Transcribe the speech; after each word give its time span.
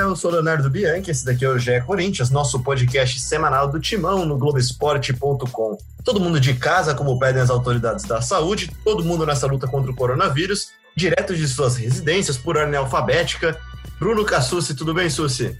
Eu 0.00 0.16
sou 0.16 0.30
Leonardo 0.30 0.70
Bianchi, 0.70 1.10
esse 1.10 1.24
daqui 1.24 1.44
é 1.44 1.48
o 1.48 1.58
GE 1.58 1.80
Corinthians, 1.82 2.30
nosso 2.30 2.62
podcast 2.62 3.20
semanal 3.20 3.68
do 3.68 3.78
Timão 3.78 4.24
no 4.24 4.38
Globoesporte.com. 4.38 5.78
Todo 6.02 6.18
mundo 6.18 6.40
de 6.40 6.54
casa, 6.54 6.94
como 6.94 7.18
pedem 7.18 7.42
as 7.42 7.50
autoridades 7.50 8.04
da 8.04 8.22
saúde, 8.22 8.70
todo 8.82 9.04
mundo 9.04 9.26
nessa 9.26 9.46
luta 9.46 9.66
contra 9.66 9.90
o 9.90 9.94
coronavírus, 9.94 10.68
direto 10.96 11.36
de 11.36 11.46
suas 11.46 11.76
residências 11.76 12.38
por 12.38 12.56
ordem 12.56 12.76
alfabética. 12.76 13.60
Bruno 13.98 14.24
Cassucci, 14.24 14.74
tudo 14.74 14.94
bem, 14.94 15.10
Suci? 15.10 15.56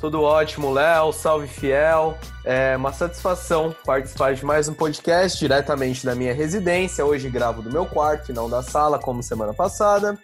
Tudo 0.00 0.20
ótimo, 0.20 0.72
Léo. 0.72 1.12
Salve, 1.12 1.46
fiel. 1.46 2.18
É 2.44 2.76
uma 2.76 2.92
satisfação 2.92 3.74
participar 3.84 4.34
de 4.34 4.44
mais 4.44 4.68
um 4.68 4.74
podcast 4.74 5.38
diretamente 5.38 6.04
da 6.04 6.14
minha 6.14 6.34
residência. 6.34 7.06
Hoje 7.06 7.30
gravo 7.30 7.62
do 7.62 7.70
meu 7.70 7.86
quarto 7.86 8.30
e 8.30 8.34
não 8.34 8.50
da 8.50 8.62
sala, 8.62 8.98
como 8.98 9.22
semana 9.22 9.54
passada. 9.54 10.18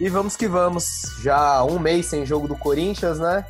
E 0.00 0.08
vamos 0.08 0.34
que 0.34 0.48
vamos. 0.48 1.16
Já 1.22 1.62
um 1.62 1.78
mês 1.78 2.06
sem 2.06 2.24
jogo 2.24 2.48
do 2.48 2.56
Corinthians, 2.56 3.18
né? 3.18 3.44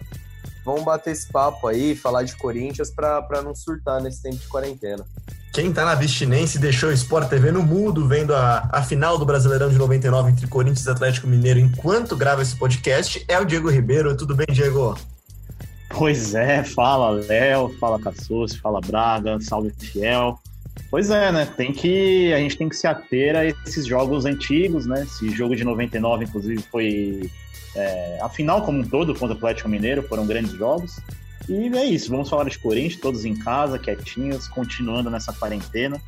Vamos 0.65 0.83
bater 0.83 1.13
esse 1.13 1.29
papo 1.29 1.69
aí, 1.69 1.95
falar 1.95 2.25
de 2.25 2.37
Corinthians 2.37 2.91
para 2.91 3.41
não 3.43 3.55
surtar 3.55 4.03
nesse 4.03 4.21
tempo 4.21 4.37
de 4.37 4.49
quarentena. 4.49 5.05
Quem 5.53 5.73
tá 5.73 5.85
na 5.85 5.93
abstinência 5.93 6.59
e 6.59 6.61
deixou 6.61 6.91
o 6.91 6.93
Sport 6.93 7.29
TV 7.29 7.51
no 7.51 7.63
mudo 7.63 8.07
vendo 8.07 8.35
a, 8.35 8.69
a 8.73 8.83
final 8.83 9.17
do 9.17 9.25
Brasileirão 9.25 9.69
de 9.69 9.79
99 9.79 10.31
entre 10.31 10.47
Corinthians 10.47 10.87
e 10.87 10.91
Atlético 10.91 11.27
Mineiro 11.27 11.59
enquanto 11.59 12.17
grava 12.17 12.43
esse 12.43 12.57
podcast 12.57 13.25
é 13.27 13.39
o 13.39 13.45
Diego 13.45 13.71
Ribeiro. 13.71 14.17
Tudo 14.17 14.35
bem, 14.35 14.47
Diego? 14.51 14.97
Pois 15.89 16.35
é, 16.35 16.63
fala 16.63 17.11
Léo, 17.11 17.77
fala 17.81 18.01
Cassus, 18.01 18.55
fala 18.57 18.81
Braga, 18.81 19.41
salve 19.41 19.71
Fiel. 19.71 20.39
Pois 20.91 21.09
é, 21.09 21.31
né? 21.31 21.47
Tem 21.47 21.73
que 21.73 22.33
a 22.33 22.39
gente 22.39 22.59
tem 22.59 22.69
que 22.69 22.77
se 22.77 22.87
ater 22.87 23.37
a 23.37 23.47
esses 23.47 23.87
jogos 23.87 24.25
antigos, 24.25 24.87
né? 24.87 25.05
Esse 25.05 25.31
jogo 25.31 25.55
de 25.55 25.63
99, 25.63 26.25
inclusive, 26.25 26.63
foi 26.71 27.31
é, 27.77 28.19
a 28.21 28.29
final 28.29 28.63
como 28.63 28.81
um 28.81 28.83
todo 28.83 29.15
contra 29.15 29.35
o 29.35 29.39
Atlético 29.39 29.69
Mineiro, 29.69 30.03
foram 30.03 30.27
grandes 30.27 30.53
jogos. 30.53 30.99
E 31.49 31.69
é 31.77 31.85
isso, 31.85 32.11
vamos 32.11 32.29
falar 32.29 32.49
de 32.49 32.59
Corinthians, 32.59 33.01
todos 33.01 33.25
em 33.25 33.35
casa, 33.35 33.79
quietinhos, 33.79 34.49
continuando 34.49 35.11
nessa 35.11 35.33
quarentena. 35.33 36.01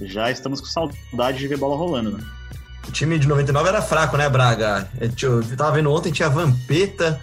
Já 0.00 0.30
estamos 0.30 0.60
com 0.60 0.66
saudade 0.66 1.38
de 1.38 1.48
ver 1.48 1.56
bola 1.56 1.76
rolando, 1.76 2.10
né? 2.12 2.24
O 2.86 2.92
time 2.92 3.18
de 3.18 3.26
99 3.26 3.68
era 3.68 3.82
fraco, 3.82 4.16
né, 4.16 4.28
Braga? 4.28 4.88
Eu 5.00 5.56
tava 5.56 5.72
vendo 5.72 5.90
ontem, 5.90 6.12
tinha 6.12 6.28
Vampeta, 6.28 7.20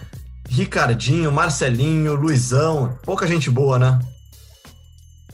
Ricardinho, 0.48 1.32
Marcelinho, 1.32 2.14
Luizão, 2.14 2.98
pouca 3.02 3.26
gente 3.26 3.50
boa, 3.50 3.78
né? 3.78 3.98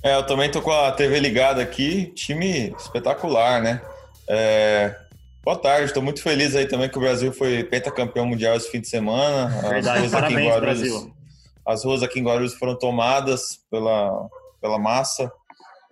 É, 0.03 0.17
eu 0.17 0.25
também 0.25 0.51
tô 0.51 0.63
com 0.63 0.73
a 0.73 0.91
TV 0.93 1.21
ligada 1.21 1.61
aqui, 1.61 2.07
time 2.15 2.75
espetacular, 2.79 3.61
né? 3.61 3.83
É... 4.29 4.97
Boa 5.45 5.59
tarde, 5.59 5.87
estou 5.87 6.03
muito 6.03 6.23
feliz 6.23 6.55
aí 6.55 6.67
também 6.67 6.89
que 6.89 6.97
o 6.97 7.01
Brasil 7.01 7.33
foi 7.33 7.65
pentacampeão 7.65 8.27
mundial 8.27 8.57
esse 8.57 8.71
fim 8.71 8.81
de 8.81 8.89
semana. 8.89 9.49
Verdade, 9.69 10.09
parabéns, 10.09 10.49
Guarulhos, 10.49 10.61
Brasil. 10.61 11.15
As 11.67 11.85
ruas 11.85 12.03
aqui 12.03 12.21
em 12.21 12.25
Guarulhos 12.25 12.55
foram 12.55 12.79
tomadas 12.79 13.59
pela, 13.71 14.29
pela 14.61 14.79
massa. 14.79 15.31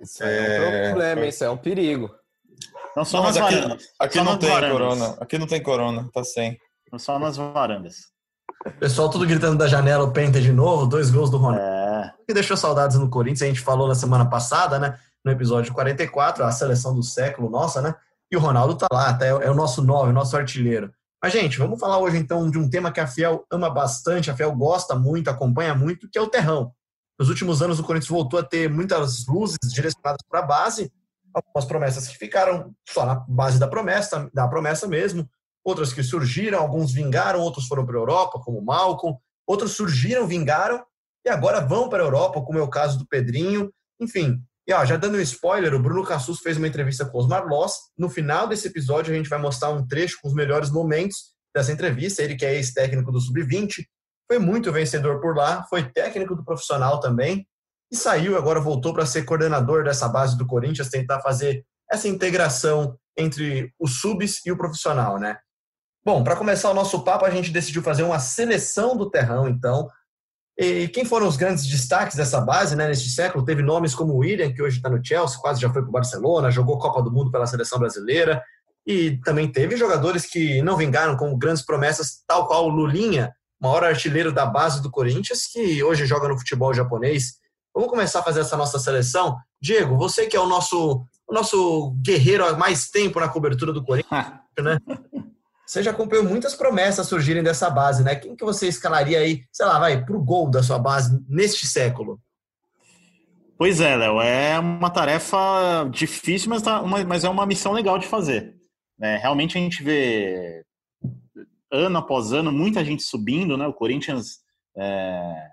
Isso 0.00 0.22
é, 0.22 0.56
é 0.56 0.60
um 0.60 0.90
problema, 0.90 1.20
foi... 1.20 1.28
isso 1.28 1.44
é 1.44 1.50
um 1.50 1.56
perigo. 1.56 2.10
Não 2.96 3.04
só 3.04 3.18
não, 3.18 3.24
nas 3.24 3.36
aqui, 3.36 3.54
varandas. 3.54 3.84
Aqui 3.98 4.18
só 4.18 4.24
não 4.24 4.38
tem 4.38 4.50
varandas. 4.50 4.72
corona. 4.72 5.16
Aqui 5.20 5.38
não 5.38 5.46
tem 5.46 5.62
corona, 5.62 6.10
tá 6.12 6.24
sem. 6.24 6.58
Só 6.96 7.18
nas 7.18 7.36
varandas. 7.36 7.96
Pessoal 8.80 9.10
tudo 9.10 9.26
gritando 9.26 9.58
da 9.58 9.66
janela, 9.66 10.04
o 10.04 10.12
Penta 10.12 10.40
de 10.40 10.52
novo, 10.52 10.86
dois 10.86 11.10
gols 11.10 11.30
do 11.30 11.36
Ronaldo. 11.36 11.62
É. 11.62 11.87
Que 12.26 12.34
deixou 12.34 12.56
saudades 12.56 12.98
no 12.98 13.08
Corinthians, 13.08 13.42
a 13.42 13.46
gente 13.46 13.60
falou 13.60 13.88
na 13.88 13.94
semana 13.94 14.28
passada, 14.28 14.78
né? 14.78 14.98
No 15.24 15.32
episódio 15.32 15.72
44, 15.72 16.44
a 16.44 16.52
seleção 16.52 16.94
do 16.94 17.02
século 17.02 17.50
nossa, 17.50 17.82
né? 17.82 17.94
E 18.30 18.36
o 18.36 18.40
Ronaldo 18.40 18.76
tá 18.76 18.86
lá, 18.92 19.12
tá? 19.14 19.26
é 19.26 19.50
o 19.50 19.54
nosso 19.54 19.82
nove, 19.82 20.10
o 20.10 20.14
nosso 20.14 20.36
artilheiro. 20.36 20.92
Mas, 21.22 21.32
gente, 21.32 21.58
vamos 21.58 21.80
falar 21.80 21.98
hoje 21.98 22.16
então 22.16 22.48
de 22.48 22.58
um 22.58 22.68
tema 22.68 22.92
que 22.92 23.00
a 23.00 23.06
Fiel 23.06 23.44
ama 23.50 23.68
bastante, 23.68 24.30
a 24.30 24.36
Fiel 24.36 24.54
gosta 24.54 24.94
muito, 24.94 25.28
acompanha 25.28 25.74
muito, 25.74 26.08
que 26.08 26.18
é 26.18 26.22
o 26.22 26.28
terrão. 26.28 26.72
Nos 27.18 27.28
últimos 27.28 27.60
anos, 27.60 27.80
o 27.80 27.82
Corinthians 27.82 28.10
voltou 28.10 28.38
a 28.38 28.44
ter 28.44 28.70
muitas 28.70 29.26
luzes 29.26 29.58
direcionadas 29.72 30.20
para 30.28 30.40
a 30.40 30.46
base, 30.46 30.92
algumas 31.34 31.64
promessas 31.64 32.06
que 32.06 32.16
ficaram 32.16 32.72
só 32.88 33.04
na 33.04 33.16
base 33.16 33.58
da 33.58 33.66
promessa, 33.66 34.30
da 34.32 34.46
promessa 34.46 34.86
mesmo, 34.86 35.28
outras 35.64 35.92
que 35.92 36.02
surgiram, 36.02 36.60
alguns 36.60 36.92
vingaram, 36.92 37.40
outros 37.40 37.66
foram 37.66 37.84
para 37.84 37.96
a 37.96 38.00
Europa, 38.00 38.38
como 38.38 38.58
o 38.58 38.64
Malcolm, 38.64 39.18
outros 39.46 39.72
surgiram, 39.72 40.26
vingaram 40.26 40.84
e 41.24 41.30
agora 41.30 41.60
vão 41.60 41.88
para 41.88 42.02
a 42.02 42.06
Europa, 42.06 42.42
como 42.42 42.58
é 42.58 42.62
o 42.62 42.70
caso 42.70 42.98
do 42.98 43.06
Pedrinho. 43.06 43.72
Enfim, 44.00 44.40
e 44.66 44.72
ó, 44.72 44.84
já 44.84 44.96
dando 44.96 45.16
um 45.16 45.20
spoiler, 45.20 45.74
o 45.74 45.82
Bruno 45.82 46.04
Cassus 46.04 46.40
fez 46.40 46.56
uma 46.56 46.68
entrevista 46.68 47.04
com 47.04 47.18
os 47.18 47.26
Marlós. 47.26 47.72
No 47.96 48.08
final 48.08 48.46
desse 48.46 48.68
episódio, 48.68 49.12
a 49.12 49.16
gente 49.16 49.28
vai 49.28 49.38
mostrar 49.38 49.70
um 49.70 49.86
trecho 49.86 50.18
com 50.20 50.28
os 50.28 50.34
melhores 50.34 50.70
momentos 50.70 51.32
dessa 51.54 51.72
entrevista. 51.72 52.22
Ele 52.22 52.36
que 52.36 52.44
é 52.44 52.54
ex-técnico 52.54 53.10
do 53.10 53.20
Sub-20, 53.20 53.84
foi 54.30 54.38
muito 54.38 54.70
vencedor 54.70 55.20
por 55.20 55.34
lá, 55.34 55.64
foi 55.70 55.90
técnico 55.90 56.36
do 56.36 56.44
profissional 56.44 57.00
também 57.00 57.46
e 57.90 57.96
saiu, 57.96 58.36
agora 58.36 58.60
voltou 58.60 58.92
para 58.92 59.06
ser 59.06 59.24
coordenador 59.24 59.84
dessa 59.84 60.06
base 60.06 60.36
do 60.36 60.46
Corinthians, 60.46 60.90
tentar 60.90 61.20
fazer 61.20 61.64
essa 61.90 62.06
integração 62.06 62.98
entre 63.16 63.72
os 63.78 64.00
subs 64.00 64.44
e 64.44 64.52
o 64.52 64.56
profissional, 64.56 65.18
né? 65.18 65.38
Bom, 66.04 66.22
para 66.22 66.36
começar 66.36 66.70
o 66.70 66.74
nosso 66.74 67.02
papo, 67.02 67.24
a 67.24 67.30
gente 67.30 67.50
decidiu 67.50 67.82
fazer 67.82 68.02
uma 68.02 68.18
seleção 68.18 68.96
do 68.96 69.10
terrão, 69.10 69.48
então. 69.48 69.88
E 70.58 70.88
quem 70.88 71.04
foram 71.04 71.28
os 71.28 71.36
grandes 71.36 71.64
destaques 71.64 72.16
dessa 72.16 72.40
base, 72.40 72.74
né, 72.74 72.88
neste 72.88 73.08
século? 73.10 73.44
Teve 73.44 73.62
nomes 73.62 73.94
como 73.94 74.14
o 74.14 74.18
William, 74.18 74.52
que 74.52 74.60
hoje 74.60 74.78
está 74.78 74.90
no 74.90 75.04
Chelsea, 75.04 75.38
quase 75.38 75.60
já 75.60 75.72
foi 75.72 75.82
para 75.82 75.88
o 75.88 75.92
Barcelona, 75.92 76.50
jogou 76.50 76.78
Copa 76.78 77.00
do 77.00 77.12
Mundo 77.12 77.30
pela 77.30 77.46
seleção 77.46 77.78
brasileira. 77.78 78.42
E 78.84 79.18
também 79.18 79.46
teve 79.46 79.76
jogadores 79.76 80.26
que 80.26 80.60
não 80.62 80.76
vingaram 80.76 81.16
como 81.16 81.36
grandes 81.36 81.64
promessas, 81.64 82.24
tal 82.26 82.48
qual 82.48 82.64
o 82.64 82.70
Lulinha, 82.70 83.32
maior 83.60 83.84
artilheiro 83.84 84.32
da 84.32 84.46
base 84.46 84.82
do 84.82 84.90
Corinthians, 84.90 85.46
que 85.46 85.80
hoje 85.84 86.06
joga 86.06 86.26
no 86.26 86.36
futebol 86.36 86.74
japonês. 86.74 87.34
Vamos 87.72 87.88
começar 87.88 88.18
a 88.18 88.24
fazer 88.24 88.40
essa 88.40 88.56
nossa 88.56 88.80
seleção. 88.80 89.36
Diego, 89.62 89.96
você 89.96 90.26
que 90.26 90.36
é 90.36 90.40
o 90.40 90.48
nosso, 90.48 91.04
o 91.28 91.32
nosso 91.32 91.94
guerreiro 92.02 92.44
há 92.44 92.56
mais 92.56 92.90
tempo 92.90 93.20
na 93.20 93.28
cobertura 93.28 93.72
do 93.72 93.84
Corinthians, 93.84 94.26
né? 94.58 94.80
Você 95.68 95.82
já 95.82 95.90
acompanhou 95.90 96.24
muitas 96.24 96.54
promessas 96.54 97.06
surgirem 97.06 97.42
dessa 97.42 97.68
base, 97.68 98.02
né? 98.02 98.14
Quem 98.14 98.34
que 98.34 98.42
você 98.42 98.66
escalaria 98.66 99.18
aí, 99.18 99.42
sei 99.52 99.66
lá, 99.66 99.78
vai, 99.78 100.02
para 100.02 100.16
o 100.16 100.24
gol 100.24 100.50
da 100.50 100.62
sua 100.62 100.78
base 100.78 101.22
neste 101.28 101.66
século? 101.66 102.18
Pois 103.58 103.78
é, 103.78 103.94
Léo, 103.94 104.18
é 104.22 104.58
uma 104.58 104.88
tarefa 104.88 105.38
difícil, 105.90 106.48
mas, 106.48 106.62
tá, 106.62 106.80
uma, 106.80 107.04
mas 107.04 107.22
é 107.22 107.28
uma 107.28 107.44
missão 107.44 107.72
legal 107.72 107.98
de 107.98 108.06
fazer. 108.06 108.56
É, 108.98 109.18
realmente 109.18 109.58
a 109.58 109.60
gente 109.60 109.82
vê 109.82 110.64
ano 111.70 111.98
após 111.98 112.32
ano 112.32 112.50
muita 112.50 112.82
gente 112.82 113.02
subindo, 113.02 113.58
né? 113.58 113.66
O 113.66 113.74
Corinthians 113.74 114.38
é, 114.74 115.50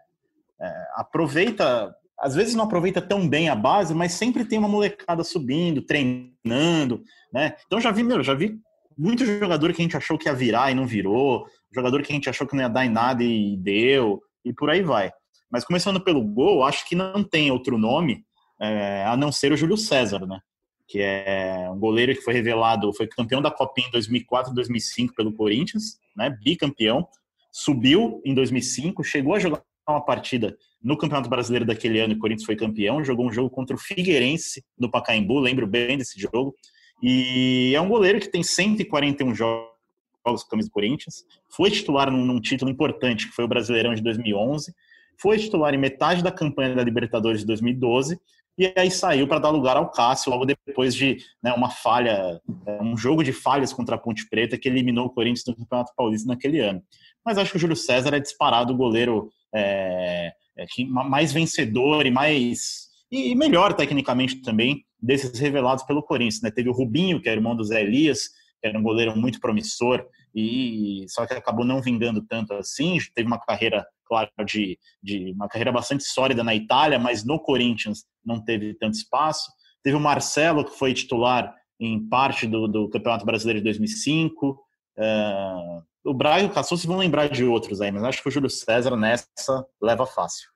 é, 0.62 0.88
aproveita, 0.96 1.94
às 2.18 2.34
vezes 2.34 2.56
não 2.56 2.64
aproveita 2.64 3.02
tão 3.02 3.28
bem 3.28 3.50
a 3.50 3.56
base, 3.56 3.94
mas 3.94 4.14
sempre 4.14 4.46
tem 4.46 4.60
uma 4.60 4.70
molecada 4.70 5.26
subindo, 5.26 5.82
treinando, 5.82 7.04
né? 7.34 7.58
Então 7.66 7.82
já 7.82 7.92
vi, 7.92 8.02
meu, 8.02 8.24
já 8.24 8.34
vi 8.34 8.58
muito 8.98 9.26
jogador 9.26 9.74
que 9.74 9.82
a 9.82 9.84
gente 9.84 9.98
achou 9.98 10.18
que 10.18 10.28
ia 10.28 10.34
virar 10.34 10.72
e 10.72 10.76
não 10.76 10.86
virou, 10.86 11.46
jogador 11.74 12.02
que 12.02 12.12
a 12.12 12.16
gente 12.16 12.30
achou 12.30 12.48
que 12.48 12.56
não 12.56 12.64
ia 12.64 12.70
dar 12.70 12.86
em 12.86 12.90
nada 12.90 13.24
e 13.24 13.58
deu, 13.58 14.22
e 14.44 14.54
por 14.54 14.70
aí 14.70 14.82
vai. 14.82 15.12
Mas 15.52 15.66
começando 15.66 16.02
pelo 16.02 16.22
gol, 16.22 16.64
acho 16.64 16.88
que 16.88 16.96
não 16.96 17.24
tem 17.24 17.52
outro 17.52 17.78
nome 17.78 18.24
é, 18.60 19.04
a 19.06 19.16
não 19.16 19.32
ser 19.32 19.52
o 19.52 19.58
Júlio 19.58 19.78
César, 19.78 20.26
né? 20.26 20.40
Que 20.88 21.00
é 21.02 21.70
um 21.72 21.80
goleiro 21.80 22.14
que 22.14 22.22
foi 22.22 22.34
revelado, 22.34 22.94
foi 22.94 23.08
campeão 23.08 23.42
da 23.42 23.52
Copinha 23.52 23.88
em 23.88 23.92
2004 23.92 24.52
e 24.52 24.56
2005 24.56 25.16
pelo 25.16 25.34
Corinthians, 25.34 25.98
né? 26.16 26.30
Bicampeão. 26.44 27.08
Subiu 27.52 28.22
em 28.26 28.34
2005, 28.34 29.04
chegou 29.04 29.34
a 29.34 29.40
jogar 29.40 29.64
uma 29.88 30.04
partida 30.04 30.58
no 30.84 30.98
Campeonato 30.98 31.30
Brasileiro 31.30 31.66
daquele 31.66 32.00
ano 32.00 32.14
o 32.14 32.20
Corinthians 32.20 32.46
foi 32.46 32.56
campeão. 32.56 33.04
Jogou 33.04 33.28
um 33.28 33.32
jogo 33.32 33.50
contra 33.50 33.76
o 33.76 33.80
Figueirense 33.80 34.64
do 34.78 34.90
Pacaembu, 34.90 35.40
lembro 35.40 35.66
bem 35.66 35.98
desse 35.98 36.20
jogo. 36.20 36.56
E 37.02 37.74
é 37.76 37.82
um 37.82 37.90
goleiro 37.90 38.20
que 38.20 38.30
tem 38.30 38.44
141 38.44 39.36
jogos 39.36 39.76
com 40.24 40.32
a 40.32 40.50
camisa 40.50 40.70
do 40.70 40.72
Corinthians, 40.72 41.24
foi 41.50 41.70
titular 41.70 42.10
num, 42.10 42.26
num, 42.26 42.42
título 42.42 42.72
importante, 42.72 43.28
que 43.28 43.36
foi 43.36 43.46
o 43.46 43.48
Brasileirão 43.48 43.94
de 43.94 44.02
2011, 44.02 44.74
foi 45.22 45.38
titular 45.38 45.74
em 45.74 45.78
metade 45.78 46.24
da 46.24 46.32
campanha 46.32 46.76
da 46.76 46.84
Libertadores 46.84 47.42
de 47.42 47.46
2012, 47.46 48.20
e 48.58 48.74
aí 48.78 48.90
saiu 48.90 49.28
para 49.28 49.40
dar 49.40 49.50
lugar 49.50 49.76
ao 49.76 49.92
Cássio, 49.92 50.32
logo 50.32 50.46
depois 50.46 50.96
de 50.96 51.18
né, 51.44 51.52
uma 51.54 51.70
falha, 51.70 52.42
um 52.82 52.96
jogo 52.96 53.22
de 53.22 53.34
falhas 53.34 53.74
contra 53.74 53.96
a 53.96 53.98
Ponte 53.98 54.28
Preta, 54.30 54.58
que 54.58 54.70
eliminou 54.70 55.08
o 55.08 55.10
Corinthians 55.10 55.46
no 55.46 55.56
Campeonato 55.56 55.94
Paulista 55.96 56.28
naquele 56.28 56.60
ano. 56.60 56.82
Mas 57.24 57.38
acho 57.38 57.52
que 57.52 57.58
o 57.58 57.60
Júlio 57.60 57.76
César 57.76 58.16
é 58.16 58.20
disparado 58.20 58.74
o 58.74 58.78
goleiro 58.78 59.30
é, 59.54 60.32
é, 60.58 60.66
mais 60.86 61.34
vencedor 61.34 62.06
e 62.06 62.12
mais 62.12 62.85
e 63.16 63.36
melhor 63.36 63.74
tecnicamente 63.74 64.42
também 64.42 64.84
desses 65.02 65.40
revelados 65.40 65.84
pelo 65.84 66.04
Corinthians. 66.04 66.42
Né? 66.42 66.52
Teve 66.52 66.70
o 66.70 66.74
Rubinho, 66.74 67.22
que 67.22 67.30
era 67.30 67.38
irmão 67.38 67.56
do 67.56 67.64
Zé 67.64 67.82
Elias, 67.82 68.30
que 68.62 68.68
era 68.68 68.78
um 68.78 68.84
goleiro 68.84 69.16
muito 69.16 69.40
promissor, 69.40 70.06
e 70.34 71.06
só 71.08 71.26
que 71.26 71.34
acabou 71.34 71.66
não 71.66 71.82
vingando 71.82 72.22
tanto 72.26 72.54
assim. 72.54 72.98
Teve 73.14 73.28
uma 73.28 73.40
carreira, 73.40 73.86
claro, 74.06 74.30
de, 74.46 74.78
de 75.02 75.32
uma 75.32 75.48
carreira 75.48 75.72
bastante 75.72 76.04
sólida 76.04 76.44
na 76.44 76.54
Itália, 76.54 77.00
mas 77.00 77.24
no 77.24 77.40
Corinthians 77.40 78.06
não 78.26 78.44
teve 78.44 78.74
tanto 78.74 78.96
espaço. 78.96 79.52
Teve 79.84 79.96
o 79.96 80.00
Marcelo, 80.00 80.66
que 80.66 80.78
foi 80.78 80.94
titular 80.94 81.56
em 81.80 82.08
parte 82.08 82.48
do, 82.48 82.68
do 82.68 82.90
Campeonato 82.90 83.26
Brasileiro 83.26 83.60
de 83.60 83.66
2005. 83.66 84.60
Uh, 84.98 85.84
o 86.04 86.14
Braga 86.14 86.44
e 86.44 86.46
o 86.46 86.52
Cassucci 86.52 86.88
vão 86.88 86.98
lembrar 86.98 87.28
de 87.30 87.44
outros 87.44 87.82
aí, 87.82 87.92
mas 87.92 88.04
acho 88.04 88.22
que 88.22 88.28
o 88.28 88.32
Júlio 88.32 88.50
César 88.50 88.96
nessa 88.96 89.66
leva 89.82 90.06
fácil. 90.06 90.50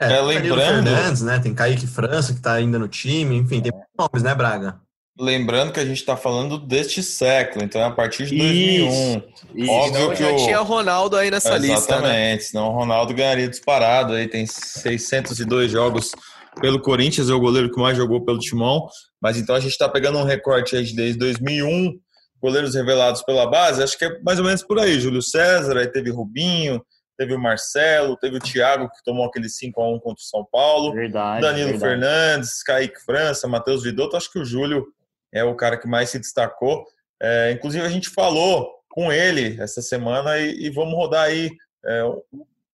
É, 0.00 0.12
é 0.12 0.20
lembrando. 0.20 0.84
Fernandes, 0.84 1.22
né? 1.22 1.38
Tem 1.38 1.54
Kaique 1.54 1.86
França 1.86 2.32
que 2.32 2.40
tá 2.40 2.52
ainda 2.52 2.78
no 2.78 2.88
time, 2.88 3.36
enfim, 3.36 3.60
tem 3.60 3.72
nomes, 3.98 4.22
né, 4.22 4.34
Braga? 4.34 4.80
Lembrando 5.20 5.72
que 5.72 5.80
a 5.80 5.84
gente 5.84 5.96
está 5.96 6.16
falando 6.16 6.58
deste 6.58 7.02
século, 7.02 7.64
então 7.64 7.80
é 7.80 7.84
a 7.84 7.90
partir 7.90 8.26
de 8.26 8.38
2001. 8.38 9.22
Isso, 9.56 9.70
Óbvio 9.72 10.10
que 10.10 10.22
já 10.22 10.30
o... 10.30 10.36
tinha 10.36 10.60
Ronaldo 10.60 11.16
aí 11.16 11.28
nessa 11.28 11.48
Exatamente, 11.48 11.74
lista. 11.74 11.92
Né? 11.92 11.98
Exatamente, 11.98 12.40
né? 12.40 12.46
senão 12.46 12.68
o 12.68 12.72
Ronaldo 12.72 13.12
ganharia 13.12 13.48
disparado. 13.48 14.12
Aí 14.12 14.28
tem 14.28 14.46
602 14.46 15.72
jogos 15.72 16.12
pelo 16.60 16.80
Corinthians, 16.80 17.28
é 17.28 17.34
o 17.34 17.40
goleiro 17.40 17.68
que 17.68 17.80
mais 17.80 17.96
jogou 17.96 18.24
pelo 18.24 18.38
Timão. 18.38 18.86
Mas 19.20 19.36
então 19.36 19.56
a 19.56 19.60
gente 19.60 19.72
está 19.72 19.88
pegando 19.88 20.18
um 20.18 20.24
recorte 20.24 20.76
aí 20.76 20.84
desde 20.94 21.18
2001, 21.18 21.94
goleiros 22.40 22.76
revelados 22.76 23.22
pela 23.22 23.50
base. 23.50 23.82
Acho 23.82 23.98
que 23.98 24.04
é 24.04 24.20
mais 24.22 24.38
ou 24.38 24.44
menos 24.44 24.62
por 24.62 24.78
aí. 24.78 25.00
Júlio 25.00 25.20
César, 25.20 25.78
aí 25.78 25.88
teve 25.88 26.10
Rubinho, 26.10 26.80
teve 27.18 27.34
o 27.34 27.38
Marcelo, 27.38 28.16
teve 28.16 28.36
o 28.36 28.40
Thiago, 28.40 28.88
que 28.88 29.02
tomou 29.02 29.26
aquele 29.26 29.48
5x1 29.48 30.00
contra 30.00 30.22
o 30.22 30.26
São 30.26 30.46
Paulo. 30.50 30.92
Verdade. 30.94 31.42
Danilo 31.42 31.70
verdade. 31.70 31.90
Fernandes, 31.90 32.62
Kaique 32.62 33.04
França, 33.04 33.48
Matheus 33.48 33.82
Vidotto. 33.82 34.16
Acho 34.16 34.32
que 34.32 34.38
o 34.38 34.44
Júlio 34.44 34.86
é 35.32 35.42
o 35.42 35.56
cara 35.56 35.76
que 35.76 35.88
mais 35.88 36.10
se 36.10 36.18
destacou. 36.18 36.86
É, 37.20 37.50
inclusive, 37.50 37.84
a 37.84 37.90
gente 37.90 38.08
falou 38.08 38.72
com 38.88 39.12
ele 39.12 39.60
essa 39.60 39.82
semana 39.82 40.38
e, 40.38 40.66
e 40.66 40.70
vamos 40.70 40.94
rodar 40.94 41.24
aí 41.24 41.50
é, 41.84 42.04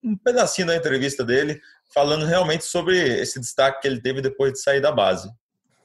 um 0.02 0.14
pedacinho 0.14 0.66
da 0.66 0.76
entrevista 0.76 1.24
dele, 1.24 1.58
falando 1.92 2.26
realmente 2.26 2.64
sobre 2.64 2.98
esse 2.98 3.40
destaque 3.40 3.80
que 3.80 3.88
ele 3.88 4.00
teve 4.00 4.20
depois 4.20 4.52
de 4.52 4.60
sair 4.60 4.80
da 4.80 4.92
base. 4.92 5.30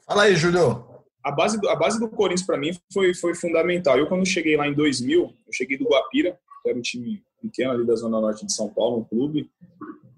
Fala 0.06 0.24
aí, 0.24 0.36
Júlio. 0.36 0.86
A 1.24 1.30
base, 1.30 1.58
a 1.66 1.76
base 1.76 1.98
do 1.98 2.08
Corinthians, 2.08 2.46
para 2.46 2.58
mim, 2.58 2.72
foi, 2.92 3.14
foi 3.14 3.34
fundamental. 3.34 3.98
Eu, 3.98 4.06
quando 4.06 4.26
cheguei 4.26 4.56
lá 4.56 4.68
em 4.68 4.74
2000, 4.74 5.22
eu 5.22 5.52
cheguei 5.52 5.78
do 5.78 5.88
Guapira, 5.88 6.38
que 6.62 6.68
era 6.68 6.78
um 6.78 6.82
time 6.82 7.22
pequeno 7.40 7.72
ali 7.72 7.86
da 7.86 7.94
Zona 7.94 8.20
Norte 8.20 8.46
de 8.46 8.52
São 8.52 8.68
Paulo, 8.68 8.98
um 8.98 9.04
clube, 9.04 9.50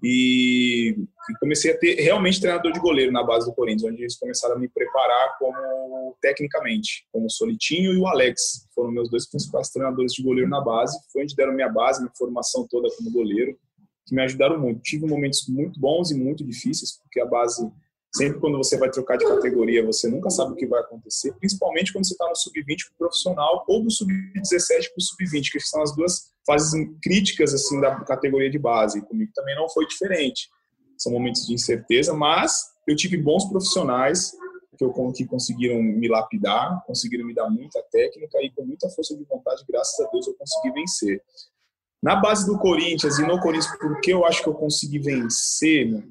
e, 0.03 0.97
comecei 1.39 1.71
a 1.71 1.77
ter 1.77 1.95
realmente 1.95 2.41
treinador 2.41 2.73
de 2.73 2.79
goleiro 2.79 3.11
na 3.11 3.23
base 3.23 3.45
do 3.45 3.55
Corinthians, 3.55 3.89
onde 3.89 4.01
eles 4.01 4.17
começaram 4.17 4.55
a 4.55 4.59
me 4.59 4.67
preparar 4.67 5.37
como 5.39 6.17
tecnicamente, 6.21 7.07
como 7.11 7.27
o 7.27 7.31
Solitinho 7.31 7.93
e 7.93 7.97
o 7.97 8.07
Alex, 8.07 8.67
foram 8.75 8.91
meus 8.91 9.09
dois 9.09 9.29
principais 9.29 9.69
treinadores 9.69 10.13
de 10.13 10.21
goleiro 10.21 10.49
na 10.49 10.59
base, 10.59 10.97
foi 11.11 11.23
onde 11.23 11.35
deram 11.35 11.53
minha 11.53 11.69
base, 11.69 12.01
minha 12.01 12.11
formação 12.17 12.67
toda 12.69 12.89
como 12.97 13.11
goleiro, 13.11 13.57
que 14.05 14.13
me 14.13 14.21
ajudaram 14.21 14.59
muito. 14.59 14.81
Tive 14.81 15.07
momentos 15.07 15.47
muito 15.47 15.79
bons 15.79 16.11
e 16.11 16.15
muito 16.15 16.43
difíceis, 16.43 16.99
porque 17.01 17.21
a 17.21 17.25
base 17.25 17.65
Sempre 18.15 18.39
quando 18.39 18.57
você 18.57 18.77
vai 18.77 18.91
trocar 18.91 19.17
de 19.17 19.25
categoria, 19.25 19.83
você 19.83 20.07
nunca 20.07 20.29
sabe 20.29 20.53
o 20.53 20.55
que 20.55 20.67
vai 20.67 20.81
acontecer, 20.81 21.33
principalmente 21.33 21.91
quando 21.91 22.05
você 22.05 22.13
está 22.13 22.29
no 22.29 22.35
sub-20 22.35 22.65
para 22.65 22.93
o 22.93 22.97
profissional 22.97 23.65
ou 23.67 23.83
do 23.83 23.89
sub-17 23.89 24.67
para 24.67 24.99
o 24.99 25.01
sub-20, 25.01 25.51
que 25.51 25.59
são 25.59 25.81
as 25.81 25.95
duas 25.95 26.31
fases 26.45 26.71
críticas 27.01 27.55
assim 27.55 27.81
da 27.81 27.95
categoria 28.01 28.51
de 28.51 28.59
base. 28.59 29.01
Comigo 29.01 29.31
também 29.33 29.55
não 29.55 29.67
foi 29.67 29.87
diferente. 29.87 30.47
São 30.95 31.11
momentos 31.11 31.47
de 31.47 31.53
incerteza, 31.53 32.13
mas 32.13 32.71
eu 32.87 32.95
tive 32.95 33.17
bons 33.17 33.45
profissionais 33.45 34.31
que, 34.77 34.83
eu, 34.83 35.11
que 35.11 35.25
conseguiram 35.25 35.81
me 35.81 36.07
lapidar, 36.07 36.83
conseguiram 36.85 37.25
me 37.25 37.33
dar 37.33 37.49
muita 37.49 37.81
técnica 37.91 38.37
e 38.41 38.51
com 38.51 38.63
muita 38.63 38.89
força 38.89 39.15
de 39.15 39.23
vontade, 39.23 39.63
graças 39.67 39.99
a 40.05 40.09
Deus, 40.11 40.27
eu 40.27 40.35
consegui 40.35 40.71
vencer. 40.71 41.21
Na 42.01 42.15
base 42.17 42.45
do 42.45 42.59
Corinthians 42.59 43.17
e 43.17 43.25
no 43.25 43.39
Corinthians, 43.39 43.75
porque 43.79 44.13
eu 44.13 44.25
acho 44.25 44.43
que 44.43 44.49
eu 44.49 44.53
consegui 44.53 44.99
vencer, 44.99 46.03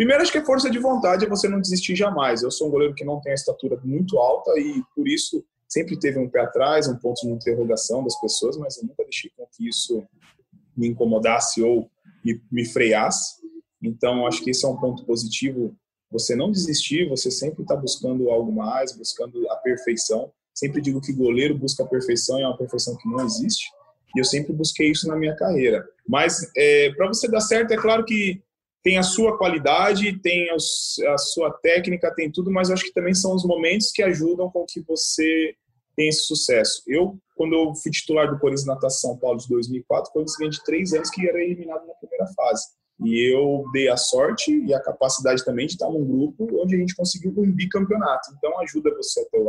Primeiro, 0.00 0.22
acho 0.22 0.32
que 0.32 0.38
a 0.38 0.44
força 0.46 0.70
de 0.70 0.78
vontade 0.78 1.26
é 1.26 1.28
você 1.28 1.46
não 1.46 1.60
desistir 1.60 1.94
jamais. 1.94 2.42
Eu 2.42 2.50
sou 2.50 2.68
um 2.68 2.70
goleiro 2.70 2.94
que 2.94 3.04
não 3.04 3.20
tem 3.20 3.32
a 3.32 3.34
estatura 3.34 3.78
muito 3.84 4.16
alta 4.16 4.58
e, 4.58 4.82
por 4.96 5.06
isso, 5.06 5.44
sempre 5.68 5.94
teve 5.98 6.18
um 6.18 6.26
pé 6.26 6.40
atrás, 6.40 6.88
um 6.88 6.96
ponto 6.96 7.20
de 7.20 7.28
interrogação 7.28 8.02
das 8.02 8.18
pessoas, 8.18 8.56
mas 8.56 8.78
eu 8.78 8.84
nunca 8.84 9.04
deixei 9.04 9.30
com 9.36 9.44
que 9.54 9.68
isso 9.68 10.02
me 10.74 10.88
incomodasse 10.88 11.62
ou 11.62 11.90
me 12.50 12.64
freasse. 12.64 13.42
Então, 13.82 14.26
acho 14.26 14.42
que 14.42 14.48
esse 14.48 14.64
é 14.64 14.68
um 14.68 14.76
ponto 14.78 15.04
positivo. 15.04 15.76
Você 16.10 16.34
não 16.34 16.50
desistir, 16.50 17.06
você 17.06 17.30
sempre 17.30 17.60
está 17.60 17.76
buscando 17.76 18.30
algo 18.30 18.50
mais, 18.50 18.96
buscando 18.96 19.50
a 19.50 19.56
perfeição. 19.56 20.32
Sempre 20.54 20.80
digo 20.80 21.02
que 21.02 21.12
goleiro 21.12 21.58
busca 21.58 21.82
a 21.82 21.86
perfeição 21.86 22.38
e 22.38 22.42
é 22.42 22.46
uma 22.46 22.56
perfeição 22.56 22.96
que 22.96 23.06
não 23.06 23.22
existe. 23.22 23.66
E 24.16 24.18
eu 24.18 24.24
sempre 24.24 24.54
busquei 24.54 24.92
isso 24.92 25.06
na 25.06 25.14
minha 25.14 25.36
carreira. 25.36 25.86
Mas 26.08 26.50
é, 26.56 26.90
para 26.94 27.06
você 27.08 27.28
dar 27.28 27.42
certo, 27.42 27.72
é 27.72 27.76
claro 27.76 28.02
que 28.02 28.42
tem 28.82 28.98
a 28.98 29.02
sua 29.02 29.36
qualidade, 29.36 30.18
tem 30.20 30.48
a 30.50 31.18
sua 31.18 31.52
técnica, 31.62 32.14
tem 32.14 32.30
tudo, 32.30 32.50
mas 32.50 32.70
acho 32.70 32.84
que 32.84 32.92
também 32.92 33.14
são 33.14 33.34
os 33.34 33.44
momentos 33.44 33.90
que 33.90 34.02
ajudam 34.02 34.50
com 34.50 34.64
que 34.66 34.80
você 34.80 35.54
tenha 35.96 36.08
esse 36.08 36.26
sucesso. 36.26 36.82
Eu, 36.86 37.18
quando 37.36 37.54
eu 37.54 37.74
fui 37.74 37.90
titular 37.90 38.30
do 38.30 38.38
Corinthians 38.38 38.66
Natação 38.66 39.10
São 39.10 39.18
Paulo 39.18 39.38
de 39.38 39.48
2004, 39.48 40.10
o 40.10 40.12
Corinthians 40.12 40.38
vinha 40.38 40.50
de 40.50 40.64
três 40.64 40.92
anos 40.92 41.10
que 41.10 41.28
era 41.28 41.42
eliminado 41.42 41.86
na 41.86 41.94
primeira 41.94 42.26
fase. 42.34 42.68
E 43.04 43.34
eu 43.34 43.64
dei 43.72 43.88
a 43.88 43.96
sorte 43.96 44.52
e 44.52 44.74
a 44.74 44.80
capacidade 44.80 45.44
também 45.44 45.66
de 45.66 45.72
estar 45.72 45.88
num 45.88 46.04
grupo 46.04 46.46
onde 46.62 46.76
a 46.76 46.78
gente 46.78 46.94
conseguiu 46.94 47.32
um 47.36 47.50
bicampeonato. 47.50 48.30
Então 48.36 48.58
ajuda 48.60 48.94
você 48.94 49.20
a 49.20 49.24
ter 49.24 49.42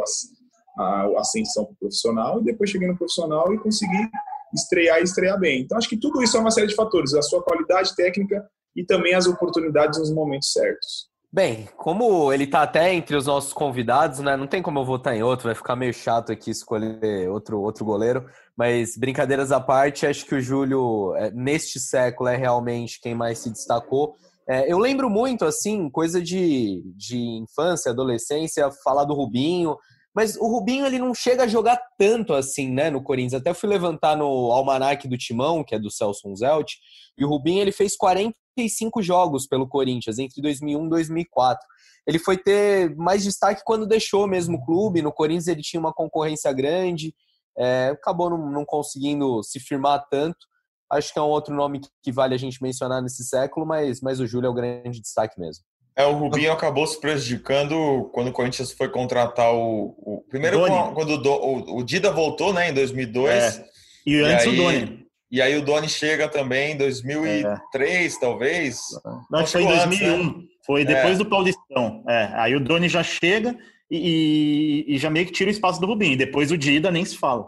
a 0.77 1.19
ascensão 1.19 1.65
para 1.65 1.73
o 1.73 1.77
profissional 1.77 2.39
e 2.39 2.45
depois 2.45 2.69
cheguei 2.69 2.87
no 2.87 2.97
profissional 2.97 3.53
e 3.53 3.59
conseguir 3.59 4.09
estrear 4.53 4.99
e 4.99 5.03
estrear 5.03 5.37
bem. 5.39 5.61
Então 5.61 5.77
acho 5.77 5.89
que 5.89 5.97
tudo 5.97 6.23
isso 6.23 6.37
é 6.37 6.39
uma 6.39 6.51
série 6.51 6.67
de 6.67 6.75
fatores. 6.75 7.13
A 7.13 7.21
sua 7.21 7.43
qualidade 7.43 7.93
técnica, 7.95 8.49
e 8.75 8.85
também 8.85 9.13
as 9.13 9.27
oportunidades 9.27 9.99
nos 9.99 10.13
momentos 10.13 10.51
certos. 10.51 11.11
Bem, 11.33 11.69
como 11.77 12.33
ele 12.33 12.43
está 12.43 12.63
até 12.63 12.93
entre 12.93 13.15
os 13.15 13.25
nossos 13.25 13.53
convidados, 13.53 14.19
né? 14.19 14.35
Não 14.35 14.47
tem 14.47 14.61
como 14.61 14.79
eu 14.79 14.85
votar 14.85 15.15
em 15.15 15.23
outro, 15.23 15.45
vai 15.45 15.55
ficar 15.55 15.77
meio 15.77 15.93
chato 15.93 16.29
aqui 16.29 16.51
escolher 16.51 17.29
outro, 17.29 17.61
outro 17.61 17.85
goleiro. 17.85 18.25
Mas 18.57 18.97
brincadeiras 18.97 19.49
à 19.49 19.59
parte, 19.59 20.05
acho 20.05 20.25
que 20.25 20.35
o 20.35 20.41
Júlio, 20.41 21.15
é, 21.15 21.31
neste 21.31 21.79
século, 21.79 22.27
é 22.27 22.35
realmente 22.35 22.99
quem 22.99 23.15
mais 23.15 23.39
se 23.39 23.49
destacou. 23.49 24.15
É, 24.45 24.69
eu 24.69 24.77
lembro 24.77 25.09
muito, 25.09 25.45
assim, 25.45 25.89
coisa 25.89 26.21
de, 26.21 26.83
de 26.97 27.17
infância, 27.17 27.91
adolescência, 27.91 28.69
falar 28.83 29.05
do 29.05 29.13
Rubinho, 29.13 29.77
mas 30.13 30.35
o 30.35 30.45
Rubinho 30.45 30.85
ele 30.85 30.99
não 30.99 31.13
chega 31.13 31.43
a 31.43 31.47
jogar 31.47 31.81
tanto 31.97 32.33
assim, 32.33 32.69
né, 32.69 32.89
no 32.89 33.01
Corinthians. 33.01 33.41
Até 33.41 33.53
fui 33.53 33.69
levantar 33.69 34.15
no 34.17 34.51
almanac 34.51 35.07
do 35.07 35.17
Timão, 35.17 35.63
que 35.63 35.73
é 35.73 35.79
do 35.79 35.89
Celso 35.89 36.35
Zelt, 36.35 36.73
e 37.17 37.23
o 37.23 37.29
Rubinho 37.29 37.61
ele 37.61 37.71
fez 37.71 37.95
45 37.95 39.01
jogos 39.01 39.47
pelo 39.47 39.67
Corinthians 39.67 40.19
entre 40.19 40.41
2001 40.41 40.85
e 40.85 40.89
2004. 40.89 41.65
Ele 42.05 42.19
foi 42.19 42.37
ter 42.37 42.95
mais 42.95 43.23
destaque 43.23 43.61
quando 43.63 43.87
deixou 43.87 44.27
mesmo 44.27 44.57
o 44.57 44.65
clube. 44.65 45.01
No 45.01 45.13
Corinthians 45.13 45.47
ele 45.47 45.61
tinha 45.61 45.79
uma 45.79 45.93
concorrência 45.93 46.51
grande, 46.51 47.15
é, 47.57 47.89
acabou 47.89 48.29
não, 48.29 48.51
não, 48.51 48.65
conseguindo 48.65 49.41
se 49.43 49.59
firmar 49.59 50.05
tanto. 50.09 50.47
Acho 50.91 51.13
que 51.13 51.19
é 51.19 51.21
um 51.21 51.29
outro 51.29 51.55
nome 51.55 51.79
que 52.03 52.11
vale 52.11 52.35
a 52.35 52.37
gente 52.37 52.61
mencionar 52.61 53.01
nesse 53.01 53.23
século, 53.23 53.65
mas, 53.65 54.01
mas 54.01 54.19
o 54.19 54.27
Júlio 54.27 54.47
é 54.47 54.49
o 54.49 54.53
grande 54.53 54.99
destaque 54.99 55.39
mesmo. 55.39 55.63
É, 55.95 56.05
o 56.05 56.13
Rubinho 56.13 56.51
acabou 56.51 56.87
se 56.87 56.99
prejudicando 56.99 58.09
quando 58.13 58.27
o 58.29 58.31
Corinthians 58.31 58.71
foi 58.71 58.89
contratar 58.89 59.53
o. 59.53 59.93
o 59.97 60.23
primeiro, 60.29 60.59
Doni. 60.59 60.93
quando 60.93 61.09
o, 61.11 61.29
o, 61.29 61.77
o, 61.79 61.83
Dida 61.83 62.11
voltou, 62.11 62.53
né, 62.53 62.69
em 62.69 62.73
2002. 62.73 63.57
É. 63.57 63.65
E, 64.05 64.13
e 64.13 64.21
antes 64.21 64.47
aí, 64.47 64.53
o 64.53 64.55
Doni. 64.55 65.05
E 65.31 65.41
aí 65.41 65.57
o 65.57 65.61
Doni 65.61 65.89
chega 65.89 66.27
também 66.27 66.73
em 66.73 66.77
2003, 66.77 68.15
é. 68.15 68.19
talvez. 68.19 68.79
Não, 69.03 69.39
Não 69.39 69.47
foi 69.47 69.63
em 69.63 69.67
2001. 69.67 70.13
Antes, 70.13 70.27
né? 70.27 70.43
Foi 70.65 70.85
depois 70.85 71.15
é. 71.15 71.17
do 71.17 71.25
Paulistão. 71.25 72.03
É. 72.07 72.29
Aí 72.35 72.55
o 72.55 72.59
Doni 72.59 72.87
já 72.87 73.03
chega 73.03 73.57
e, 73.89 74.85
e, 74.87 74.97
já 74.97 75.09
meio 75.09 75.25
que 75.25 75.31
tira 75.31 75.49
o 75.49 75.53
espaço 75.53 75.79
do 75.81 75.87
Rubinho. 75.87 76.17
Depois 76.17 76.51
o 76.51 76.57
Dida 76.57 76.91
nem 76.91 77.03
se 77.03 77.17
fala. 77.17 77.47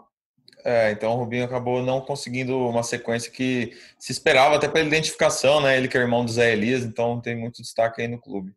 É, 0.64 0.92
então 0.92 1.12
o 1.12 1.18
Rubinho 1.18 1.44
acabou 1.44 1.84
não 1.84 2.00
conseguindo 2.00 2.58
uma 2.58 2.84
sequência 2.84 3.30
que 3.30 3.74
se 4.00 4.12
esperava, 4.12 4.56
até 4.56 4.68
pela 4.68 4.88
identificação, 4.88 5.60
né? 5.60 5.78
Ele 5.78 5.88
que 5.88 5.98
é 5.98 6.02
irmão 6.02 6.24
do 6.24 6.32
Zé 6.32 6.54
Elias, 6.54 6.84
então 6.84 7.20
tem 7.20 7.36
muito 7.36 7.62
destaque 7.62 8.02
aí 8.02 8.08
no 8.08 8.18
clube. 8.18 8.54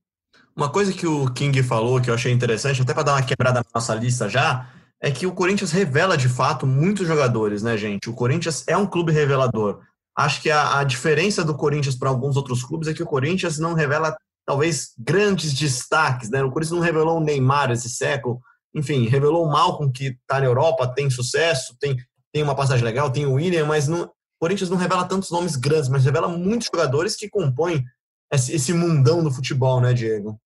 Uma 0.55 0.71
coisa 0.71 0.93
que 0.93 1.07
o 1.07 1.31
King 1.33 1.63
falou 1.63 2.01
que 2.01 2.09
eu 2.09 2.15
achei 2.15 2.33
interessante, 2.33 2.81
até 2.81 2.95
para 2.95 3.03
dar 3.03 3.13
uma 3.15 3.23
quebrada 3.23 3.61
na 3.61 3.67
nossa 3.75 3.95
lista 3.95 4.29
já, 4.29 4.71
é 5.01 5.11
que 5.11 5.27
o 5.27 5.33
Corinthians 5.33 5.73
revela 5.73 6.17
de 6.17 6.29
fato 6.29 6.67
muitos 6.67 7.07
jogadores, 7.07 7.63
né, 7.63 7.77
gente? 7.77 8.09
O 8.09 8.15
Corinthians 8.15 8.65
é 8.67 8.77
um 8.77 8.87
clube 8.87 9.13
revelador. 9.13 9.81
Acho 10.17 10.41
que 10.41 10.51
a, 10.51 10.79
a 10.79 10.85
diferença 10.85 11.45
do 11.45 11.55
Corinthians 11.55 11.95
para 11.95 12.09
alguns 12.09 12.37
outros 12.37 12.63
clubes 12.63 12.89
é 12.89 12.95
que 12.95 13.03
o 13.03 13.07
Corinthians 13.07 13.59
não 13.59 13.75
revela 13.75 14.17
talvez 14.47 14.93
grandes 14.97 15.53
destaques, 15.53 16.31
né? 16.31 16.43
O 16.43 16.51
Corinthians 16.51 16.79
não 16.79 16.85
revelou 16.85 17.19
o 17.19 17.25
Neymar 17.25 17.71
esse 17.73 17.91
século, 17.91 18.41
enfim, 18.77 19.09
revelou 19.09 19.47
o 19.47 19.51
Malcom, 19.51 19.91
que 19.91 20.09
está 20.09 20.39
na 20.39 20.45
Europa, 20.45 20.87
tem 20.95 21.09
sucesso, 21.09 21.75
tem, 21.81 21.97
tem 22.31 22.43
uma 22.43 22.55
passagem 22.55 22.85
legal, 22.85 23.11
tem 23.11 23.25
o 23.25 23.33
William, 23.33 23.65
mas 23.65 23.89
não, 23.89 24.03
o 24.03 24.11
Corinthians 24.39 24.69
não 24.69 24.77
revela 24.77 25.09
tantos 25.09 25.31
nomes 25.31 25.57
grandes, 25.57 25.89
mas 25.89 26.05
revela 26.05 26.29
muitos 26.29 26.69
jogadores 26.73 27.17
que 27.17 27.31
compõem 27.31 27.83
esse, 28.31 28.55
esse 28.55 28.75
mundão 28.75 29.25
do 29.25 29.31
futebol, 29.31 29.81
né, 29.81 29.95
Diego? 29.95 30.39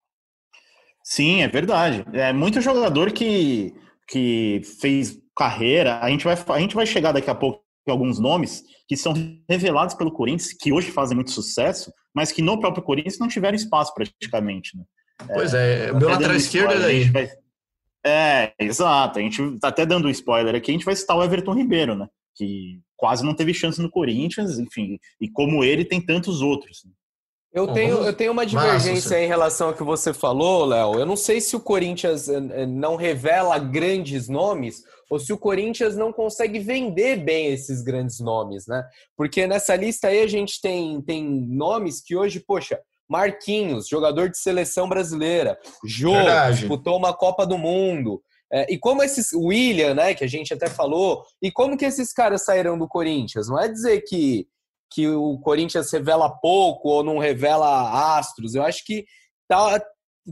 Sim, 1.02 1.42
é 1.42 1.48
verdade. 1.48 2.04
É 2.12 2.32
muito 2.32 2.60
jogador 2.60 3.10
que, 3.10 3.74
que 4.06 4.62
fez 4.80 5.18
carreira. 5.36 5.98
A 5.98 6.08
gente, 6.08 6.24
vai, 6.24 6.34
a 6.34 6.60
gente 6.60 6.74
vai 6.76 6.86
chegar 6.86 7.10
daqui 7.10 7.30
a 7.30 7.34
pouco 7.34 7.64
em 7.88 7.90
alguns 7.90 8.20
nomes 8.20 8.62
que 8.86 8.96
são 8.96 9.12
revelados 9.48 9.96
pelo 9.96 10.12
Corinthians, 10.12 10.52
que 10.52 10.72
hoje 10.72 10.92
fazem 10.92 11.16
muito 11.16 11.32
sucesso, 11.32 11.92
mas 12.14 12.30
que 12.30 12.42
no 12.42 12.60
próprio 12.60 12.84
Corinthians 12.84 13.18
não 13.18 13.26
tiveram 13.26 13.56
espaço 13.56 13.92
praticamente. 13.92 14.76
Né? 14.76 14.84
Pois 15.32 15.52
é, 15.52 15.88
é 15.88 15.92
meu 15.92 16.08
lateral 16.08 16.36
esquerdo 16.36 16.74
é 16.74 16.78
daí. 16.78 17.04
Vai, 17.10 17.28
é, 18.04 18.52
exato. 18.58 19.18
A 19.18 19.22
gente 19.22 19.58
tá 19.58 19.68
até 19.68 19.84
dando 19.84 20.08
um 20.08 20.10
spoiler 20.10 20.54
aqui, 20.54 20.70
a 20.70 20.74
gente 20.74 20.84
vai 20.84 20.96
citar 20.96 21.16
o 21.16 21.22
Everton 21.22 21.54
Ribeiro, 21.54 21.94
né? 21.94 22.08
que 22.40 22.80
quase 22.96 23.24
não 23.24 23.34
teve 23.34 23.52
chance 23.52 23.80
no 23.80 23.90
Corinthians, 23.90 24.58
enfim, 24.58 24.98
e 25.20 25.28
como 25.28 25.62
ele 25.62 25.84
tem 25.84 26.00
tantos 26.00 26.40
outros. 26.40 26.86
Eu 27.52 27.66
tenho, 27.66 27.96
eu 28.04 28.12
tenho 28.12 28.30
uma 28.30 28.46
divergência 28.46 29.10
Massa, 29.10 29.20
em 29.20 29.26
relação 29.26 29.68
ao 29.68 29.74
que 29.74 29.82
você 29.82 30.14
falou, 30.14 30.64
Léo. 30.64 31.00
Eu 31.00 31.04
não 31.04 31.16
sei 31.16 31.40
se 31.40 31.56
o 31.56 31.60
Corinthians 31.60 32.28
eh, 32.28 32.36
eh, 32.52 32.66
não 32.66 32.94
revela 32.94 33.58
grandes 33.58 34.28
nomes 34.28 34.84
ou 35.10 35.18
se 35.18 35.32
o 35.32 35.38
Corinthians 35.38 35.96
não 35.96 36.12
consegue 36.12 36.60
vender 36.60 37.16
bem 37.16 37.46
esses 37.48 37.82
grandes 37.82 38.20
nomes, 38.20 38.68
né? 38.68 38.84
Porque 39.16 39.48
nessa 39.48 39.74
lista 39.74 40.06
aí 40.06 40.22
a 40.22 40.28
gente 40.28 40.60
tem, 40.62 41.02
tem 41.02 41.24
nomes 41.24 42.00
que 42.00 42.14
hoje, 42.14 42.38
poxa, 42.38 42.78
Marquinhos, 43.10 43.88
jogador 43.88 44.30
de 44.30 44.38
seleção 44.38 44.88
brasileira, 44.88 45.58
Jô, 45.84 46.12
disputou 46.52 46.96
uma 46.96 47.12
Copa 47.12 47.44
do 47.44 47.58
Mundo. 47.58 48.22
É, 48.52 48.72
e 48.72 48.78
como 48.78 49.02
esses. 49.02 49.32
William, 49.32 49.94
né, 49.94 50.14
que 50.14 50.24
a 50.24 50.28
gente 50.28 50.54
até 50.54 50.68
falou, 50.68 51.24
e 51.42 51.50
como 51.50 51.76
que 51.76 51.84
esses 51.84 52.12
caras 52.12 52.44
saíram 52.44 52.78
do 52.78 52.88
Corinthians? 52.88 53.48
Não 53.48 53.58
é 53.58 53.68
dizer 53.68 54.02
que 54.02 54.46
que 54.92 55.08
o 55.08 55.38
Corinthians 55.38 55.90
revela 55.92 56.28
pouco 56.28 56.88
ou 56.88 57.04
não 57.04 57.18
revela 57.18 58.18
astros. 58.18 58.56
Eu 58.56 58.64
acho 58.64 58.84
que 58.84 59.06
tá, 59.46 59.80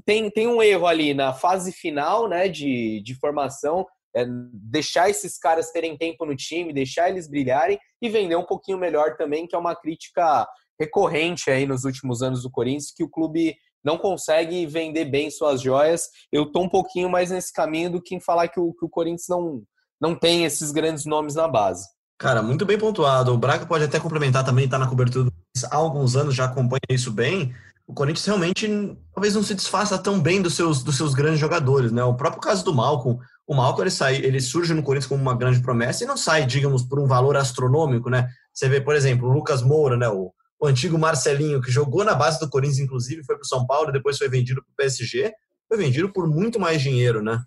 tem, 0.04 0.28
tem 0.30 0.48
um 0.48 0.60
erro 0.60 0.86
ali 0.86 1.14
na 1.14 1.32
fase 1.32 1.70
final 1.70 2.28
né, 2.28 2.48
de, 2.48 3.00
de 3.02 3.14
formação. 3.14 3.86
É 4.16 4.24
deixar 4.52 5.08
esses 5.08 5.38
caras 5.38 5.70
terem 5.70 5.96
tempo 5.96 6.26
no 6.26 6.34
time, 6.34 6.72
deixar 6.72 7.08
eles 7.08 7.28
brilharem 7.28 7.78
e 8.02 8.08
vender 8.08 8.34
um 8.34 8.44
pouquinho 8.44 8.78
melhor 8.78 9.16
também, 9.16 9.46
que 9.46 9.54
é 9.54 9.58
uma 9.58 9.76
crítica 9.76 10.48
recorrente 10.78 11.50
aí 11.50 11.66
nos 11.66 11.84
últimos 11.84 12.22
anos 12.22 12.42
do 12.42 12.50
Corinthians, 12.50 12.92
que 12.94 13.04
o 13.04 13.08
clube 13.08 13.56
não 13.84 13.96
consegue 13.96 14.66
vender 14.66 15.04
bem 15.06 15.30
suas 15.30 15.60
joias. 15.60 16.08
Eu 16.32 16.46
tô 16.46 16.62
um 16.62 16.68
pouquinho 16.68 17.08
mais 17.08 17.30
nesse 17.30 17.52
caminho 17.52 17.90
do 17.90 18.02
que 18.02 18.14
em 18.14 18.20
falar 18.20 18.48
que 18.48 18.60
o, 18.60 18.72
que 18.72 18.84
o 18.84 18.88
Corinthians 18.88 19.28
não, 19.28 19.62
não 20.00 20.14
tem 20.14 20.44
esses 20.44 20.70
grandes 20.70 21.04
nomes 21.04 21.34
na 21.34 21.48
base. 21.48 21.86
Cara, 22.18 22.42
muito 22.42 22.66
bem 22.66 22.76
pontuado. 22.76 23.32
O 23.32 23.38
Braga 23.38 23.64
pode 23.64 23.84
até 23.84 24.00
complementar 24.00 24.44
também, 24.44 24.64
está 24.64 24.78
na 24.78 24.88
cobertura 24.88 25.30
há 25.70 25.76
alguns 25.76 26.16
anos, 26.16 26.34
já 26.34 26.46
acompanha 26.46 26.80
isso 26.90 27.12
bem. 27.12 27.54
O 27.86 27.94
Corinthians 27.94 28.26
realmente 28.26 28.68
talvez 29.14 29.34
não 29.34 29.42
se 29.42 29.54
desfaça 29.54 29.96
tão 29.96 30.20
bem 30.20 30.42
dos 30.42 30.54
seus, 30.54 30.82
dos 30.82 30.96
seus 30.96 31.14
grandes 31.14 31.40
jogadores, 31.40 31.90
né? 31.90 32.02
O 32.04 32.14
próprio 32.14 32.42
caso 32.42 32.64
do 32.64 32.74
Malcom. 32.74 33.18
O 33.46 33.54
Malcom 33.54 33.82
ele, 33.82 33.90
sai, 33.90 34.16
ele 34.16 34.40
surge 34.40 34.74
no 34.74 34.82
Corinthians 34.82 35.08
como 35.08 35.22
uma 35.22 35.34
grande 35.34 35.62
promessa 35.62 36.04
e 36.04 36.06
não 36.06 36.16
sai, 36.16 36.44
digamos, 36.44 36.82
por 36.82 36.98
um 36.98 37.06
valor 37.06 37.36
astronômico, 37.36 38.10
né? 38.10 38.28
Você 38.52 38.68
vê, 38.68 38.80
por 38.80 38.94
exemplo, 38.94 39.26
o 39.26 39.32
Lucas 39.32 39.62
Moura, 39.62 39.96
né? 39.96 40.08
O, 40.08 40.32
o 40.60 40.66
antigo 40.66 40.98
Marcelinho, 40.98 41.60
que 41.60 41.70
jogou 41.70 42.04
na 42.04 42.14
base 42.14 42.40
do 42.40 42.48
Corinthians, 42.48 42.80
inclusive, 42.80 43.24
foi 43.24 43.36
para 43.36 43.44
o 43.44 43.48
São 43.48 43.66
Paulo, 43.66 43.92
depois 43.92 44.18
foi 44.18 44.28
vendido 44.28 44.62
para 44.62 44.72
o 44.72 44.76
PSG, 44.76 45.32
foi 45.68 45.78
vendido 45.78 46.12
por 46.12 46.26
muito 46.28 46.58
mais 46.58 46.82
dinheiro, 46.82 47.22
né? 47.22 47.40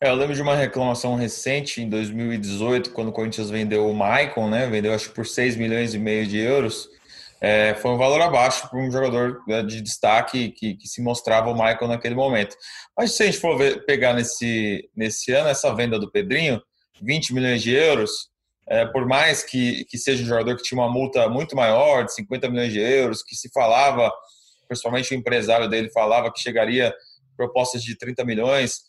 É, 0.00 0.10
eu 0.10 0.14
lembro 0.14 0.34
de 0.34 0.42
uma 0.42 0.54
reclamação 0.54 1.14
recente 1.14 1.80
em 1.80 1.88
2018, 1.88 2.90
quando 2.90 3.08
o 3.08 3.12
Corinthians 3.12 3.48
vendeu 3.48 3.88
o 3.88 3.94
Maicon, 3.94 4.48
né? 4.48 4.66
Vendeu 4.66 4.92
acho 4.92 5.10
por 5.12 5.26
6 5.26 5.56
milhões 5.56 5.94
e 5.94 5.98
meio 5.98 6.26
de 6.26 6.38
euros. 6.38 6.88
É, 7.40 7.74
foi 7.74 7.90
um 7.90 7.98
valor 7.98 8.20
abaixo 8.20 8.68
para 8.68 8.78
um 8.78 8.90
jogador 8.90 9.42
né, 9.46 9.62
de 9.62 9.80
destaque 9.82 10.50
que, 10.50 10.74
que, 10.74 10.88
se 10.88 11.02
mostrava 11.02 11.50
o 11.50 11.54
Michael 11.54 11.88
naquele 11.88 12.14
momento. 12.14 12.56
Mas 12.96 13.12
se 13.12 13.22
a 13.22 13.26
gente 13.26 13.38
for 13.38 13.58
ver, 13.58 13.84
pegar 13.84 14.14
nesse, 14.14 14.88
nesse 14.96 15.32
ano 15.32 15.48
essa 15.48 15.74
venda 15.74 15.98
do 15.98 16.10
Pedrinho, 16.10 16.60
20 17.02 17.34
milhões 17.34 17.62
de 17.62 17.72
euros, 17.72 18.30
é, 18.68 18.84
por 18.86 19.06
mais 19.06 19.42
que, 19.42 19.84
que 19.84 19.96
seja 19.96 20.22
um 20.22 20.26
jogador 20.26 20.56
que 20.56 20.62
tinha 20.62 20.80
uma 20.80 20.90
multa 20.90 21.28
muito 21.28 21.54
maior, 21.54 22.04
de 22.04 22.14
50 22.14 22.48
milhões 22.50 22.72
de 22.72 22.80
euros, 22.80 23.22
que 23.22 23.36
se 23.36 23.48
falava, 23.52 24.12
principalmente 24.66 25.14
o 25.14 25.16
empresário 25.16 25.68
dele 25.68 25.90
falava 25.90 26.32
que 26.32 26.40
chegaria 26.40 26.94
propostas 27.36 27.82
de 27.82 27.96
30 27.96 28.24
milhões, 28.24 28.80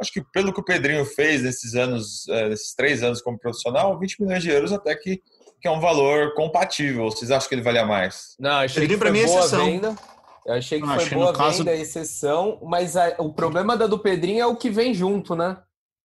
acho 0.00 0.12
que 0.12 0.22
pelo 0.32 0.52
que 0.52 0.60
o 0.60 0.64
Pedrinho 0.64 1.04
fez 1.04 1.42
nesses 1.42 1.74
anos, 1.74 2.26
é, 2.28 2.48
nesses 2.48 2.74
três 2.74 3.02
anos 3.02 3.20
como 3.20 3.38
profissional, 3.38 3.98
20 3.98 4.22
milhões 4.22 4.42
de 4.42 4.50
euros 4.50 4.72
até 4.72 4.94
que, 4.94 5.20
que 5.60 5.68
é 5.68 5.70
um 5.70 5.80
valor 5.80 6.34
compatível. 6.34 7.04
Vocês 7.04 7.30
acham 7.30 7.48
que 7.48 7.54
ele 7.54 7.62
valia 7.62 7.84
mais? 7.84 8.34
Não, 8.38 8.50
achei 8.60 8.86
Pedrinho, 8.86 8.98
que 8.98 9.06
foi 9.06 9.12
mim, 9.12 9.26
boa 9.26 9.40
exceção. 9.40 9.64
venda. 9.66 9.96
Eu 10.46 10.54
achei 10.54 10.80
que 10.80 10.86
Não, 10.86 10.98
foi 10.98 11.10
boa 11.10 11.32
caso... 11.34 11.58
venda, 11.58 11.76
exceção, 11.76 12.58
mas 12.62 12.96
a, 12.96 13.16
o 13.18 13.34
problema 13.34 13.76
da 13.76 13.86
do 13.86 13.98
Pedrinho 13.98 14.40
é 14.40 14.46
o 14.46 14.56
que 14.56 14.70
vem 14.70 14.94
junto, 14.94 15.36
né? 15.36 15.58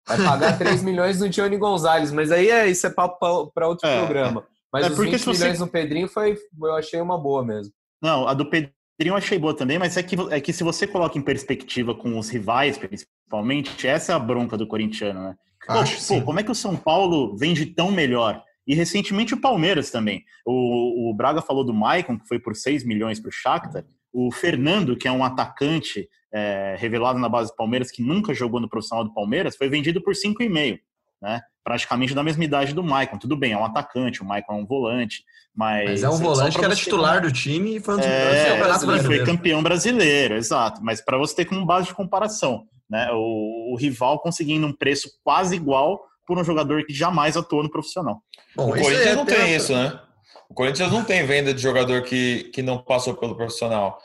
Vai 0.07 0.17
pagar 0.17 0.57
3 0.59 0.83
milhões 0.83 1.19
no 1.19 1.29
Johnny 1.29 1.57
Gonzalez, 1.57 2.11
mas 2.11 2.31
aí 2.31 2.49
é, 2.49 2.67
isso 2.69 2.85
é 2.87 2.89
papo 2.89 3.51
para 3.53 3.67
outro 3.67 3.87
é, 3.87 3.99
programa. 3.99 4.45
Mas 4.71 4.85
é 4.85 4.89
os 4.89 4.97
20 4.97 5.05
milhões 5.05 5.37
você... 5.37 5.59
no 5.59 5.67
Pedrinho 5.67 6.07
foi, 6.07 6.35
eu 6.61 6.75
achei 6.75 6.99
uma 6.99 7.17
boa 7.17 7.43
mesmo. 7.45 7.73
Não, 8.01 8.27
a 8.27 8.33
do 8.33 8.45
Pedrinho 8.45 8.73
eu 8.99 9.15
achei 9.15 9.37
boa 9.37 9.55
também, 9.55 9.77
mas 9.77 9.97
é 9.97 10.03
que, 10.03 10.15
é 10.31 10.41
que 10.41 10.51
se 10.51 10.63
você 10.63 10.87
coloca 10.87 11.17
em 11.17 11.21
perspectiva 11.21 11.93
com 11.95 12.17
os 12.17 12.29
rivais, 12.29 12.77
principalmente, 12.77 13.87
essa 13.87 14.11
é 14.11 14.15
a 14.15 14.19
bronca 14.19 14.57
do 14.57 14.67
corintiano, 14.67 15.21
né? 15.21 15.35
Pô, 15.65 16.15
pô, 16.15 16.21
como 16.23 16.39
é 16.39 16.43
que 16.43 16.51
o 16.51 16.55
São 16.55 16.75
Paulo 16.75 17.37
vende 17.37 17.65
tão 17.67 17.91
melhor? 17.91 18.43
E 18.65 18.75
recentemente 18.75 19.33
o 19.33 19.41
Palmeiras 19.41 19.91
também. 19.91 20.23
O, 20.45 21.09
o 21.09 21.13
Braga 21.13 21.41
falou 21.41 21.65
do 21.65 21.73
Maicon, 21.73 22.17
que 22.17 22.27
foi 22.27 22.39
por 22.39 22.55
6 22.55 22.85
milhões 22.85 23.19
para 23.19 23.29
o 23.29 23.31
Shakhtar. 23.31 23.85
O 24.11 24.31
Fernando, 24.31 24.95
que 24.95 25.07
é 25.07 25.11
um 25.11 25.23
atacante 25.23 26.07
é, 26.33 26.75
revelado 26.79 27.19
na 27.19 27.29
base 27.29 27.51
do 27.51 27.55
Palmeiras, 27.55 27.91
que 27.91 28.01
nunca 28.01 28.33
jogou 28.33 28.59
no 28.59 28.69
profissional 28.69 29.05
do 29.05 29.13
Palmeiras, 29.13 29.55
foi 29.55 29.69
vendido 29.69 30.01
por 30.01 30.13
5,5. 30.13 30.79
Né? 31.21 31.41
Praticamente 31.63 32.13
da 32.13 32.23
mesma 32.23 32.43
idade 32.43 32.73
do 32.73 32.83
Maicon. 32.83 33.17
Tudo 33.17 33.37
bem, 33.37 33.53
é 33.53 33.57
um 33.57 33.63
atacante, 33.63 34.21
o 34.21 34.25
Maicon 34.25 34.53
é 34.53 34.57
um 34.57 34.65
volante, 34.65 35.23
mas... 35.55 35.89
Mas 35.89 36.03
é 36.03 36.09
um 36.09 36.17
volante 36.17 36.57
que 36.57 36.65
era 36.65 36.75
titular 36.75 37.21
do 37.21 37.31
time 37.31 37.77
e 37.77 37.79
foi 37.79 37.95
um 37.95 37.99
é, 37.99 38.57
brasileiro. 38.57 39.03
foi 39.05 39.23
campeão 39.23 39.63
brasileiro, 39.63 40.35
exato. 40.35 40.83
Mas 40.83 40.99
para 40.99 41.17
você 41.17 41.35
ter 41.35 41.45
como 41.45 41.65
base 41.65 41.87
de 41.87 41.93
comparação, 41.93 42.67
né? 42.89 43.09
O, 43.13 43.73
o, 43.73 43.77
rival 43.77 44.19
conseguindo 44.19 44.67
um 44.67 44.73
preço 44.73 45.09
quase 45.23 45.55
igual 45.55 46.03
por 46.27 46.37
um 46.37 46.43
jogador 46.43 46.85
que 46.85 46.93
jamais 46.93 47.35
atuou 47.37 47.63
no 47.63 47.71
profissional. 47.71 48.21
Bom, 48.55 48.69
o 48.69 48.71
Corinthians 48.71 49.07
é 49.07 49.15
não 49.15 49.25
tem 49.25 49.55
isso, 49.55 49.73
né? 49.73 49.99
O 50.49 50.53
Corinthians 50.53 50.91
não 50.91 51.03
tem 51.03 51.25
venda 51.25 51.53
de 51.53 51.61
jogador 51.61 52.03
que, 52.03 52.51
que 52.53 52.61
não 52.61 52.77
passou 52.77 53.15
pelo 53.15 53.35
profissional. 53.35 53.97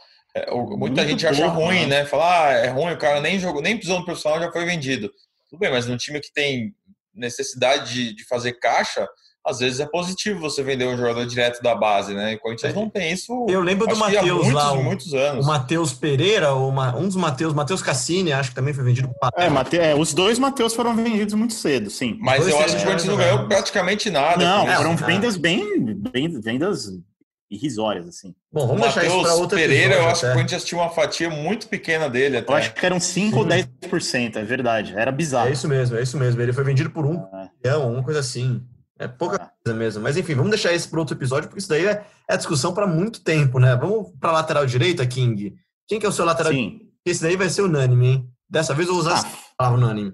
É, 0.47 0.55
muita 0.55 0.77
Muito 0.77 1.03
gente 1.03 1.27
acha 1.27 1.47
ruim, 1.47 1.87
né? 1.87 2.01
né? 2.01 2.05
Falar, 2.05 2.49
ah, 2.49 2.53
é 2.53 2.69
ruim, 2.69 2.93
o 2.93 2.99
cara 2.99 3.21
nem 3.21 3.39
jogou, 3.39 3.63
nem 3.63 3.79
pisou 3.79 3.99
no 3.99 4.05
profissional, 4.05 4.41
já 4.41 4.53
foi 4.53 4.65
vendido. 4.65 5.11
Tudo 5.51 5.61
bem, 5.61 5.71
mas 5.71 5.87
num 5.87 5.97
time 5.97 6.21
que 6.21 6.33
tem 6.33 6.75
necessidade 7.15 7.93
de, 7.93 8.15
de 8.15 8.25
fazer 8.27 8.53
caixa, 8.55 9.07
às 9.49 9.61
vezes 9.61 9.81
é 9.81 9.87
positivo 9.87 10.41
você 10.41 10.63
vender 10.63 10.87
um 10.87 10.97
jogador 10.97 11.25
direto 11.27 11.63
da 11.63 11.75
base, 11.75 12.13
né? 12.13 12.33
E 12.33 12.37
o 12.37 12.39
Corinthians 12.39 12.75
não 12.75 12.89
tem 12.89 13.13
isso. 13.13 13.47
Eu 13.49 13.61
lembro 13.61 13.87
do 13.87 13.97
Matheus 13.97 14.53
lá, 14.53 14.73
um, 14.73 14.83
muitos 14.83 15.15
anos. 15.15 15.45
O 15.45 15.49
Matheus 15.49 15.93
Pereira, 15.95 16.55
uma, 16.55 16.95
um 16.97 17.05
dos 17.05 17.17
Matheus, 17.17 17.55
Matheus 17.55 17.81
Cassini, 17.81 18.33
acho 18.33 18.51
que 18.51 18.55
também 18.55 18.75
foi 18.75 18.85
vendido 18.85 19.11
para 19.19 19.31
é, 19.43 19.49
Mate, 19.49 19.79
é, 19.79 19.95
os 19.95 20.13
dois 20.13 20.39
Matheus 20.39 20.75
foram 20.75 20.95
vendidos 20.95 21.35
muito 21.35 21.55
cedo, 21.55 21.89
sim. 21.89 22.19
Mas 22.21 22.47
eu 22.47 22.59
acho 22.59 22.77
que 22.77 22.83
o 22.83 22.85
Corinthians 22.85 23.05
não 23.09 23.17
ganhou 23.17 23.49
praticamente 23.49 24.11
nada. 24.11 24.45
Não, 24.45 24.67
foram 24.77 24.97
vendas 24.97 25.37
bem, 25.37 25.95
bem, 25.95 26.29
vendas 26.41 26.91
irrisórias, 27.51 28.07
assim. 28.07 28.35
Bom, 28.53 28.67
vamos 28.67 28.83
deixar 28.83 29.05
isso 29.05 29.23
para 29.23 29.35
outro 29.35 29.57
Pereira, 29.57 29.95
eu 29.95 30.09
acho 30.09 30.19
até. 30.19 30.27
que 30.27 30.27
o 30.27 30.35
Corinthians 30.35 30.65
tinha 30.65 30.81
uma 30.81 30.91
fatia 30.91 31.31
muito 31.31 31.69
pequena 31.69 32.09
dele 32.09 32.39
até. 32.39 32.53
Eu 32.53 32.57
acho 32.57 32.75
que 32.75 32.85
eram 32.85 33.01
5 33.01 33.39
ou 33.39 33.47
10%, 33.47 34.37
é 34.37 34.45
verdade. 34.45 34.95
Era 34.97 35.11
bizarro. 35.11 35.49
É 35.49 35.53
isso 35.53 35.67
mesmo, 35.69 35.97
é 35.97 36.03
isso 36.03 36.17
mesmo. 36.19 36.41
Ele 36.41 36.53
foi 36.53 36.65
vendido 36.65 36.91
por 36.91 37.07
um 37.07 37.25
é. 37.65 37.77
uma 37.77 38.03
coisa 38.03 38.21
assim. 38.21 38.63
É 38.99 39.07
pouca 39.07 39.37
ah. 39.37 39.51
coisa 39.65 39.79
mesmo. 39.79 40.03
Mas 40.03 40.17
enfim, 40.17 40.35
vamos 40.35 40.51
deixar 40.51 40.73
isso 40.73 40.91
para 40.91 40.99
outro 40.99 41.17
episódio, 41.17 41.49
porque 41.49 41.61
isso 41.61 41.69
daí 41.69 41.87
é, 41.87 42.05
é 42.29 42.37
discussão 42.37 42.75
para 42.75 42.87
muito 42.87 43.23
tempo, 43.23 43.59
né? 43.59 43.77
Vamos 43.77 44.13
para 44.21 44.33
lateral 44.33 44.67
direita, 44.67 45.07
King. 45.07 45.55
Quem 45.87 45.99
que 45.99 46.07
é 46.07 46.09
o 46.09 46.13
seu 46.13 46.25
lateral 46.25 46.53
Sim. 46.53 46.81
Esse 47.05 47.23
daí 47.23 47.37
vai 47.37 47.49
ser 47.49 47.63
unânime, 47.63 48.07
hein? 48.07 48.29
Dessa 48.51 48.75
vez 48.75 48.89
eu 48.89 48.95
vou 48.95 49.03
usar 49.03 49.19
ah. 49.19 49.21
a 49.21 49.57
palavra 49.57 49.79
unânime. 49.79 50.13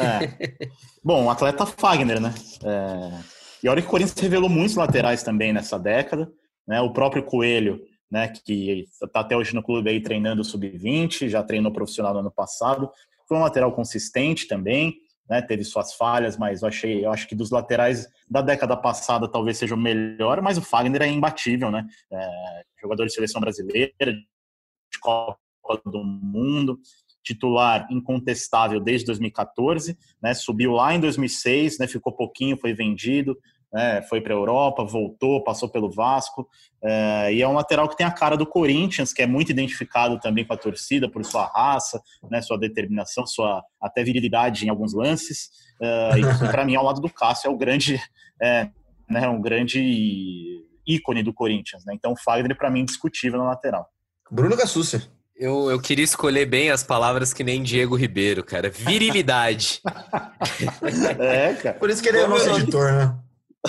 É. 0.00 0.70
Bom, 1.04 1.26
o 1.26 1.30
atleta 1.30 1.64
Fagner, 1.66 2.20
né? 2.20 2.34
É... 2.64 3.38
E 3.62 3.68
olha 3.68 3.82
que 3.82 3.88
o 3.88 3.90
Corinthians 3.90 4.18
revelou 4.18 4.48
muitos 4.48 4.76
laterais 4.76 5.22
também 5.22 5.52
nessa 5.52 5.78
década. 5.78 6.28
Né? 6.68 6.80
O 6.80 6.92
próprio 6.92 7.24
Coelho, 7.24 7.80
né, 8.10 8.28
que 8.28 8.86
está 9.02 9.20
até 9.20 9.36
hoje 9.36 9.54
no 9.54 9.62
clube 9.62 9.90
aí 9.90 10.00
treinando 10.00 10.44
sub-20, 10.44 11.28
já 11.28 11.42
treinou 11.42 11.72
profissional 11.72 12.12
no 12.12 12.20
ano 12.20 12.30
passado. 12.30 12.90
Foi 13.26 13.36
um 13.36 13.42
lateral 13.42 13.72
consistente 13.72 14.46
também 14.46 15.00
né, 15.28 15.42
teve 15.42 15.62
suas 15.62 15.92
falhas, 15.92 16.36
mas 16.36 16.62
eu 16.62 16.68
achei, 16.68 17.04
eu 17.04 17.12
acho 17.12 17.28
que 17.28 17.34
dos 17.34 17.50
laterais 17.50 18.08
da 18.28 18.40
década 18.40 18.76
passada 18.76 19.28
talvez 19.28 19.58
seja 19.58 19.74
o 19.74 19.78
melhor, 19.78 20.40
mas 20.40 20.56
o 20.56 20.62
Fagner 20.62 21.02
é 21.02 21.08
imbatível, 21.08 21.70
né? 21.70 21.86
É, 22.10 22.62
jogador 22.80 23.04
de 23.04 23.12
seleção 23.12 23.40
brasileira, 23.40 23.92
de 24.00 24.98
Copa 25.00 25.36
do 25.84 26.02
Mundo, 26.02 26.78
titular 27.22 27.86
incontestável 27.90 28.80
desde 28.80 29.06
2014, 29.06 29.98
né? 30.22 30.32
Subiu 30.32 30.72
lá 30.72 30.94
em 30.94 31.00
2006, 31.00 31.78
né? 31.78 31.86
Ficou 31.86 32.12
pouquinho, 32.12 32.56
foi 32.56 32.72
vendido, 32.72 33.36
né, 33.72 34.02
foi 34.02 34.20
para 34.20 34.32
a 34.32 34.36
Europa, 34.36 34.84
voltou, 34.84 35.42
passou 35.44 35.68
pelo 35.68 35.90
Vasco, 35.90 36.48
é, 36.82 37.34
e 37.34 37.42
é 37.42 37.48
um 37.48 37.52
lateral 37.52 37.88
que 37.88 37.96
tem 37.96 38.06
a 38.06 38.10
cara 38.10 38.36
do 38.36 38.46
Corinthians, 38.46 39.12
que 39.12 39.22
é 39.22 39.26
muito 39.26 39.50
identificado 39.50 40.18
também 40.20 40.44
com 40.44 40.54
a 40.54 40.56
torcida 40.56 41.10
por 41.10 41.24
sua 41.24 41.46
raça, 41.46 42.00
né, 42.30 42.40
sua 42.40 42.58
determinação, 42.58 43.26
sua 43.26 43.62
até 43.80 44.02
virilidade 44.02 44.66
em 44.66 44.70
alguns 44.70 44.94
lances, 44.94 45.50
é, 45.80 46.10
e 46.18 46.50
para 46.50 46.64
mim, 46.64 46.76
ao 46.76 46.84
lado 46.84 47.00
do 47.00 47.10
Cássio, 47.10 47.48
é 47.48 47.50
o 47.50 47.56
grande, 47.56 48.00
é, 48.42 48.68
né, 49.08 49.28
um 49.28 49.40
grande 49.40 50.64
ícone 50.86 51.22
do 51.22 51.32
Corinthians. 51.32 51.84
Né? 51.84 51.94
Então, 51.94 52.12
o 52.12 52.16
Fagner, 52.16 52.56
para 52.56 52.70
mim, 52.70 52.80
indiscutível 52.80 53.38
na 53.38 53.46
lateral. 53.46 53.88
Bruno 54.30 54.56
Gassucci. 54.56 55.08
Eu, 55.36 55.70
eu 55.70 55.80
queria 55.80 56.04
escolher 56.04 56.46
bem 56.46 56.70
as 56.70 56.82
palavras 56.82 57.32
que 57.32 57.44
nem 57.44 57.62
Diego 57.62 57.94
Ribeiro, 57.94 58.42
cara. 58.42 58.70
Virilidade. 58.70 59.80
é, 61.20 61.54
cara. 61.54 61.78
Por 61.78 61.88
isso 61.88 62.02
que 62.02 62.08
ele 62.08 62.18
é 62.18 62.24
o 62.24 62.28
nosso 62.28 62.50
editor, 62.50 62.92
né? 62.92 63.16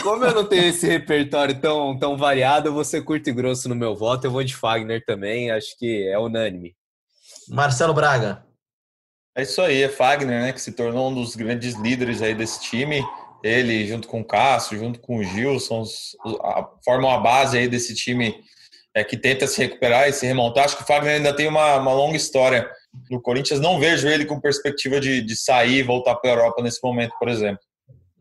Como 0.01 0.25
eu 0.25 0.33
não 0.33 0.45
tenho 0.45 0.65
esse 0.65 0.87
repertório 0.87 1.59
tão, 1.59 1.97
tão 1.97 2.17
variado, 2.17 2.69
eu 2.69 2.73
vou 2.73 2.83
ser 2.83 3.03
curto 3.03 3.29
e 3.29 3.33
grosso 3.33 3.67
no 3.69 3.75
meu 3.75 3.95
voto. 3.95 4.25
Eu 4.25 4.31
vou 4.31 4.43
de 4.43 4.55
Fagner 4.55 5.03
também, 5.05 5.51
acho 5.51 5.77
que 5.77 6.07
é 6.07 6.17
unânime. 6.17 6.75
Marcelo 7.47 7.93
Braga. 7.93 8.43
É 9.35 9.43
isso 9.43 9.61
aí, 9.61 9.83
é 9.83 9.89
Fagner, 9.89 10.41
né? 10.41 10.53
Que 10.53 10.61
se 10.61 10.71
tornou 10.71 11.09
um 11.09 11.15
dos 11.15 11.35
grandes 11.35 11.75
líderes 11.75 12.21
aí 12.21 12.33
desse 12.33 12.61
time. 12.61 13.03
Ele, 13.43 13.87
junto 13.87 14.07
com 14.07 14.21
o 14.21 14.25
Cássio, 14.25 14.77
junto 14.77 14.99
com 14.99 15.17
o 15.17 15.23
Gilson, 15.23 15.83
formam 16.83 17.09
a 17.09 17.19
base 17.19 17.57
aí 17.57 17.67
desse 17.67 17.95
time 17.95 18.35
é, 18.93 19.03
que 19.03 19.15
tenta 19.15 19.47
se 19.47 19.61
recuperar 19.61 20.09
e 20.09 20.13
se 20.13 20.25
remontar. 20.25 20.65
Acho 20.65 20.77
que 20.77 20.83
o 20.83 20.85
Fagner 20.85 21.15
ainda 21.15 21.33
tem 21.33 21.47
uma, 21.47 21.77
uma 21.77 21.93
longa 21.93 22.17
história 22.17 22.69
no 23.09 23.21
Corinthians. 23.21 23.59
Não 23.59 23.79
vejo 23.79 24.07
ele 24.07 24.25
com 24.25 24.41
perspectiva 24.41 24.99
de, 24.99 25.21
de 25.21 25.35
sair 25.35 25.77
e 25.77 25.83
voltar 25.83 26.15
para 26.15 26.31
a 26.31 26.33
Europa 26.33 26.61
nesse 26.61 26.79
momento, 26.83 27.13
por 27.17 27.29
exemplo. 27.29 27.61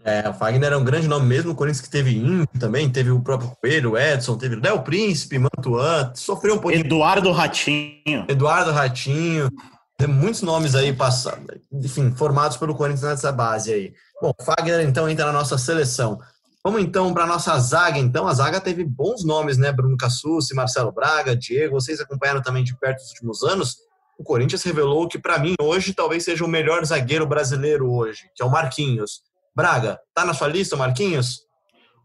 É, 0.04 0.28
o 0.28 0.32
Fagner 0.32 0.72
é 0.72 0.76
um 0.76 0.84
grande 0.84 1.08
nome 1.08 1.26
mesmo, 1.26 1.52
o 1.52 1.54
Corinthians 1.54 1.84
que 1.84 1.90
teve 1.90 2.16
Índio 2.16 2.46
também, 2.58 2.88
teve 2.88 3.10
o 3.10 3.20
próprio 3.20 3.50
Coelho, 3.60 3.92
o 3.92 3.98
Edson, 3.98 4.38
teve 4.38 4.54
o 4.54 4.62
Léo 4.62 4.82
Príncipe, 4.82 5.38
Mantuan, 5.38 6.12
sofreu 6.14 6.54
um 6.54 6.58
pouquinho. 6.58 6.84
Eduardo 6.84 7.32
Ratinho. 7.32 8.24
Eduardo 8.28 8.70
Ratinho, 8.70 9.50
tem 9.98 10.08
muitos 10.08 10.42
nomes 10.42 10.74
aí 10.74 10.92
passados, 10.92 11.44
enfim, 11.72 12.12
formados 12.12 12.56
pelo 12.56 12.74
Corinthians 12.74 13.02
nessa 13.02 13.32
base 13.32 13.72
aí. 13.72 13.92
Bom, 14.22 14.32
Fagner 14.40 14.80
então 14.80 15.08
entra 15.08 15.26
na 15.26 15.32
nossa 15.32 15.58
seleção. 15.58 16.20
Vamos 16.64 16.82
então 16.82 17.14
para 17.14 17.24
a 17.24 17.26
nossa 17.26 17.58
zaga, 17.58 17.98
então. 17.98 18.26
A 18.26 18.34
zaga 18.34 18.60
teve 18.60 18.84
bons 18.84 19.24
nomes, 19.24 19.56
né? 19.56 19.72
Bruno 19.72 19.96
Cassucci, 19.96 20.54
Marcelo 20.54 20.92
Braga, 20.92 21.36
Diego. 21.36 21.80
Vocês 21.80 22.00
acompanharam 22.00 22.42
também 22.42 22.64
de 22.64 22.76
perto 22.76 23.00
nos 23.00 23.10
últimos 23.10 23.42
anos. 23.42 23.76
O 24.18 24.24
Corinthians 24.24 24.62
revelou 24.64 25.08
que, 25.08 25.18
para 25.18 25.38
mim, 25.38 25.54
hoje, 25.60 25.94
talvez 25.94 26.24
seja 26.24 26.44
o 26.44 26.48
melhor 26.48 26.84
zagueiro 26.84 27.26
brasileiro 27.26 27.90
hoje, 27.90 28.28
que 28.34 28.42
é 28.42 28.46
o 28.46 28.50
Marquinhos. 28.50 29.22
Braga, 29.58 29.98
tá 30.14 30.24
na 30.24 30.34
sua 30.34 30.46
lista, 30.46 30.76
Marquinhos? 30.76 31.40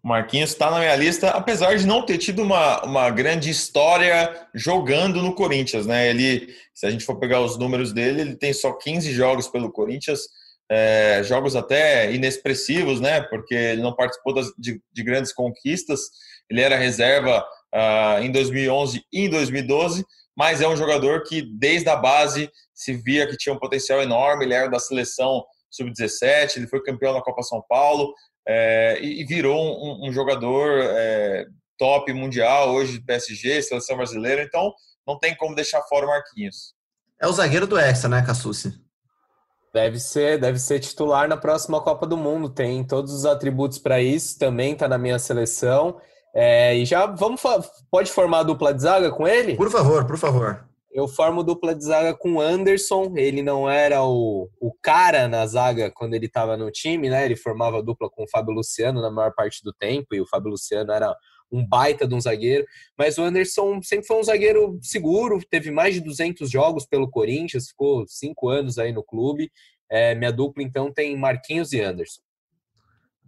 Marquinhos 0.04 0.50
está 0.50 0.72
na 0.72 0.80
minha 0.80 0.96
lista, 0.96 1.30
apesar 1.30 1.78
de 1.78 1.86
não 1.86 2.04
ter 2.04 2.18
tido 2.18 2.42
uma, 2.42 2.84
uma 2.84 3.12
grande 3.12 3.52
história 3.52 4.48
jogando 4.56 5.22
no 5.22 5.36
Corinthians, 5.36 5.86
né? 5.86 6.10
Ele, 6.10 6.52
se 6.74 6.88
a 6.88 6.90
gente 6.90 7.06
for 7.06 7.20
pegar 7.20 7.42
os 7.42 7.56
números 7.56 7.94
dele, 7.94 8.22
ele 8.22 8.36
tem 8.36 8.52
só 8.54 8.74
15 8.74 9.14
jogos 9.14 9.48
pelo 9.48 9.72
Corinthians, 9.72 10.22
é, 10.68 11.22
jogos 11.24 11.56
até 11.56 12.12
inexpressivos, 12.12 13.00
né? 13.00 13.22
Porque 13.22 13.54
ele 13.54 13.84
não 13.84 13.96
participou 13.96 14.34
das, 14.34 14.48
de, 14.58 14.82
de, 14.92 15.04
grandes 15.04 15.32
conquistas. 15.32 16.00
Ele 16.50 16.60
era 16.60 16.76
reserva 16.76 17.46
uh, 17.72 18.24
em 18.24 18.32
2011 18.32 19.00
e 19.14 19.26
em 19.26 19.30
2012, 19.30 20.04
mas 20.36 20.60
é 20.60 20.68
um 20.68 20.76
jogador 20.76 21.22
que 21.22 21.44
desde 21.44 21.88
a 21.88 21.96
base 21.96 22.50
se 22.74 22.94
via 22.94 23.28
que 23.28 23.38
tinha 23.38 23.54
um 23.54 23.60
potencial 23.60 24.02
enorme. 24.02 24.44
Ele 24.44 24.56
era 24.56 24.72
da 24.72 24.80
seleção 24.80 25.44
sub-17, 25.74 26.58
ele 26.58 26.68
foi 26.68 26.82
campeão 26.84 27.14
da 27.14 27.22
Copa 27.22 27.42
São 27.42 27.64
Paulo 27.68 28.14
é, 28.48 29.00
e, 29.02 29.26
virou 29.26 29.60
um, 29.60 30.08
um 30.08 30.14
jogador 30.14 30.80
é, 30.80 31.46
top 31.78 32.12
mundial 32.14 32.74
hoje 32.74 33.00
de 33.00 33.06
PSG, 33.06 33.62
seleção 33.62 33.98
brasileira. 33.98 34.44
Então 34.44 34.74
não 35.06 35.18
tem 35.18 35.36
como 35.36 35.56
deixar 35.56 35.82
fora 35.84 36.06
o 36.06 36.10
Marquinhos. 36.10 36.74
É 37.22 37.28
o 37.28 37.32
zagueiro 37.32 37.68
do 37.68 37.80
Hexa, 37.80 38.08
né, 38.08 38.24
Cassucci? 38.26 38.74
Deve 39.74 40.00
ser, 40.00 40.40
deve 40.40 40.60
ser 40.60 40.80
titular 40.80 41.28
na 41.28 41.36
próxima 41.36 41.82
Copa 41.82 42.06
do 42.06 42.16
Mundo. 42.16 42.50
Tem 42.50 42.84
todos 42.86 43.12
os 43.12 43.26
atributos 43.26 43.80
para 43.80 44.00
isso. 44.00 44.38
Também 44.38 44.74
está 44.74 44.88
na 44.88 45.00
minha 45.00 45.18
seleção. 45.18 46.00
É, 46.36 46.76
e 46.76 46.86
já 46.86 47.06
vamos 47.06 47.42
pode 47.90 48.12
formar 48.12 48.40
a 48.40 48.44
dupla 48.44 48.74
de 48.74 48.82
zaga 48.82 49.12
com 49.12 49.28
ele? 49.28 49.56
Por 49.56 49.72
favor, 49.72 50.06
por 50.06 50.18
favor. 50.18 50.68
Eu 50.94 51.08
formo 51.08 51.44
dupla 51.44 51.74
de 51.74 51.84
zaga 51.84 52.14
com 52.14 52.36
o 52.36 52.42
Anderson. 52.42 53.14
Ele 53.18 53.42
não 53.42 53.68
era 53.68 54.04
o, 54.04 54.48
o 54.62 54.72
cara 54.82 55.28
na 55.28 55.46
zaga 55.48 55.90
quando 55.90 56.14
ele 56.14 56.28
estava 56.28 56.56
no 56.56 56.70
time, 56.70 57.10
né? 57.10 57.26
Ele 57.26 57.36
formava 57.36 57.82
dupla 57.82 58.10
com 58.10 58.24
o 58.24 58.30
Fábio 58.30 58.54
Luciano 58.54 59.02
na 59.02 59.10
maior 59.10 59.34
parte 59.34 59.64
do 59.64 59.74
tempo, 59.74 60.14
e 60.14 60.22
o 60.22 60.28
Fábio 60.28 60.52
Luciano 60.52 60.92
era 60.92 61.16
um 61.52 61.66
baita 61.66 62.08
de 62.08 62.16
um 62.16 62.20
zagueiro, 62.20 62.66
mas 62.98 63.18
o 63.18 63.22
Anderson 63.22 63.80
sempre 63.84 64.08
foi 64.08 64.20
um 64.20 64.24
zagueiro 64.24 64.80
seguro, 64.82 65.40
teve 65.50 65.70
mais 65.70 65.94
de 65.94 66.02
200 66.02 66.50
jogos 66.50 66.86
pelo 66.86 67.10
Corinthians, 67.10 67.68
ficou 67.68 68.06
cinco 68.08 68.50
anos 68.50 68.80
aí 68.80 68.92
no 68.92 69.04
clube. 69.04 69.52
É, 69.90 70.16
minha 70.16 70.32
dupla, 70.32 70.64
então, 70.64 70.92
tem 70.92 71.16
Marquinhos 71.16 71.72
e 71.72 71.80
Anderson. 71.80 72.22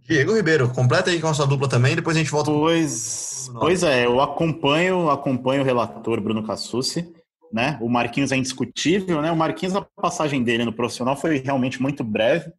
Diego 0.00 0.34
Ribeiro, 0.34 0.72
completa 0.72 1.10
aí 1.10 1.20
com 1.20 1.26
a 1.26 1.34
sua 1.34 1.46
dupla 1.46 1.68
também, 1.68 1.96
depois 1.96 2.16
a 2.16 2.18
gente 2.18 2.30
volta. 2.30 2.50
Pois, 2.50 3.50
pois 3.58 3.82
é, 3.82 4.06
eu 4.06 4.20
acompanho, 4.20 5.10
acompanho 5.10 5.62
o 5.62 5.64
relator 5.64 6.20
Bruno 6.20 6.44
Cassucci, 6.44 7.12
né? 7.52 7.78
O 7.80 7.88
Marquinhos 7.88 8.32
é 8.32 8.36
indiscutível, 8.36 9.20
né? 9.22 9.30
O 9.30 9.36
Marquinhos, 9.36 9.74
a 9.74 9.82
passagem 9.82 10.42
dele 10.42 10.64
no 10.64 10.72
profissional 10.72 11.16
foi 11.16 11.38
realmente 11.38 11.80
muito 11.80 12.02
breve. 12.02 12.52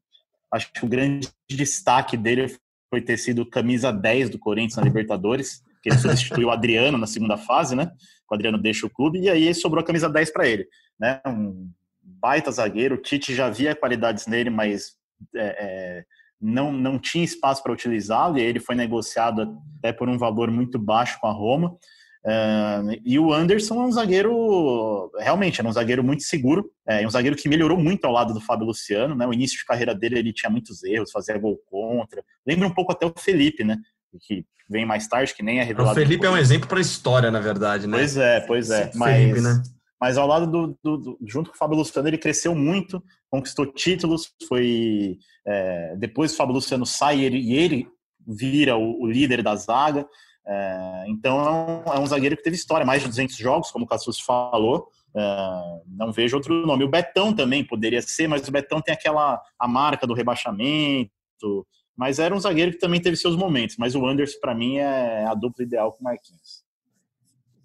Acho 0.51 0.71
que 0.71 0.85
o 0.85 0.87
grande 0.87 1.27
destaque 1.49 2.15
dele 2.15 2.55
foi 2.89 3.01
ter 3.01 3.17
sido 3.17 3.45
camisa 3.45 3.91
10 3.91 4.29
do 4.29 4.39
Corinthians 4.39 4.77
na 4.77 4.83
Libertadores, 4.83 5.61
que 5.83 5.89
ele 5.89 5.97
substituiu 5.99 6.47
o 6.47 6.51
Adriano 6.51 6.97
na 6.97 7.07
segunda 7.07 7.37
fase, 7.37 7.75
né? 7.75 7.91
O 8.29 8.35
Adriano 8.35 8.57
deixa 8.57 8.85
o 8.85 8.89
clube 8.89 9.19
e 9.19 9.29
aí 9.29 9.53
sobrou 9.53 9.81
a 9.81 9.85
camisa 9.85 10.09
10 10.09 10.31
para 10.31 10.47
ele, 10.47 10.67
né? 10.99 11.21
Um 11.25 11.69
baita 12.01 12.51
zagueiro. 12.51 12.95
O 12.95 12.97
Tite 12.97 13.33
já 13.35 13.49
via 13.49 13.75
qualidades 13.75 14.27
nele, 14.27 14.49
mas 14.49 14.93
é, 15.35 15.45
é, 15.59 16.05
não, 16.39 16.71
não 16.71 16.99
tinha 16.99 17.23
espaço 17.23 17.61
para 17.61 17.73
utilizá-lo 17.73 18.37
e 18.37 18.41
ele 18.41 18.59
foi 18.59 18.75
negociado 18.75 19.57
até 19.79 19.91
por 19.91 20.07
um 20.07 20.17
valor 20.17 20.49
muito 20.49 20.79
baixo 20.79 21.19
com 21.19 21.27
a 21.27 21.31
Roma. 21.31 21.77
Uh, 22.25 22.99
e 23.05 23.17
o 23.17 23.33
Anderson 23.33 23.75
é 23.75 23.85
um 23.85 23.91
zagueiro, 23.91 25.11
realmente, 25.17 25.61
era 25.61 25.69
um 25.69 25.71
zagueiro 25.71 26.03
muito 26.03 26.23
seguro, 26.23 26.69
é 26.85 27.05
um 27.05 27.09
zagueiro 27.09 27.37
que 27.37 27.47
melhorou 27.47 27.77
muito 27.77 28.05
ao 28.05 28.11
lado 28.11 28.33
do 28.33 28.41
Fábio 28.41 28.67
Luciano, 28.67 29.15
né? 29.15 29.25
O 29.25 29.33
início 29.33 29.57
de 29.57 29.65
carreira 29.65 29.95
dele 29.95 30.19
ele 30.19 30.33
tinha 30.33 30.49
muitos 30.49 30.83
erros, 30.83 31.11
fazia 31.11 31.37
gol 31.37 31.57
contra. 31.69 32.23
Lembra 32.45 32.67
um 32.67 32.73
pouco 32.73 32.91
até 32.91 33.05
o 33.05 33.13
Felipe, 33.17 33.63
né? 33.63 33.77
Que 34.21 34.45
vem 34.69 34.85
mais 34.85 35.07
tarde, 35.07 35.33
que 35.33 35.43
nem 35.43 35.59
é 35.59 35.63
revelado. 35.63 35.91
O 35.91 36.03
Felipe 36.03 36.25
é 36.25 36.29
um 36.29 36.37
exemplo 36.37 36.67
para 36.67 36.79
a 36.79 36.81
história, 36.81 37.31
na 37.31 37.39
verdade, 37.39 37.87
né? 37.87 37.97
Pois 37.97 38.17
é, 38.17 38.39
pois 38.41 38.69
é. 38.69 38.91
Mas, 38.95 39.15
Felipe, 39.15 39.41
né? 39.41 39.63
mas 39.99 40.17
ao 40.17 40.27
lado 40.27 40.47
do, 40.47 40.79
do, 40.83 40.97
do, 40.97 41.19
junto 41.25 41.49
com 41.49 41.55
o 41.55 41.59
Fábio 41.59 41.77
Luciano, 41.77 42.07
ele 42.07 42.17
cresceu 42.17 42.53
muito, 42.53 43.01
conquistou 43.29 43.65
títulos, 43.65 44.33
foi 44.47 45.17
é, 45.45 45.95
depois 45.97 46.33
o 46.33 46.35
Fábio 46.35 46.55
Luciano 46.55 46.85
sai 46.85 47.21
ele, 47.21 47.37
e 47.37 47.53
ele 47.53 47.87
vira 48.27 48.75
o, 48.75 49.03
o 49.03 49.07
líder 49.07 49.41
da 49.41 49.55
zaga. 49.55 50.05
É, 50.47 51.03
então 51.07 51.39
é 51.39 51.51
um, 51.51 51.93
é 51.93 51.99
um, 51.99 52.07
zagueiro 52.07 52.37
que 52.37 52.43
teve 52.43 52.55
história, 52.55 52.85
mais 52.85 53.01
de 53.01 53.09
200 53.09 53.35
jogos, 53.35 53.69
como 53.69 53.83
o 53.83 53.87
Cassus 53.87 54.19
falou. 54.19 54.87
É, 55.13 55.81
não 55.87 56.11
vejo 56.11 56.37
outro 56.37 56.65
nome. 56.65 56.85
O 56.85 56.89
Betão 56.89 57.33
também 57.33 57.65
poderia 57.65 58.01
ser, 58.01 58.27
mas 58.27 58.47
o 58.47 58.51
Betão 58.51 58.81
tem 58.81 58.93
aquela 58.93 59.41
a 59.59 59.67
marca 59.67 60.07
do 60.07 60.13
rebaixamento. 60.13 61.67
Mas 61.95 62.19
era 62.19 62.33
um 62.33 62.39
zagueiro 62.39 62.71
que 62.71 62.77
também 62.77 63.01
teve 63.01 63.17
seus 63.17 63.35
momentos. 63.35 63.75
Mas 63.77 63.95
o 63.95 64.05
Anderson, 64.05 64.39
para 64.39 64.55
mim, 64.55 64.77
é 64.77 65.25
a 65.25 65.33
dupla 65.33 65.65
ideal 65.65 65.91
com 65.91 66.01
o 66.01 66.03
Marquinhos. 66.03 66.63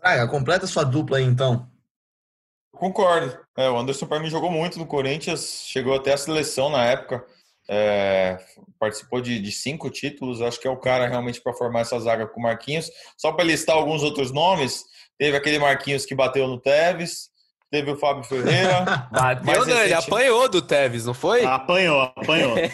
Ah, 0.01 0.27
completa 0.27 0.67
sua 0.67 0.83
dupla 0.83 1.19
aí, 1.19 1.25
então. 1.25 1.71
Concordo. 2.73 3.39
É, 3.57 3.71
o 3.71 3.79
Anderson, 3.79 4.07
para 4.07 4.19
mim, 4.19 4.31
jogou 4.31 4.51
muito 4.51 4.79
no 4.79 4.87
Corinthians, 4.87 5.65
chegou 5.67 5.95
até 5.95 6.15
a 6.15 6.17
seleção 6.17 6.71
na 6.71 6.85
época. 6.85 7.25
É, 7.69 8.39
participou 8.79 9.21
de, 9.21 9.39
de, 9.39 9.53
cinco 9.53 9.89
títulos, 9.89 10.43
acho 10.43 10.61
que 10.61 10.67
é 10.67 10.71
o 10.71 10.77
cara 10.77 11.07
realmente 11.07 11.41
para 11.41 11.53
formar 11.53 11.81
essa 11.81 11.99
zaga 12.01 12.27
com 12.27 12.41
o 12.41 12.43
Marquinhos. 12.43 12.91
Só 13.17 13.33
para 13.33 13.45
listar 13.45 13.77
alguns 13.77 14.03
outros 14.03 14.33
nomes, 14.33 14.85
teve 15.19 15.37
aquele 15.37 15.59
Marquinhos 15.59 16.05
que 16.05 16.15
bateu 16.15 16.49
no 16.49 16.61
Tevez, 16.61 17.31
teve 17.71 17.91
o 17.91 17.97
Fábio 17.97 18.25
Ferreira. 18.25 18.85
bateu, 19.13 19.65
não, 19.67 19.81
ele 19.81 19.95
apanhou 19.95 20.49
do 20.49 20.61
Tevez, 20.61 21.07
não 21.07 21.15
foi? 21.15 21.45
Apanhou, 21.45 22.01
apanhou. 22.01 22.57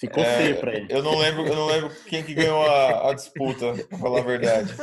Ficou 0.00 0.22
é, 0.24 0.38
feio 0.38 0.56
para 0.60 0.74
ele. 0.74 0.86
Eu 0.88 1.02
não 1.02 1.18
lembro, 1.18 1.46
eu 1.46 1.54
não 1.54 1.66
lembro 1.66 1.90
quem 2.06 2.22
que 2.22 2.32
ganhou 2.32 2.64
a, 2.64 3.10
a 3.10 3.12
disputa, 3.12 3.74
para 3.86 3.98
falar 3.98 4.20
a 4.20 4.22
verdade. 4.22 4.74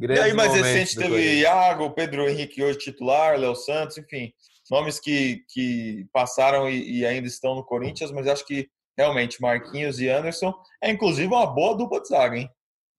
e 0.00 0.18
aí, 0.18 0.32
mais 0.32 0.52
recente, 0.52 0.96
teve 0.96 1.40
Iago, 1.40 1.90
Pedro 1.90 2.28
Henrique, 2.28 2.64
hoje 2.64 2.78
titular, 2.78 3.38
Léo 3.38 3.54
Santos, 3.54 3.98
enfim 3.98 4.32
nomes 4.70 4.98
que, 4.98 5.44
que 5.52 6.06
passaram 6.12 6.68
e, 6.68 7.00
e, 7.00 7.06
ainda 7.06 7.26
estão 7.26 7.54
no 7.54 7.64
Corinthians, 7.64 8.10
mas 8.10 8.26
acho 8.26 8.46
que 8.46 8.68
realmente 8.96 9.40
Marquinhos 9.40 10.00
e 10.00 10.08
Anderson 10.08 10.54
é 10.82 10.90
inclusive 10.90 11.26
uma 11.26 11.46
boa 11.46 11.76
dupla 11.76 12.00
de 12.00 12.08
zaga, 12.08 12.36
hein? 12.36 12.50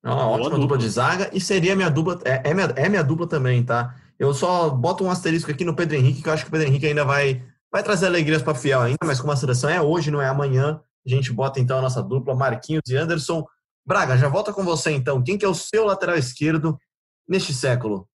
Uma 0.04 0.28
ótima 0.28 0.44
dupla. 0.44 0.60
dupla 0.60 0.78
de 0.78 0.90
zaga 0.90 1.30
e 1.34 1.42
seria 1.42 1.76
minha 1.76 1.90
dupla, 1.90 2.20
é, 2.26 2.50
é, 2.50 2.54
minha, 2.54 2.68
é 2.76 2.90
minha 2.90 3.04
dupla 3.04 3.28
também, 3.28 3.64
tá? 3.64 3.96
Eu 4.20 4.34
só 4.34 4.70
boto 4.70 5.04
um 5.04 5.10
asterisco 5.10 5.50
aqui 5.50 5.66
no 5.66 5.76
Pedro 5.76 5.96
Henrique, 5.96 6.22
que 6.22 6.30
eu 6.30 6.34
acho 6.34 6.44
que 6.44 6.50
o 6.50 6.52
Pedro 6.52 6.68
Henrique 6.68 6.86
ainda 6.86 7.04
vai, 7.04 7.44
vai 7.72 7.82
trazer 7.82 8.06
alegrias 8.06 8.44
para 8.44 8.56
Fiel 8.56 8.82
ainda, 8.82 9.00
mas 9.04 9.20
como 9.20 9.34
a 9.34 9.36
seleção 9.36 9.70
é 9.70 9.82
hoje, 9.82 10.12
não 10.12 10.22
é 10.22 10.28
amanhã, 10.28 10.80
a 11.06 11.10
gente 11.10 11.34
bota 11.34 11.60
então 11.60 11.78
a 11.78 11.82
nossa 11.82 12.02
dupla, 12.02 12.36
Marquinhos 12.36 12.84
e 12.88 12.96
Anderson. 12.96 13.46
Braga, 13.86 14.18
já 14.18 14.28
volta 14.28 14.52
com 14.52 14.64
você 14.64 14.92
então. 14.92 15.22
Quem 15.22 15.38
que 15.38 15.46
é 15.46 15.48
o 15.48 15.54
seu 15.54 15.86
lateral 15.86 16.18
esquerdo 16.18 16.80
neste 17.28 17.54
século? 17.54 18.08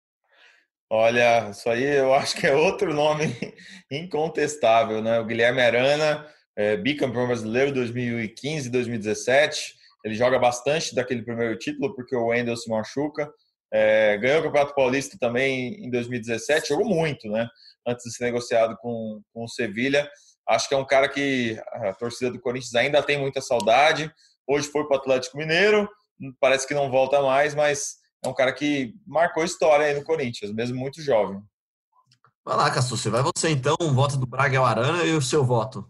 Olha, 0.90 1.50
isso 1.50 1.68
aí 1.68 1.84
eu 1.84 2.14
acho 2.14 2.34
que 2.34 2.46
é 2.46 2.54
outro 2.54 2.94
nome 2.94 3.24
incontestável, 3.92 5.02
né? 5.02 5.20
O 5.20 5.26
Guilherme 5.26 5.60
Arana, 5.60 6.26
é, 6.56 6.78
bicampeão 6.78 7.26
brasileiro 7.26 7.72
2015 7.72 8.70
2017. 8.70 9.74
Ele 10.02 10.14
joga 10.14 10.38
bastante 10.38 10.94
daquele 10.94 11.22
primeiro 11.22 11.58
título 11.58 11.94
porque 11.94 12.16
o 12.16 12.28
Wendel 12.28 12.56
se 12.56 12.70
machuca. 12.70 13.30
É, 13.70 14.16
ganhou 14.16 14.40
o 14.40 14.42
Campeonato 14.44 14.74
Paulista 14.74 15.18
também 15.20 15.74
em 15.84 15.90
2017, 15.90 16.68
jogou 16.68 16.86
muito, 16.86 17.28
né? 17.28 17.46
Antes 17.86 18.04
de 18.04 18.16
ser 18.16 18.24
negociado 18.24 18.74
com, 18.78 19.20
com 19.34 19.44
o 19.44 19.48
Sevilha. 19.48 20.08
Acho 20.48 20.70
que 20.70 20.74
é 20.74 20.78
um 20.78 20.86
cara 20.86 21.06
que 21.06 21.60
a 21.70 21.92
torcida 21.92 22.30
do 22.30 22.40
Corinthians 22.40 22.74
ainda 22.74 23.02
tem 23.02 23.18
muita 23.18 23.42
saudade. 23.42 24.10
Hoje 24.46 24.68
foi 24.68 24.86
para 24.88 24.96
o 24.96 25.00
Atlético 25.00 25.36
Mineiro, 25.36 25.86
parece 26.40 26.66
que 26.66 26.72
não 26.72 26.90
volta 26.90 27.20
mais, 27.20 27.54
mas 27.54 27.96
é 28.24 28.28
um 28.28 28.34
cara 28.34 28.52
que 28.52 28.94
marcou 29.06 29.44
história 29.44 29.86
aí 29.86 29.94
no 29.94 30.04
Corinthians, 30.04 30.52
mesmo 30.52 30.76
muito 30.76 31.00
jovem. 31.02 31.40
Vai 32.44 32.56
lá, 32.56 32.70
Cassucci, 32.70 33.10
vai 33.10 33.22
você 33.22 33.50
então, 33.50 33.76
o 33.80 33.92
voto 33.92 34.16
do 34.16 34.26
Braga 34.26 34.56
é 34.56 34.60
o 34.60 34.64
Arana 34.64 35.04
e 35.04 35.14
o 35.14 35.22
seu 35.22 35.44
voto? 35.44 35.86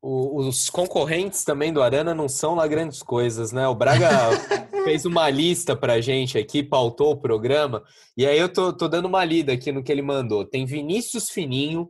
os 0.00 0.70
concorrentes 0.70 1.44
também 1.44 1.72
do 1.72 1.82
Arana 1.82 2.14
não 2.14 2.28
são 2.28 2.54
lá 2.54 2.66
grandes 2.66 3.02
coisas, 3.02 3.50
né? 3.50 3.66
O 3.66 3.74
Braga 3.74 4.08
fez 4.84 5.04
uma 5.04 5.28
lista 5.28 5.74
pra 5.74 6.00
gente 6.00 6.38
aqui, 6.38 6.62
pautou 6.62 7.12
o 7.12 7.20
programa, 7.20 7.82
e 8.16 8.24
aí 8.24 8.38
eu 8.38 8.48
tô, 8.48 8.72
tô 8.72 8.88
dando 8.88 9.06
uma 9.06 9.24
lida 9.24 9.52
aqui 9.52 9.72
no 9.72 9.82
que 9.82 9.90
ele 9.90 10.02
mandou. 10.02 10.44
Tem 10.44 10.64
Vinícius 10.64 11.30
Fininho, 11.30 11.88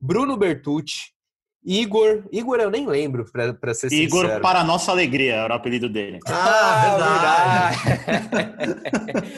Bruno 0.00 0.36
Bertucci, 0.36 1.12
Igor. 1.64 2.24
Igor 2.32 2.58
eu 2.58 2.70
nem 2.70 2.86
lembro, 2.86 3.24
pra, 3.30 3.52
pra 3.52 3.74
ser 3.74 3.92
Igor, 3.92 4.22
sincero. 4.22 4.42
para 4.42 4.64
nossa 4.64 4.90
alegria, 4.90 5.34
era 5.34 5.52
o 5.52 5.56
apelido 5.56 5.88
dele. 5.88 6.18
Ah, 6.26 7.76
verdade. 7.76 8.06
verdade. 8.06 9.30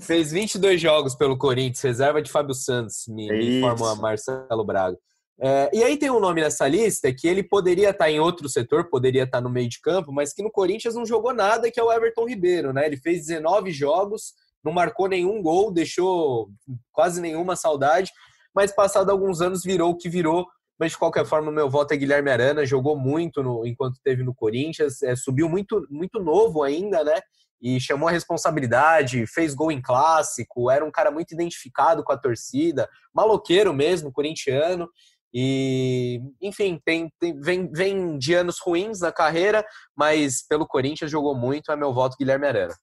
Fez 0.00 0.32
22 0.32 0.80
jogos 0.80 1.14
pelo 1.14 1.36
Corinthians, 1.36 1.82
reserva 1.82 2.22
de 2.22 2.30
Fábio 2.30 2.54
Santos, 2.54 3.04
me, 3.08 3.28
me 3.28 3.58
informa 3.58 3.94
Marcelo 3.96 4.64
Braga. 4.64 4.96
É, 5.38 5.70
e 5.72 5.84
aí 5.84 5.98
tem 5.98 6.10
um 6.10 6.18
nome 6.18 6.40
nessa 6.40 6.66
lista 6.66 7.12
que 7.12 7.28
ele 7.28 7.42
poderia 7.42 7.90
estar 7.90 8.10
em 8.10 8.18
outro 8.18 8.48
setor, 8.48 8.88
poderia 8.88 9.24
estar 9.24 9.40
no 9.40 9.50
meio 9.50 9.68
de 9.68 9.80
campo, 9.80 10.10
mas 10.10 10.32
que 10.32 10.42
no 10.42 10.50
Corinthians 10.50 10.94
não 10.94 11.04
jogou 11.04 11.34
nada, 11.34 11.70
que 11.70 11.78
é 11.78 11.82
o 11.82 11.92
Everton 11.92 12.26
Ribeiro, 12.26 12.72
né? 12.72 12.86
Ele 12.86 12.96
fez 12.96 13.26
19 13.26 13.70
jogos, 13.70 14.32
não 14.64 14.72
marcou 14.72 15.08
nenhum 15.08 15.42
gol, 15.42 15.70
deixou 15.70 16.48
quase 16.90 17.20
nenhuma 17.20 17.54
saudade, 17.54 18.10
mas 18.54 18.72
passado 18.72 19.10
alguns 19.10 19.42
anos 19.42 19.62
virou 19.62 19.90
o 19.90 19.96
que 19.96 20.08
virou. 20.08 20.46
Mas 20.78 20.92
de 20.92 20.98
qualquer 20.98 21.24
forma, 21.24 21.50
meu 21.50 21.70
voto 21.70 21.92
é 21.92 21.96
Guilherme 21.96 22.30
Arana, 22.30 22.66
jogou 22.66 22.98
muito 22.98 23.42
no, 23.42 23.66
enquanto 23.66 24.00
teve 24.02 24.22
no 24.22 24.34
Corinthians, 24.34 25.02
é, 25.02 25.16
subiu 25.16 25.48
muito, 25.48 25.86
muito 25.90 26.20
novo 26.20 26.62
ainda, 26.62 27.02
né? 27.02 27.18
E 27.60 27.80
chamou 27.80 28.08
a 28.08 28.12
responsabilidade, 28.12 29.26
fez 29.26 29.54
gol 29.54 29.72
em 29.72 29.80
clássico, 29.80 30.70
era 30.70 30.84
um 30.84 30.90
cara 30.90 31.10
muito 31.10 31.32
identificado 31.32 32.04
com 32.04 32.12
a 32.12 32.18
torcida, 32.18 32.88
maloqueiro 33.14 33.72
mesmo, 33.72 34.12
corintiano. 34.12 34.88
E, 35.32 36.20
enfim, 36.40 36.80
tem, 36.84 37.10
tem, 37.18 37.38
vem, 37.40 37.70
vem 37.72 38.18
de 38.18 38.34
anos 38.34 38.58
ruins 38.58 39.00
na 39.00 39.10
carreira, 39.10 39.64
mas 39.96 40.46
pelo 40.46 40.66
Corinthians 40.66 41.10
jogou 41.10 41.34
muito, 41.34 41.72
é 41.72 41.76
meu 41.76 41.92
voto 41.92 42.16
Guilherme 42.18 42.46
Arana. 42.46 42.74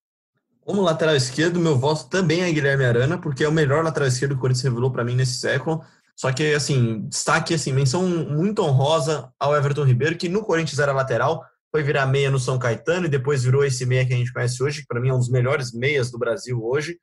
Como 0.66 0.82
lateral 0.82 1.16
esquerdo, 1.16 1.60
meu 1.60 1.78
voto 1.78 2.08
também 2.10 2.42
é 2.42 2.52
Guilherme 2.52 2.86
Arana, 2.86 3.18
porque 3.18 3.44
é 3.44 3.48
o 3.50 3.52
melhor 3.52 3.84
lateral 3.84 4.08
esquerdo 4.08 4.32
que 4.32 4.38
o 4.38 4.42
Corinthians 4.42 4.64
revelou 4.64 4.92
para 4.92 5.04
mim 5.04 5.16
nesse 5.16 5.36
século. 5.36 5.84
Só 6.16 6.32
que, 6.32 6.54
assim, 6.54 7.08
destaque, 7.08 7.54
assim, 7.54 7.74
menção 7.74 8.08
muito 8.08 8.62
honrosa 8.62 9.32
ao 9.40 9.56
Everton 9.56 9.84
Ribeiro, 9.84 10.18
que 10.18 10.30
no 10.30 10.44
Corinthians 10.44 10.80
era 10.80 10.94
lateral, 10.94 11.44
foi 11.72 11.82
virar 11.82 12.06
meia 12.06 12.30
no 12.30 12.40
São 12.40 12.60
Caetano 12.60 13.08
e 13.08 13.10
depois 13.10 13.44
virou 13.44 13.66
esse 13.66 13.86
meia 13.86 14.06
que 14.06 14.14
a 14.14 14.18
gente 14.18 14.32
conhece 14.32 14.62
hoje, 14.62 14.82
que 14.82 14.88
para 14.88 15.02
mim 15.02 15.10
é 15.10 15.14
um 15.14 15.18
dos 15.18 15.30
melhores 15.30 15.74
meias 15.74 16.12
do 16.12 16.20
Brasil 16.20 16.64
hoje. 16.64 16.98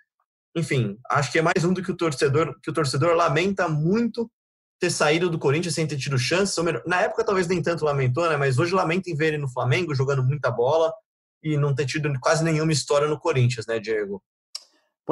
Enfim, 0.56 0.96
acho 1.10 1.32
que 1.32 1.40
é 1.40 1.42
mais 1.42 1.64
um 1.64 1.72
do 1.72 1.82
que 1.82 1.90
o 1.90 1.96
torcedor, 1.96 2.56
que 2.62 2.70
o 2.70 2.72
torcedor 2.72 3.16
lamenta 3.16 3.68
muito 3.68 4.30
ter 4.80 4.90
saído 4.90 5.28
do 5.28 5.38
Corinthians 5.38 5.74
sem 5.74 5.86
ter 5.86 5.96
tido 5.96 6.18
chance. 6.18 6.56
Na 6.86 7.02
época 7.02 7.24
talvez 7.24 7.46
nem 7.46 7.60
tanto 7.60 7.84
lamentou, 7.84 8.28
né? 8.28 8.36
Mas 8.36 8.58
hoje 8.58 8.72
lamenta 8.72 9.10
em 9.10 9.16
ver 9.16 9.28
ele 9.28 9.38
no 9.38 9.52
Flamengo 9.52 9.94
jogando 9.94 10.24
muita 10.24 10.50
bola 10.50 10.92
e 11.42 11.56
não 11.56 11.74
ter 11.74 11.86
tido 11.86 12.10
quase 12.20 12.44
nenhuma 12.44 12.72
história 12.72 13.08
no 13.08 13.18
Corinthians, 13.18 13.66
né, 13.66 13.78
Diego? 13.78 14.22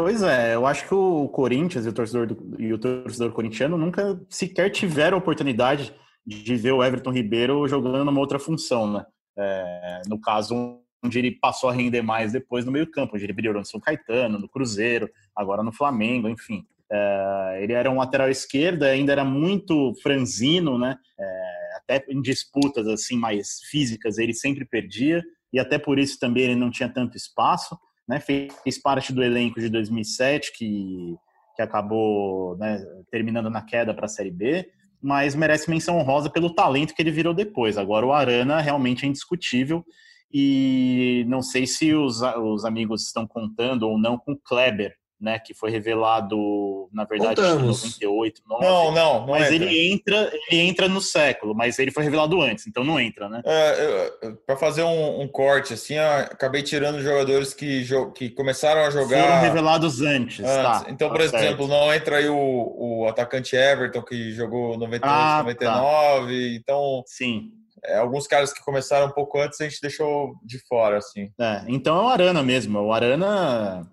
Pois 0.00 0.22
é, 0.22 0.54
eu 0.54 0.64
acho 0.64 0.86
que 0.86 0.94
o 0.94 1.28
Corinthians 1.28 1.84
e 1.84 1.88
o 1.88 1.92
torcedor, 1.92 2.28
do, 2.28 2.54
e 2.56 2.72
o 2.72 2.78
torcedor 2.78 3.32
corintiano 3.32 3.76
nunca 3.76 4.16
sequer 4.30 4.70
tiveram 4.70 5.16
a 5.16 5.18
oportunidade 5.18 5.92
de 6.24 6.54
ver 6.54 6.70
o 6.70 6.84
Everton 6.84 7.10
Ribeiro 7.10 7.66
jogando 7.66 8.04
numa 8.04 8.20
outra 8.20 8.38
função, 8.38 8.92
né? 8.92 9.04
É, 9.36 10.02
no 10.06 10.20
caso, 10.20 10.78
onde 11.04 11.18
ele 11.18 11.32
passou 11.32 11.68
a 11.68 11.72
render 11.72 12.00
mais 12.00 12.30
depois 12.30 12.64
no 12.64 12.70
meio-campo, 12.70 13.16
onde 13.16 13.24
ele 13.24 13.32
brilhou 13.32 13.52
no 13.54 13.64
São 13.64 13.80
Caetano, 13.80 14.38
no 14.38 14.48
Cruzeiro, 14.48 15.10
agora 15.34 15.64
no 15.64 15.72
Flamengo, 15.72 16.28
enfim. 16.28 16.64
É, 16.88 17.58
ele 17.60 17.72
era 17.72 17.90
um 17.90 17.98
lateral 17.98 18.30
esquerdo, 18.30 18.84
ainda 18.84 19.10
era 19.10 19.24
muito 19.24 19.94
franzino, 20.00 20.78
né? 20.78 20.96
É, 21.18 21.76
até 21.76 22.04
em 22.08 22.22
disputas 22.22 22.86
assim 22.86 23.16
mais 23.16 23.58
físicas 23.68 24.16
ele 24.16 24.32
sempre 24.32 24.64
perdia 24.64 25.24
e 25.52 25.58
até 25.58 25.76
por 25.76 25.98
isso 25.98 26.20
também 26.20 26.44
ele 26.44 26.54
não 26.54 26.70
tinha 26.70 26.88
tanto 26.88 27.16
espaço, 27.16 27.76
né? 28.08 28.20
Fez 28.20 28.80
parte 28.82 29.12
do 29.12 29.22
elenco 29.22 29.60
de 29.60 29.68
2007 29.68 30.52
que 30.56 31.16
que 31.58 31.62
acabou 31.62 32.56
né, 32.56 32.80
terminando 33.10 33.50
na 33.50 33.60
queda 33.60 33.92
para 33.92 34.04
a 34.04 34.08
Série 34.08 34.30
B, 34.30 34.70
mas 35.02 35.34
merece 35.34 35.68
menção 35.68 35.98
honrosa 35.98 36.30
pelo 36.30 36.54
talento 36.54 36.94
que 36.94 37.02
ele 37.02 37.10
virou 37.10 37.34
depois. 37.34 37.76
Agora 37.76 38.06
o 38.06 38.12
Arana 38.12 38.60
realmente 38.60 39.04
é 39.04 39.08
indiscutível 39.08 39.84
e 40.32 41.24
não 41.26 41.42
sei 41.42 41.66
se 41.66 41.92
os, 41.92 42.22
os 42.22 42.64
amigos 42.64 43.04
estão 43.06 43.26
contando 43.26 43.88
ou 43.88 43.98
não 43.98 44.16
com 44.16 44.36
Kleber, 44.36 44.94
né, 45.20 45.38
que 45.38 45.52
foi 45.52 45.70
revelado, 45.70 46.88
na 46.92 47.04
verdade, 47.04 47.40
em 47.40 47.66
98, 47.66 48.42
9, 48.46 48.64
Não, 48.64 48.92
não, 48.92 49.20
não 49.20 49.26
mas 49.26 49.50
entra. 49.50 49.66
ele 49.66 49.92
entra, 49.92 50.32
ele 50.48 50.60
entra 50.60 50.88
no 50.88 51.00
século, 51.00 51.54
mas 51.54 51.78
ele 51.78 51.90
foi 51.90 52.04
revelado 52.04 52.40
antes, 52.40 52.66
então 52.66 52.84
não 52.84 53.00
entra, 53.00 53.28
né? 53.28 53.42
É, 53.44 54.12
para 54.46 54.56
fazer 54.56 54.84
um, 54.84 55.20
um, 55.20 55.26
corte, 55.26 55.74
assim, 55.74 55.98
acabei 55.98 56.62
tirando 56.62 57.00
jogadores 57.00 57.52
que, 57.52 57.84
que 58.14 58.30
começaram 58.30 58.82
a 58.82 58.90
jogar. 58.90 59.22
Foram 59.22 59.40
revelados 59.40 60.02
antes. 60.02 60.44
antes. 60.44 60.82
Tá, 60.82 60.86
então, 60.88 61.08
por 61.08 61.18
tá 61.18 61.24
exemplo, 61.24 61.66
certo. 61.66 61.68
não 61.68 61.92
entra 61.92 62.16
aí 62.18 62.28
o, 62.28 62.36
o 62.36 63.08
atacante 63.08 63.56
Everton, 63.56 64.02
que 64.02 64.32
jogou 64.32 64.78
98, 64.78 65.04
ah, 65.04 65.38
99, 65.38 65.56
tá. 65.56 66.56
então. 66.56 67.02
Sim. 67.06 67.50
É, 67.84 67.98
alguns 67.98 68.26
caras 68.26 68.52
que 68.52 68.62
começaram 68.64 69.06
um 69.06 69.12
pouco 69.12 69.40
antes 69.40 69.60
a 69.60 69.64
gente 69.64 69.80
deixou 69.80 70.34
de 70.44 70.58
fora, 70.66 70.98
assim. 70.98 71.30
É, 71.40 71.64
então 71.68 71.96
é 71.96 72.02
o 72.02 72.08
Arana 72.08 72.42
mesmo. 72.42 72.78
O 72.80 72.92
Arana 72.92 73.88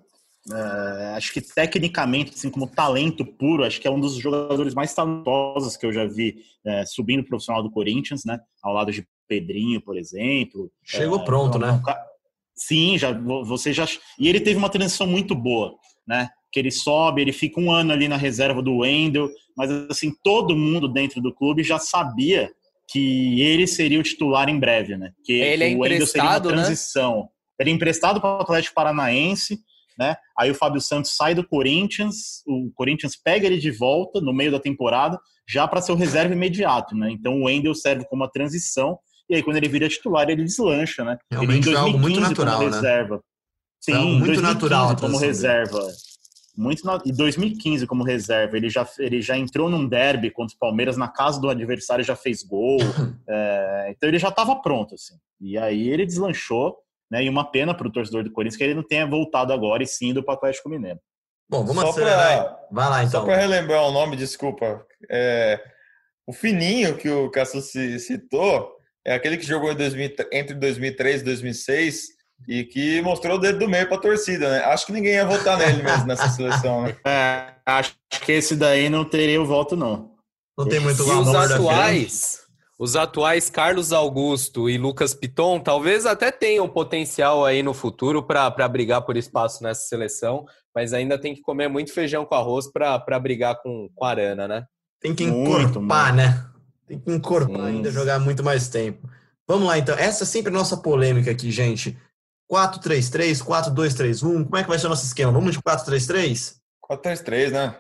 Uh, 0.52 1.16
acho 1.16 1.34
que 1.34 1.42
tecnicamente, 1.42 2.32
assim, 2.36 2.52
como 2.52 2.68
talento 2.68 3.26
puro, 3.26 3.64
acho 3.64 3.82
que 3.82 3.88
é 3.88 3.92
um 3.92 4.00
dos 4.00 4.16
jogadores 4.16 4.76
mais 4.76 4.94
talentosos 4.94 5.76
que 5.76 5.86
eu 5.86 5.92
já 5.92 6.06
vi 6.06 6.36
uh, 6.66 6.86
subindo 6.86 7.24
profissional 7.24 7.64
do 7.64 7.72
Corinthians, 7.72 8.24
né? 8.26 8.40
Ao 8.62 8.72
lado 8.72 8.92
de 8.92 9.08
Pedrinho, 9.28 9.82
por 9.82 9.98
exemplo. 9.98 10.72
Chegou 10.84 11.18
uh, 11.18 11.26
pronto, 11.26 11.58
né? 11.58 11.82
Sim, 12.56 12.96
já 12.98 13.12
você 13.12 13.74
já 13.74 13.86
e 14.20 14.30
ele 14.30 14.40
teve 14.40 14.58
uma 14.58 14.70
transição 14.70 15.08
muito 15.08 15.34
boa, 15.34 15.76
né? 16.08 16.30
Que 16.52 16.60
ele 16.60 16.72
sobe, 16.72 17.22
ele 17.22 17.34
fica 17.34 17.60
um 17.60 17.72
ano 17.72 17.92
ali 17.92 18.08
na 18.08 18.16
reserva 18.16 18.62
do 18.62 18.78
Wendel, 18.78 19.30
mas 19.58 19.72
assim 19.90 20.14
todo 20.24 20.56
mundo 20.56 20.88
dentro 20.88 21.20
do 21.20 21.34
clube 21.34 21.64
já 21.64 21.80
sabia 21.80 22.52
que 22.88 23.42
ele 23.42 23.66
seria 23.66 24.00
o 24.00 24.04
titular 24.04 24.48
em 24.48 24.60
breve, 24.60 24.96
né? 24.96 25.12
Que 25.24 25.34
ele 25.34 25.64
é 25.64 25.76
o 25.76 25.80
Wendel 25.80 26.06
seria 26.06 26.30
uma 26.30 26.40
né? 26.40 26.40
transição. 26.40 27.22
Né? 27.22 27.28
Ele 27.62 27.72
é 27.72 27.74
emprestado 27.74 28.22
para 28.22 28.38
o 28.38 28.42
Atlético 28.42 28.76
Paranaense 28.76 29.60
né? 29.98 30.16
Aí 30.38 30.52
o 30.52 30.56
Fábio 30.56 30.82
Santos 30.82 31.16
sai 31.16 31.34
do 31.34 31.48
Corinthians, 31.48 32.44
o 32.48 32.72
Corinthians 32.76 33.16
pega 33.16 33.46
ele 33.46 33.58
de 33.58 33.72
volta 33.72 34.20
no 34.22 34.34
meio 34.34 34.52
da 34.52 34.60
temporada, 34.60 35.20
já 35.48 35.68
para 35.68 35.82
ser 35.82 35.92
o 35.92 35.96
reserva 35.96 36.34
imediato, 36.34 36.96
né? 36.96 37.12
Então 37.12 37.42
o 37.42 37.46
Wendel 37.46 37.76
serve 37.76 38.06
como 38.10 38.24
uma 38.24 38.32
transição, 38.32 38.98
e 39.30 39.36
aí 39.36 39.44
quando 39.44 39.58
ele 39.58 39.68
vira 39.68 39.90
titular, 39.90 40.30
ele 40.30 40.44
deslancha, 40.44 41.04
né? 41.04 41.18
Realmente 41.32 41.70
ele 41.70 41.78
em 41.78 41.82
2015 41.82 41.86
algo 41.86 42.00
muito 42.00 42.20
natural, 42.20 42.58
como 42.58 42.70
reserva. 42.70 43.16
Né? 43.16 43.22
Sim, 43.80 43.94
muito 43.94 44.26
2015 44.26 44.42
natural 44.42 44.96
como 44.96 45.18
reserva. 45.18 45.88
Muito 46.58 46.86
na... 46.86 47.02
E 47.06 47.12
2015 47.12 47.86
como 47.86 48.04
reserva, 48.04 48.56
ele 48.56 48.70
já, 48.70 48.88
ele 48.98 49.22
já 49.22 49.38
entrou 49.38 49.70
num 49.70 49.88
derby 49.88 50.32
contra 50.32 50.56
o 50.56 50.60
Palmeiras 50.60 50.96
na 50.96 51.08
casa 51.08 51.40
do 51.40 51.50
adversário, 51.50 52.04
já 52.04 52.16
fez 52.16 52.44
gol. 52.44 52.80
é... 53.28 53.76
Então 53.96 54.10
ele 54.10 54.18
já 54.18 54.30
estava 54.30 54.56
pronto, 54.56 54.96
assim. 54.96 55.16
E 55.40 55.58
aí 55.58 55.90
ele 55.90 56.06
deslanchou 56.06 56.76
né? 57.10 57.24
E 57.24 57.30
uma 57.30 57.50
pena 57.50 57.74
para 57.74 57.88
o 57.88 57.92
torcedor 57.92 58.24
do 58.24 58.32
Corinthians 58.32 58.58
que 58.58 58.64
ele 58.64 58.74
não 58.74 58.84
tenha 58.84 59.06
voltado 59.06 59.54
agora 59.54 59.84
e 59.84 59.88
sim 59.88 60.10
ido 60.10 60.24
para 60.24 60.34
o 60.34 60.38
Atlético 60.38 60.70
Mineiro. 60.70 61.00
Bom, 61.50 61.64
vamos 61.64 61.84
só 61.84 61.90
acelerar. 61.90 62.58
Vai 62.72 62.90
lá, 62.90 63.04
então. 63.04 63.22
Só 63.22 63.26
para 63.26 63.38
relembrar 63.38 63.84
o 63.84 63.92
nome, 63.92 64.16
desculpa. 64.16 64.86
É, 65.10 65.62
o 66.28 66.34
Fininho, 66.34 66.98
que 66.98 67.10
o 67.10 67.30
Cassus 67.30 67.72
citou, 68.00 68.76
é 69.06 69.14
aquele 69.14 69.38
que 69.38 69.46
jogou 69.46 69.76
2000, 69.76 70.16
entre 70.32 70.56
2003 70.56 71.22
e 71.22 71.24
2006 71.24 72.16
e 72.48 72.64
que 72.64 73.02
mostrou 73.02 73.38
o 73.38 73.40
dedo 73.40 73.60
do 73.60 73.70
meio 73.70 73.88
para 73.88 73.98
a 73.98 74.02
torcida, 74.02 74.50
né? 74.50 74.66
Acho 74.66 74.88
que 74.88 74.92
ninguém 74.92 75.14
ia 75.14 75.26
votar 75.26 75.58
nele 75.58 75.84
mesmo 75.84 76.06
nessa 76.08 76.30
seleção, 76.30 76.84
né? 76.84 76.96
É, 77.06 77.54
acho 77.66 77.96
que 78.10 78.32
esse 78.32 78.56
daí 78.56 78.90
não 78.90 79.06
teria 79.06 79.42
o 79.42 79.46
voto, 79.46 79.76
não. 79.76 80.16
Não 80.58 80.68
tem 80.68 80.80
muito 80.80 81.02
e 81.02 81.12
os 81.12 81.36
atuais, 81.36 82.45
os 82.78 82.96
atuais 82.96 83.50
Carlos 83.50 83.94
Augusto 83.94 84.70
e 84.70 84.78
Lucas 84.78 85.14
Piton 85.14 85.60
talvez 85.60 86.06
até 86.06 86.32
tenham 86.32 86.68
potencial 86.68 87.46
aí 87.46 87.64
no 87.64 87.74
futuro 87.74 88.22
para 88.22 88.68
brigar 88.68 89.02
por 89.04 89.16
espaço 89.16 89.64
nessa 89.64 89.88
seleção, 89.88 90.46
mas 90.74 90.94
ainda 90.94 91.18
tem 91.18 91.34
que 91.34 91.42
comer 91.42 91.70
muito 91.70 91.94
feijão 91.94 92.26
com 92.26 92.36
arroz 92.36 92.68
para 92.72 93.20
brigar 93.20 93.62
com, 93.62 93.90
com 93.96 94.06
a 94.06 94.10
Arana, 94.10 94.48
né? 94.48 94.66
Tem 95.00 95.16
que 95.16 95.24
encorpar, 95.24 96.14
né? 96.14 96.46
Tem 96.88 97.00
que 97.00 97.12
encorpar 97.12 97.62
Sim. 97.62 97.68
ainda, 97.68 97.92
jogar 97.92 98.20
muito 98.20 98.44
mais 98.44 98.68
tempo. 98.68 99.10
Vamos 99.48 99.68
lá, 99.68 99.78
então. 99.78 99.96
Essa 99.96 100.24
é 100.24 100.28
sempre 100.28 100.52
a 100.52 100.54
nossa 100.54 100.78
polêmica 100.78 101.32
aqui, 101.32 101.52
gente. 101.52 101.98
4-3-3, 102.52 103.44
4-2-3-1? 103.44 104.44
Como 104.44 104.58
é 104.58 104.64
que 104.64 104.70
vai 104.70 104.78
ser 104.78 104.88
o 104.88 104.90
nosso 104.90 105.06
esquema? 105.06 105.32
Vamos 105.32 105.54
de 105.54 105.62
4-3-3? 105.62 106.56
4-3-3, 106.90 107.52
né? 107.52 107.76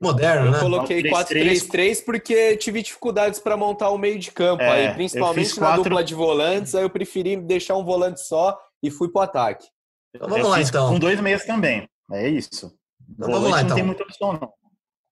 Moderno, 0.00 0.46
eu 0.46 0.52
né? 0.52 0.60
coloquei 0.60 1.02
4-3-3 1.02 2.04
porque 2.04 2.56
tive 2.58 2.82
dificuldades 2.82 3.40
para 3.40 3.56
montar 3.56 3.88
o 3.90 3.96
meio 3.96 4.18
de 4.18 4.30
campo 4.30 4.62
é, 4.62 4.88
aí, 4.88 4.94
principalmente 4.94 5.58
na 5.58 5.76
dupla 5.76 6.04
de 6.04 6.14
volantes, 6.14 6.74
aí 6.74 6.82
eu 6.82 6.90
preferi 6.90 7.36
deixar 7.36 7.76
um 7.76 7.84
volante 7.84 8.20
só 8.20 8.58
e 8.82 8.90
fui 8.90 9.08
pro 9.08 9.22
ataque. 9.22 9.66
Então 10.14 10.28
vamos 10.28 10.44
eu 10.44 10.50
lá 10.50 10.60
então. 10.60 10.88
Com 10.90 10.98
dois 10.98 11.18
meias 11.20 11.44
também. 11.44 11.88
É 12.12 12.28
isso. 12.28 12.74
Então 13.08 13.30
vamos 13.30 13.50
lá 13.50 13.62
então. 13.62 13.70
Não 13.70 13.76
tem 13.76 13.84
muita 13.84 14.02
opção 14.02 14.32
não. 14.34 14.52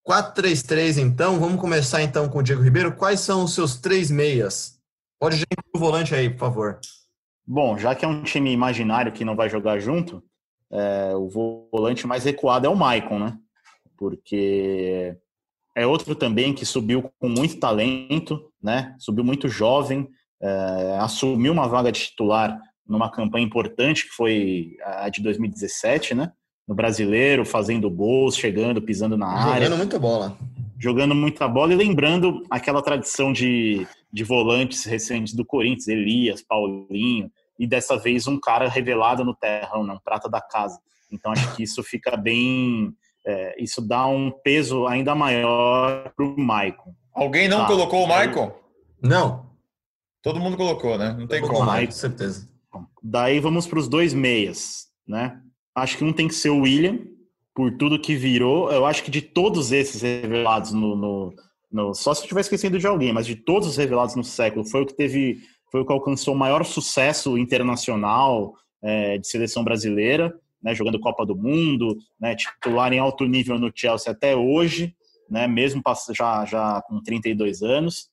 4-3-3 0.06 0.98
então, 0.98 1.40
vamos 1.40 1.58
começar 1.58 2.02
então 2.02 2.28
com 2.28 2.38
o 2.38 2.42
Diego 2.42 2.62
Ribeiro. 2.62 2.94
Quais 2.94 3.20
são 3.20 3.44
os 3.44 3.54
seus 3.54 3.76
três 3.76 4.10
meias? 4.10 4.78
Pode 5.18 5.40
ir 5.40 5.46
o 5.74 5.78
volante 5.78 6.14
aí, 6.14 6.28
por 6.28 6.40
favor. 6.40 6.78
Bom, 7.46 7.78
já 7.78 7.94
que 7.94 8.04
é 8.04 8.08
um 8.08 8.22
time 8.22 8.52
imaginário 8.52 9.12
que 9.12 9.24
não 9.24 9.34
vai 9.34 9.48
jogar 9.48 9.78
junto, 9.78 10.22
é, 10.70 11.14
o 11.14 11.28
volante 11.72 12.06
mais 12.06 12.24
recuado 12.24 12.66
é 12.66 12.68
o 12.68 12.76
Maicon, 12.76 13.18
né? 13.18 13.38
Porque 14.10 15.16
é 15.74 15.86
outro 15.86 16.14
também 16.14 16.52
que 16.52 16.66
subiu 16.66 17.10
com 17.18 17.28
muito 17.28 17.58
talento, 17.58 18.50
né? 18.62 18.94
Subiu 18.98 19.24
muito 19.24 19.48
jovem, 19.48 20.08
é, 20.42 20.98
assumiu 21.00 21.52
uma 21.52 21.66
vaga 21.66 21.90
de 21.90 22.00
titular 22.00 22.60
numa 22.86 23.10
campanha 23.10 23.46
importante 23.46 24.04
que 24.04 24.14
foi 24.14 24.76
a 24.82 25.08
de 25.08 25.22
2017, 25.22 26.14
né? 26.14 26.30
No 26.68 26.74
brasileiro, 26.74 27.44
fazendo 27.44 27.90
gols, 27.90 28.36
chegando, 28.36 28.82
pisando 28.82 29.16
na 29.16 29.26
área. 29.26 29.64
Jogando 29.64 29.78
muita 29.78 29.98
bola. 29.98 30.38
Jogando 30.78 31.14
muita 31.14 31.48
bola 31.48 31.72
e 31.72 31.76
lembrando 31.76 32.42
aquela 32.50 32.82
tradição 32.82 33.32
de 33.32 33.86
de 34.14 34.22
volantes 34.22 34.84
recentes 34.84 35.34
do 35.34 35.44
Corinthians, 35.44 35.88
Elias, 35.88 36.40
Paulinho, 36.40 37.28
e 37.58 37.66
dessa 37.66 37.98
vez 37.98 38.28
um 38.28 38.38
cara 38.38 38.68
revelado 38.68 39.24
no 39.24 39.34
terrão, 39.34 39.82
não, 39.82 39.98
prata 39.98 40.28
da 40.28 40.40
casa. 40.40 40.78
Então 41.10 41.32
acho 41.32 41.56
que 41.56 41.64
isso 41.64 41.82
fica 41.82 42.16
bem. 42.16 42.94
É, 43.26 43.62
isso 43.62 43.80
dá 43.80 44.06
um 44.06 44.30
peso 44.30 44.86
ainda 44.86 45.14
maior 45.14 46.12
para 46.14 46.24
o 46.24 46.38
Maicon. 46.38 46.94
Alguém 47.12 47.48
não 47.48 47.60
tá. 47.60 47.66
colocou 47.66 48.04
o 48.04 48.08
Maicon? 48.08 48.52
Não. 49.02 49.50
Todo 50.22 50.40
mundo 50.40 50.56
colocou, 50.56 50.98
né? 50.98 51.14
Não 51.18 51.26
tem 51.26 51.40
como. 51.40 51.64
Maicon, 51.64 51.92
certeza. 51.92 52.48
Daí 53.02 53.40
vamos 53.40 53.66
para 53.66 53.78
os 53.78 53.88
dois 53.88 54.12
meias, 54.12 54.86
né? 55.06 55.40
Acho 55.74 55.98
que 55.98 56.04
um 56.04 56.12
tem 56.12 56.28
que 56.28 56.34
ser 56.34 56.50
o 56.50 56.60
William, 56.60 56.98
por 57.54 57.76
tudo 57.76 58.00
que 58.00 58.14
virou. 58.14 58.70
Eu 58.70 58.86
acho 58.86 59.02
que 59.02 59.10
de 59.10 59.22
todos 59.22 59.72
esses 59.72 60.02
revelados 60.02 60.72
no, 60.72 60.96
no 60.96 61.34
no, 61.74 61.92
só 61.92 62.14
se 62.14 62.20
eu 62.20 62.24
estiver 62.26 62.40
esquecendo 62.40 62.78
de 62.78 62.86
alguém, 62.86 63.12
mas 63.12 63.26
de 63.26 63.34
todos 63.34 63.66
os 63.66 63.76
revelados 63.76 64.14
no 64.14 64.22
século, 64.22 64.64
foi 64.64 64.82
o 64.82 64.86
que 64.86 64.94
teve, 64.94 65.40
foi 65.72 65.80
o 65.80 65.84
que 65.84 65.92
alcançou 65.92 66.32
o 66.32 66.38
maior 66.38 66.64
sucesso 66.64 67.36
internacional 67.36 68.54
é, 68.80 69.18
de 69.18 69.26
seleção 69.26 69.64
brasileira, 69.64 70.32
né, 70.64 70.74
jogando 70.74 70.98
Copa 70.98 71.26
do 71.26 71.36
Mundo, 71.36 71.96
né, 72.18 72.34
titular 72.34 72.90
em 72.92 72.98
alto 72.98 73.26
nível 73.26 73.58
no 73.58 73.70
Chelsea 73.74 74.10
até 74.10 74.34
hoje, 74.34 74.96
né, 75.28 75.46
mesmo 75.46 75.82
já, 76.16 76.44
já 76.46 76.82
com 76.88 77.02
32 77.02 77.62
anos. 77.62 78.08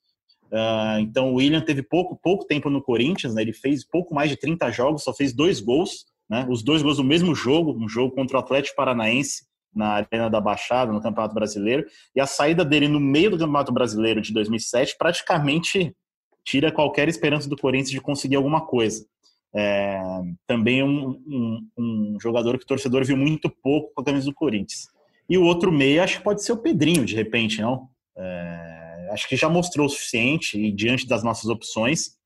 Uh, 0.52 1.00
então 1.00 1.32
o 1.32 1.36
William 1.36 1.62
teve 1.62 1.82
pouco, 1.82 2.20
pouco 2.22 2.46
tempo 2.46 2.70
no 2.70 2.84
Corinthians, 2.84 3.34
né, 3.34 3.42
ele 3.42 3.54
fez 3.54 3.88
pouco 3.88 4.14
mais 4.14 4.30
de 4.30 4.36
30 4.36 4.70
jogos, 4.72 5.04
só 5.04 5.14
fez 5.14 5.34
dois 5.34 5.62
gols, 5.62 6.06
né, 6.30 6.46
os 6.50 6.62
dois 6.62 6.82
gols 6.84 6.98
no 6.98 7.06
mesmo 7.06 7.34
jogo, 7.34 7.72
um 7.72 7.88
jogo 7.88 8.14
contra 8.14 8.36
o 8.36 8.40
Atlético 8.42 8.76
Paranaense 8.76 9.46
na 9.74 9.88
Arena 9.88 10.30
da 10.30 10.42
Baixada, 10.42 10.92
no 10.92 11.02
Campeonato 11.02 11.34
Brasileiro, 11.34 11.86
e 12.14 12.20
a 12.20 12.28
saída 12.28 12.66
dele 12.66 12.90
no 12.90 13.00
meio 13.00 13.32
do 13.32 13.38
Campeonato 13.38 13.72
Brasileiro 13.72 14.22
de 14.22 14.34
2007 14.34 14.98
praticamente 14.98 15.96
tira 16.44 16.70
qualquer 16.70 17.08
esperança 17.08 17.48
do 17.48 17.56
Corinthians 17.56 17.92
de 17.92 18.02
conseguir 18.02 18.36
alguma 18.36 18.66
coisa. 18.66 19.06
É, 19.54 20.02
também 20.48 20.82
um, 20.82 21.10
um, 21.28 21.68
um, 21.78 22.18
jogador 22.22 22.58
que 22.58 22.64
o 22.64 22.68
torcedor 22.68 23.04
viu 23.04 23.18
muito 23.18 23.50
pouco 23.50 23.94
com 23.94 24.02
a 24.02 24.06
camisa 24.06 24.26
do 24.26 24.34
Corinthians. 24.34 24.88
E 25.30 25.38
o 25.38 25.44
outro 25.44 25.72
meio, 25.72 26.02
acho 26.02 26.18
que 26.18 26.24
pode 26.24 26.44
ser 26.44 26.54
o 26.54 26.58
Pedrinho, 26.58 27.06
de 27.06 27.16
repente, 27.16 27.62
não? 27.62 27.90
É, 28.18 29.10
acho 29.12 29.28
que 29.28 29.36
já 29.36 29.50
mostrou 29.50 29.88
o 29.88 29.90
suficiente, 29.90 30.58
e 30.58 30.72
diante 30.72 31.08
das 31.08 31.24
nossas 31.24 31.46
opções, 31.46 32.18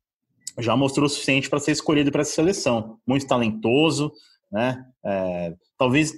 já 0.60 0.76
mostrou 0.76 1.06
o 1.06 1.10
suficiente 1.10 1.50
para 1.50 1.60
ser 1.60 1.72
escolhido 1.72 2.12
para 2.12 2.22
essa 2.22 2.34
seleção. 2.34 3.00
Muito 3.06 3.28
talentoso, 3.28 4.12
né? 4.52 4.86
É, 5.04 5.54
talvez 5.78 6.14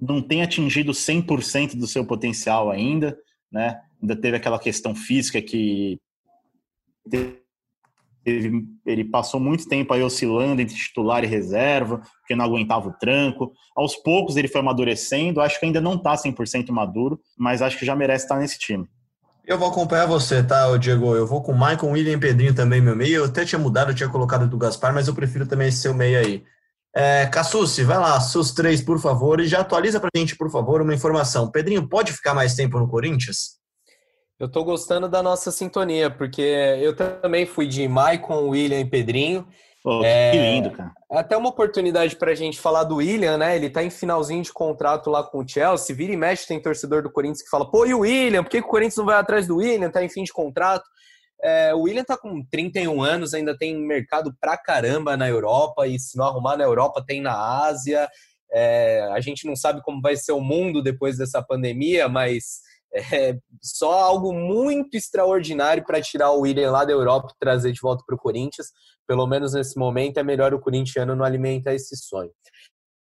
não 0.00 0.22
tem 0.22 0.42
atingido 0.42 0.92
100% 0.92 1.76
do 1.76 1.86
seu 1.86 2.04
potencial 2.04 2.70
ainda, 2.70 3.16
né? 3.50 3.80
Ainda 4.00 4.16
teve 4.16 4.36
aquela 4.36 4.58
questão 4.58 4.94
física 4.94 5.40
que 5.42 6.00
teve, 8.24 8.64
ele 8.86 9.04
passou 9.04 9.38
muito 9.38 9.68
tempo 9.68 9.92
aí 9.92 10.02
oscilando 10.02 10.60
entre 10.60 10.74
titular 10.74 11.24
e 11.24 11.26
reserva, 11.26 12.00
porque 12.20 12.34
não 12.34 12.44
aguentava 12.44 12.88
o 12.88 12.92
tranco. 12.92 13.52
Aos 13.76 13.96
poucos 13.96 14.36
ele 14.36 14.48
foi 14.48 14.60
amadurecendo, 14.60 15.40
acho 15.40 15.58
que 15.58 15.66
ainda 15.66 15.80
não 15.80 15.94
está 15.94 16.14
100% 16.14 16.70
maduro, 16.70 17.20
mas 17.38 17.62
acho 17.62 17.78
que 17.78 17.86
já 17.86 17.94
merece 17.94 18.24
estar 18.24 18.38
nesse 18.38 18.58
time. 18.58 18.86
Eu 19.44 19.58
vou 19.58 19.68
acompanhar 19.68 20.06
você, 20.06 20.42
tá, 20.42 20.76
Diego? 20.76 21.16
Eu 21.16 21.26
vou 21.26 21.42
com 21.42 21.52
o 21.52 21.54
Michael, 21.54 21.92
William 21.92 22.14
e 22.14 22.20
Pedrinho 22.20 22.54
também, 22.54 22.80
meu 22.80 22.94
meio. 22.94 23.16
Eu 23.16 23.24
até 23.24 23.44
tinha 23.44 23.58
mudado, 23.58 23.90
eu 23.90 23.94
tinha 23.94 24.08
colocado 24.08 24.48
do 24.48 24.56
Gaspar, 24.56 24.94
mas 24.94 25.08
eu 25.08 25.14
prefiro 25.14 25.46
também 25.46 25.68
esse 25.68 25.78
seu 25.78 25.92
meio 25.92 26.18
aí. 26.18 26.44
É, 26.94 27.26
Cassucci, 27.26 27.82
vai 27.82 27.98
lá, 27.98 28.20
seus 28.20 28.52
três, 28.52 28.82
por 28.82 29.00
favor, 29.00 29.40
e 29.40 29.48
já 29.48 29.60
atualiza 29.60 29.98
pra 29.98 30.10
gente, 30.14 30.36
por 30.36 30.50
favor, 30.50 30.82
uma 30.82 30.94
informação. 30.94 31.50
Pedrinho, 31.50 31.88
pode 31.88 32.12
ficar 32.12 32.34
mais 32.34 32.54
tempo 32.54 32.78
no 32.78 32.86
Corinthians? 32.86 33.61
Eu 34.42 34.48
tô 34.48 34.64
gostando 34.64 35.08
da 35.08 35.22
nossa 35.22 35.52
sintonia, 35.52 36.10
porque 36.10 36.42
eu 36.42 36.96
também 36.96 37.46
fui 37.46 37.64
de 37.64 37.86
Maicon, 37.86 38.48
William 38.48 38.80
e 38.80 38.84
Pedrinho. 38.84 39.46
Oh, 39.84 40.02
é, 40.04 40.32
que 40.32 40.36
lindo, 40.36 40.72
cara. 40.72 40.90
É 41.12 41.18
até 41.18 41.36
uma 41.36 41.50
oportunidade 41.50 42.16
pra 42.16 42.34
gente 42.34 42.60
falar 42.60 42.82
do 42.82 42.96
William, 42.96 43.38
né? 43.38 43.54
Ele 43.54 43.70
tá 43.70 43.84
em 43.84 43.88
finalzinho 43.90 44.42
de 44.42 44.52
contrato 44.52 45.10
lá 45.10 45.22
com 45.22 45.38
o 45.38 45.48
Chelsea. 45.48 45.94
Vira 45.94 46.12
e 46.12 46.16
mexe, 46.16 46.48
tem 46.48 46.60
torcedor 46.60 47.04
do 47.04 47.12
Corinthians 47.12 47.40
que 47.40 47.50
fala: 47.50 47.70
pô, 47.70 47.86
e 47.86 47.94
o 47.94 48.00
William? 48.00 48.42
Por 48.42 48.50
que, 48.50 48.60
que 48.60 48.66
o 48.66 48.70
Corinthians 48.70 48.96
não 48.96 49.04
vai 49.04 49.14
atrás 49.14 49.46
do 49.46 49.58
William? 49.58 49.88
Tá 49.88 50.02
em 50.02 50.08
fim 50.08 50.24
de 50.24 50.32
contrato. 50.32 50.90
É, 51.40 51.72
o 51.72 51.82
William 51.82 52.02
tá 52.02 52.16
com 52.16 52.44
31 52.50 53.00
anos, 53.00 53.34
ainda 53.34 53.56
tem 53.56 53.76
mercado 53.76 54.34
pra 54.40 54.56
caramba 54.56 55.16
na 55.16 55.28
Europa, 55.28 55.86
e 55.86 56.00
se 56.00 56.18
não 56.18 56.24
arrumar 56.24 56.56
na 56.56 56.64
Europa, 56.64 57.04
tem 57.06 57.20
na 57.20 57.64
Ásia. 57.64 58.08
É, 58.52 59.08
a 59.12 59.20
gente 59.20 59.46
não 59.46 59.54
sabe 59.54 59.80
como 59.82 60.02
vai 60.02 60.16
ser 60.16 60.32
o 60.32 60.40
mundo 60.40 60.82
depois 60.82 61.16
dessa 61.16 61.40
pandemia, 61.40 62.08
mas 62.08 62.71
é 62.94 63.38
só 63.62 63.92
algo 63.92 64.32
muito 64.32 64.96
extraordinário 64.96 65.84
para 65.84 66.00
tirar 66.00 66.30
o 66.32 66.40
William 66.40 66.70
lá 66.70 66.84
da 66.84 66.92
Europa 66.92 67.32
e 67.34 67.38
trazer 67.38 67.72
de 67.72 67.80
volta 67.80 68.04
para 68.06 68.14
o 68.14 68.18
Corinthians. 68.18 68.68
Pelo 69.06 69.26
menos 69.26 69.54
nesse 69.54 69.78
momento 69.78 70.18
é 70.18 70.22
melhor 70.22 70.52
o 70.54 70.60
corintiano 70.60 71.16
não 71.16 71.24
alimentar 71.24 71.74
esse 71.74 71.96
sonho. 71.96 72.30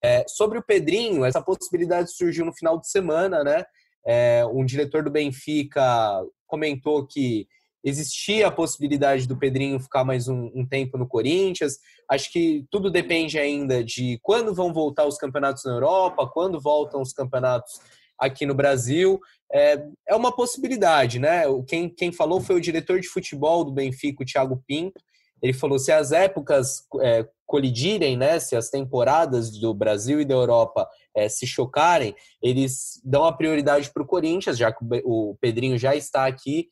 É, 0.03 0.23
sobre 0.27 0.57
o 0.57 0.63
Pedrinho, 0.63 1.25
essa 1.25 1.41
possibilidade 1.41 2.15
surgiu 2.15 2.45
no 2.45 2.53
final 2.53 2.79
de 2.79 2.89
semana, 2.89 3.43
né? 3.43 3.63
É, 4.05 4.45
um 4.45 4.63
diretor 4.63 5.03
do 5.03 5.11
Benfica 5.11 6.23
comentou 6.47 7.05
que 7.05 7.47
existia 7.83 8.47
a 8.47 8.51
possibilidade 8.51 9.27
do 9.27 9.37
Pedrinho 9.37 9.79
ficar 9.79 10.03
mais 10.03 10.27
um, 10.27 10.51
um, 10.53 10.65
tempo 10.65 10.97
no 10.97 11.07
Corinthians. 11.07 11.77
Acho 12.09 12.31
que 12.31 12.65
tudo 12.69 12.89
depende 12.89 13.37
ainda 13.37 13.83
de 13.83 14.19
quando 14.21 14.53
vão 14.53 14.73
voltar 14.73 15.05
os 15.05 15.17
campeonatos 15.17 15.63
na 15.65 15.73
Europa, 15.73 16.29
quando 16.33 16.59
voltam 16.59 17.01
os 17.01 17.13
campeonatos 17.13 17.79
aqui 18.17 18.45
no 18.45 18.53
Brasil. 18.53 19.19
É, 19.51 19.83
é 20.07 20.15
uma 20.15 20.35
possibilidade, 20.35 21.19
né? 21.19 21.43
Quem, 21.67 21.89
quem 21.89 22.11
falou 22.11 22.39
foi 22.39 22.55
o 22.55 22.61
diretor 22.61 22.99
de 22.99 23.07
futebol 23.07 23.63
do 23.63 23.71
Benfica, 23.71 24.23
o 24.23 24.25
Thiago 24.25 24.63
Pinto. 24.67 25.01
Ele 25.41 25.53
falou: 25.53 25.79
se 25.79 25.91
as 25.91 26.11
épocas 26.11 26.83
é, 27.01 27.27
colidirem, 27.45 28.15
né, 28.15 28.39
se 28.39 28.55
as 28.55 28.69
temporadas 28.69 29.51
do 29.51 29.73
Brasil 29.73 30.21
e 30.21 30.25
da 30.25 30.35
Europa 30.35 30.87
é, 31.15 31.27
se 31.27 31.47
chocarem, 31.47 32.15
eles 32.41 33.01
dão 33.03 33.25
a 33.25 33.33
prioridade 33.33 33.89
para 33.91 34.03
o 34.03 34.05
Corinthians, 34.05 34.57
já 34.57 34.71
que 34.71 34.85
o 35.03 35.35
Pedrinho 35.41 35.77
já 35.77 35.95
está 35.95 36.27
aqui 36.27 36.67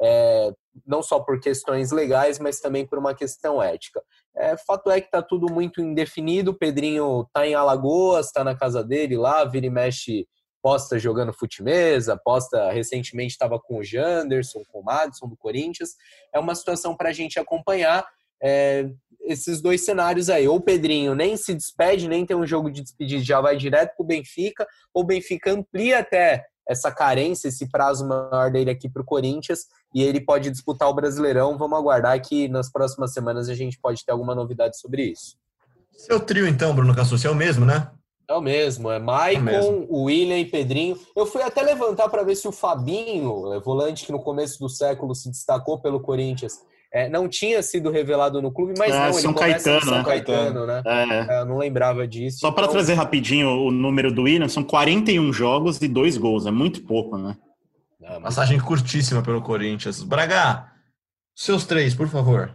é, 0.00 0.52
não 0.86 1.02
só 1.02 1.18
por 1.20 1.40
questões 1.40 1.90
legais, 1.90 2.38
mas 2.38 2.60
também 2.60 2.86
por 2.86 2.98
uma 2.98 3.14
questão 3.14 3.62
ética. 3.62 4.02
É, 4.36 4.56
fato 4.56 4.90
é 4.90 5.00
que 5.00 5.08
está 5.08 5.20
tudo 5.20 5.52
muito 5.52 5.80
indefinido. 5.80 6.52
O 6.52 6.58
Pedrinho 6.58 7.22
está 7.22 7.46
em 7.46 7.54
Alagoas, 7.54 8.26
está 8.26 8.44
na 8.44 8.54
casa 8.54 8.82
dele 8.84 9.16
lá, 9.16 9.44
vira 9.44 9.66
e 9.66 9.70
mexe, 9.70 10.26
posta 10.68 10.98
jogando 10.98 11.32
futimesa, 11.32 12.14
posta 12.14 12.70
recentemente 12.70 13.32
estava 13.32 13.58
com 13.58 13.78
o 13.78 13.82
Janderson, 13.82 14.62
com 14.68 14.80
o 14.80 14.84
Madison 14.84 15.26
do 15.26 15.34
Corinthians. 15.34 15.96
É 16.30 16.38
uma 16.38 16.54
situação 16.54 16.94
para 16.94 17.08
a 17.08 17.12
gente 17.12 17.38
acompanhar. 17.38 18.06
É, 18.42 18.86
esses 19.22 19.62
dois 19.62 19.82
cenários 19.82 20.28
aí. 20.28 20.46
Ou 20.46 20.56
o 20.56 20.60
Pedrinho 20.60 21.14
nem 21.14 21.38
se 21.38 21.54
despede, 21.54 22.06
nem 22.06 22.26
tem 22.26 22.36
um 22.36 22.46
jogo 22.46 22.70
de 22.70 22.82
despedida, 22.82 23.24
já 23.24 23.40
vai 23.40 23.56
direto 23.56 23.96
para 23.96 24.04
o 24.04 24.06
Benfica, 24.06 24.66
ou 24.92 25.02
o 25.02 25.06
Benfica 25.06 25.52
amplia 25.52 26.00
até 26.00 26.44
essa 26.68 26.92
carência, 26.92 27.48
esse 27.48 27.66
prazo 27.70 28.06
maior 28.06 28.50
dele 28.50 28.70
aqui 28.70 28.90
para 28.90 29.00
o 29.00 29.04
Corinthians 29.04 29.60
e 29.94 30.02
ele 30.02 30.20
pode 30.20 30.50
disputar 30.50 30.88
o 30.88 30.94
Brasileirão. 30.94 31.56
Vamos 31.56 31.78
aguardar 31.78 32.20
que 32.20 32.46
nas 32.46 32.70
próximas 32.70 33.14
semanas 33.14 33.48
a 33.48 33.54
gente 33.54 33.78
pode 33.80 34.04
ter 34.04 34.12
alguma 34.12 34.34
novidade 34.34 34.78
sobre 34.78 35.02
isso. 35.04 35.34
Seu 35.92 36.20
trio, 36.20 36.46
então, 36.46 36.74
Bruno 36.74 36.94
Cassucci, 36.94 37.26
é 37.26 37.30
o 37.30 37.34
mesmo, 37.34 37.64
né? 37.64 37.90
É 38.28 38.34
o 38.34 38.42
mesmo, 38.42 38.90
é 38.90 38.98
Maicon, 38.98 39.48
é 39.48 39.86
William 39.90 40.38
e 40.38 40.44
Pedrinho. 40.44 40.98
Eu 41.16 41.24
fui 41.24 41.42
até 41.42 41.62
levantar 41.62 42.10
para 42.10 42.22
ver 42.22 42.36
se 42.36 42.46
o 42.46 42.52
Fabinho, 42.52 43.58
volante 43.62 44.04
que 44.04 44.12
no 44.12 44.20
começo 44.20 44.58
do 44.58 44.68
século 44.68 45.14
se 45.14 45.30
destacou 45.30 45.80
pelo 45.80 45.98
Corinthians, 45.98 46.58
é, 46.92 47.08
não 47.08 47.26
tinha 47.26 47.62
sido 47.62 47.90
revelado 47.90 48.42
no 48.42 48.52
clube, 48.52 48.74
mas 48.78 48.94
é, 48.94 49.06
não, 49.06 49.12
São 49.14 49.32
Caetano, 49.32 49.84
São 49.84 49.98
né? 49.98 50.04
Caetano, 50.04 50.66
né? 50.66 50.82
É. 50.84 51.36
é. 51.36 51.40
eu 51.40 51.46
não 51.46 51.58
lembrava 51.58 52.06
disso. 52.06 52.40
Só 52.40 52.48
então... 52.48 52.56
para 52.56 52.68
trazer 52.68 52.94
rapidinho 52.94 53.48
o 53.48 53.70
número 53.70 54.12
do 54.12 54.22
William, 54.22 54.48
são 54.48 54.62
41 54.62 55.32
jogos 55.32 55.80
e 55.80 55.88
dois 55.88 56.18
gols, 56.18 56.46
é 56.46 56.50
muito 56.50 56.82
pouco, 56.82 57.16
né? 57.16 57.36
Ah, 58.04 58.20
Passagem 58.20 58.58
curtíssima 58.60 59.22
pelo 59.22 59.42
Corinthians. 59.42 60.02
Braga, 60.02 60.66
seus 61.34 61.66
três, 61.66 61.94
por 61.94 62.08
favor. 62.08 62.52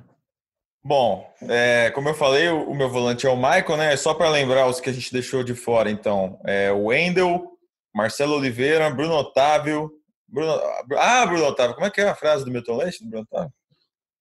Bom, 0.86 1.26
é, 1.44 1.92
como 1.92 2.10
eu 2.10 2.14
falei, 2.14 2.50
o, 2.50 2.70
o, 2.70 2.76
meu 2.76 2.90
volante 2.90 3.26
é 3.26 3.30
o 3.30 3.38
Michael, 3.38 3.78
né? 3.78 3.96
Só 3.96 4.14
para 4.14 4.28
lembrar 4.30 4.68
os 4.68 4.82
que 4.82 4.90
a 4.90 4.94
gente 4.94 5.14
deixou 5.14 5.42
de 5.42 5.56
fora, 5.56 5.90
então, 5.90 6.38
é 6.46 6.74
o 6.74 6.88
Wendel, 6.88 7.54
Marcelo 7.96 8.36
Oliveira, 8.36 8.90
Bruno 8.90 9.14
Otávio. 9.14 9.90
Bruno, 10.28 10.60
ah, 10.98 11.26
Bruno 11.26 11.46
Otávio, 11.46 11.76
como 11.76 11.88
é 11.88 11.90
que 11.90 12.02
é 12.02 12.10
a 12.10 12.16
frase 12.16 12.44
do 12.44 12.52
Milton 12.52 12.76
Leite, 12.76 13.02
do 13.02 13.10
Bruno 13.10 13.26
Otávio? 13.32 13.54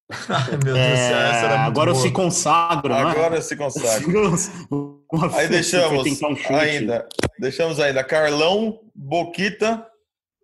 Ai, 0.29 0.51
meu 0.51 0.75
Deus, 0.75 0.79
é, 0.79 1.45
agora 1.57 1.91
boa. 1.91 2.01
eu 2.01 2.03
se 2.03 2.13
consagro, 2.13 2.95
né? 2.95 3.01
Agora 3.01 3.37
eu 3.37 3.43
se 3.43 3.57
consagro. 3.57 4.35
Aí 5.35 5.49
deixamos 5.49 6.23
um 6.23 6.57
ainda, 6.57 7.09
deixamos 7.41 7.81
ainda 7.81 8.05
Carlão, 8.05 8.79
Boquita, 8.95 9.85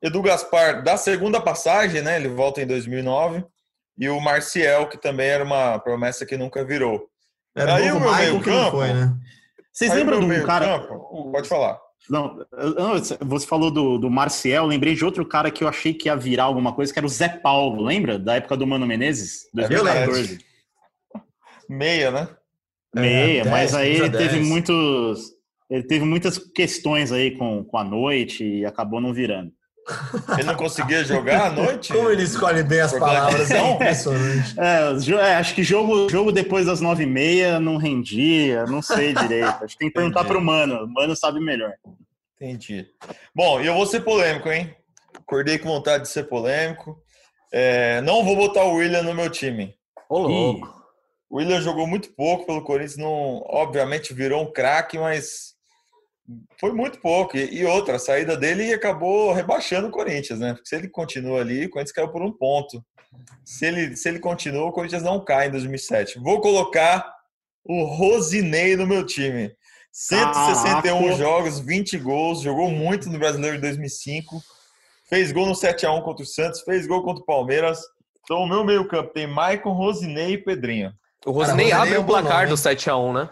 Edu 0.02 0.20
Gaspar 0.20 0.83
da 0.83 0.96
segunda 0.96 1.40
passagem, 1.40 2.02
né? 2.02 2.16
Ele 2.16 2.28
volta 2.28 2.61
em 2.61 2.66
2009 2.66 3.44
e 3.98 4.08
o 4.08 4.20
Marcial, 4.20 4.88
que 4.88 4.96
também 4.96 5.26
era 5.26 5.44
uma 5.44 5.78
promessa 5.78 6.24
que 6.24 6.37
nunca 6.37 6.64
virou. 6.64 7.08
Era 7.54 7.74
Aí 7.74 7.90
o 7.90 8.00
meu 8.00 8.14
meio 8.14 8.40
campo, 8.40 8.78
foi, 8.78 8.92
né? 8.92 9.14
Vocês 9.72 9.92
lembram 9.92 10.20
do 10.20 10.46
cara? 10.46 10.78
Campo, 10.78 11.32
pode 11.32 11.48
falar. 11.48 11.78
Não, 12.08 12.38
você 13.20 13.46
falou 13.46 13.70
do, 13.70 13.98
do 13.98 14.11
Marcial, 14.11 14.66
lembrei 14.66 14.94
de 14.94 15.04
outro 15.04 15.26
cara 15.26 15.50
que 15.50 15.62
eu 15.62 15.68
achei 15.68 15.92
que 15.92 16.08
ia 16.08 16.16
virar 16.16 16.44
alguma 16.44 16.72
coisa, 16.72 16.92
que 16.92 16.98
era 16.98 17.06
o 17.06 17.11
Zé 17.11 17.28
Paulo, 17.28 17.82
lembra? 17.82 18.18
Da 18.18 18.37
época 18.37 18.56
do 18.56 18.66
Mano 18.66 18.87
Menezes? 18.87 19.48
2014. 19.52 20.38
É 21.14 21.18
Meia, 21.68 22.11
né? 22.11 22.28
Meia, 22.94 23.42
é, 23.42 23.44
mas 23.44 23.74
aí 23.74 23.96
ele 23.96 24.11
teve 24.11 24.40
muitos. 24.40 25.32
Ele 25.68 25.82
teve 25.82 26.04
muitas 26.04 26.38
questões 26.38 27.12
aí 27.12 27.37
com, 27.37 27.62
com 27.62 27.76
a 27.76 27.84
noite 27.84 28.42
e 28.42 28.64
acabou 28.64 29.02
não 29.02 29.12
virando. 29.12 29.52
Ele 30.35 30.44
não 30.44 30.55
conseguia 30.55 31.05
jogar 31.05 31.46
à 31.46 31.51
noite? 31.51 31.92
Como 31.92 32.11
ele 32.11 32.22
escolhe 32.22 32.62
bem 32.62 32.81
as 32.81 32.92
palavras, 32.92 33.51
é 33.51 33.72
impressionante. 33.72 34.55
É, 34.59 35.31
é, 35.31 35.35
acho 35.37 35.55
que 35.55 35.62
jogo, 35.62 36.09
jogo 36.09 36.31
depois 36.31 36.66
das 36.66 36.81
nove 36.81 37.05
e 37.05 37.07
meia 37.07 37.59
não 37.59 37.77
rendia, 37.77 38.64
não 38.66 38.83
sei 38.83 39.14
direito. 39.14 39.64
Acho 39.64 39.74
que 39.74 39.79
tem 39.79 39.88
que 39.88 39.94
perguntar 39.94 40.24
para 40.24 40.38
o 40.38 40.42
Mano, 40.42 40.85
o 40.85 40.88
Mano 40.88 41.16
sabe 41.16 41.40
melhor. 41.40 41.72
Entendi. 42.40 42.87
Bom, 43.35 43.61
e 43.61 43.66
eu 43.66 43.74
vou 43.74 43.87
ser 43.87 44.01
polêmico, 44.01 44.48
hein? 44.48 44.74
Acordei 45.16 45.59
com 45.59 45.68
vontade 45.68 46.05
de 46.05 46.11
ser 46.11 46.24
polêmico. 46.24 47.03
É, 47.53 48.01
não 48.03 48.24
vou 48.24 48.37
botar 48.37 48.64
o 48.64 48.74
William 48.74 49.03
no 49.03 49.14
meu 49.14 49.31
time. 49.31 49.74
Ô, 50.09 50.18
louco. 50.18 50.79
O 51.31 51.37
William 51.37 51.61
jogou 51.61 51.87
muito 51.87 52.11
pouco 52.14 52.46
pelo 52.46 52.62
Corinthians, 52.62 52.96
não, 52.96 53.42
obviamente 53.46 54.14
virou 54.14 54.42
um 54.42 54.51
craque, 54.51 54.98
mas 54.98 55.55
foi 56.58 56.72
muito 56.72 57.00
pouco. 57.00 57.36
E, 57.36 57.64
outra, 57.64 57.96
a 57.96 57.98
saída 57.98 58.36
dele 58.36 58.72
acabou 58.72 59.32
rebaixando 59.32 59.88
o 59.88 59.90
Corinthians, 59.90 60.38
né? 60.38 60.54
Porque 60.54 60.68
se 60.68 60.76
ele 60.76 60.88
continua 60.88 61.40
ali, 61.40 61.66
o 61.66 61.70
Corinthians 61.70 61.94
caiu 61.94 62.10
por 62.10 62.22
um 62.22 62.32
ponto. 62.32 62.84
Se 63.44 63.66
ele, 63.66 63.96
se 63.96 64.08
ele 64.08 64.18
continua, 64.18 64.66
o 64.66 64.72
Corinthians 64.72 65.02
não 65.02 65.24
cai 65.24 65.48
em 65.48 65.50
2007. 65.50 66.18
Vou 66.18 66.40
colocar 66.40 67.10
o 67.64 67.84
Rosinei 67.84 68.76
no 68.76 68.86
meu 68.86 69.04
time. 69.04 69.52
161 69.92 71.08
ah, 71.08 71.12
jogos, 71.12 71.58
20 71.58 71.98
gols, 71.98 72.40
jogou 72.40 72.70
muito 72.70 73.08
no 73.08 73.18
Brasileiro 73.18 73.56
de 73.56 73.62
2005. 73.62 74.40
Fez 75.08 75.32
gol 75.32 75.46
no 75.46 75.52
7x1 75.52 76.02
contra 76.02 76.22
o 76.22 76.26
Santos, 76.26 76.60
fez 76.60 76.86
gol 76.86 77.02
contra 77.02 77.22
o 77.22 77.26
Palmeiras. 77.26 77.80
Então, 78.22 78.38
o 78.38 78.46
meu 78.46 78.62
meio-campo 78.62 79.12
tem 79.12 79.26
Maicon, 79.26 79.72
Rosinei 79.72 80.34
e 80.34 80.38
Pedrinho. 80.38 80.92
O 81.24 81.30
Rosinei 81.30 81.72
abre 81.72 81.94
é 81.94 81.98
o 81.98 82.04
placar 82.04 82.46
do 82.46 82.54
7x1, 82.54 83.14
né? 83.14 83.30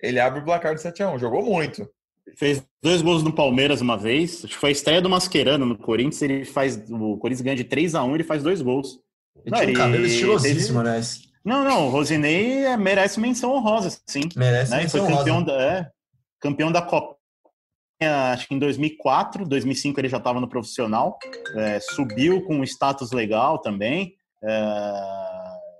Ele 0.00 0.20
abre 0.20 0.40
o 0.40 0.44
placar 0.44 0.74
do 0.74 0.80
7x1, 0.80 1.18
jogou 1.18 1.42
muito. 1.42 1.88
Fez 2.36 2.62
dois 2.82 3.02
gols 3.02 3.22
no 3.22 3.32
Palmeiras 3.32 3.80
uma 3.80 3.96
vez. 3.96 4.44
Acho 4.44 4.54
que 4.54 4.60
foi 4.60 4.70
a 4.70 4.72
estreia 4.72 5.00
do 5.00 5.08
Mascherano 5.08 5.66
no 5.66 5.76
Corinthians. 5.76 6.22
Ele 6.22 6.44
faz. 6.44 6.76
O 6.90 7.16
Corinthians 7.16 7.42
ganha 7.42 7.56
de 7.56 7.64
3 7.64 7.94
a 7.94 8.04
1 8.04 8.14
ele 8.14 8.24
faz 8.24 8.42
dois 8.42 8.62
gols. 8.62 8.98
Ele 9.44 9.50
não, 9.50 9.58
tinha 9.58 9.70
um 9.70 9.74
cabelo 9.74 10.06
estilosíssimo, 10.06 10.82
né? 10.82 11.00
Não, 11.44 11.64
não, 11.64 11.86
o 11.86 11.90
Rosinei 11.90 12.64
é, 12.64 12.76
merece 12.76 13.20
menção 13.20 13.52
honrosa, 13.52 13.96
sim. 14.06 14.28
Merece 14.36 14.70
né? 14.70 14.82
menção 14.82 15.06
foi 15.06 15.16
campeão 15.16 15.36
honrosa. 15.36 15.56
Da, 15.56 15.62
é, 15.62 15.90
campeão 16.40 16.72
da 16.72 16.82
Copa. 16.82 17.16
Acho 18.32 18.46
que 18.46 18.54
em 18.54 18.58
2004, 18.58 19.44
2005 19.44 19.98
ele 20.00 20.08
já 20.08 20.18
estava 20.18 20.40
no 20.40 20.48
profissional. 20.48 21.18
É, 21.56 21.80
subiu 21.80 22.42
com 22.42 22.56
um 22.56 22.64
status 22.64 23.10
legal 23.10 23.58
também. 23.58 24.14
É, 24.44 25.27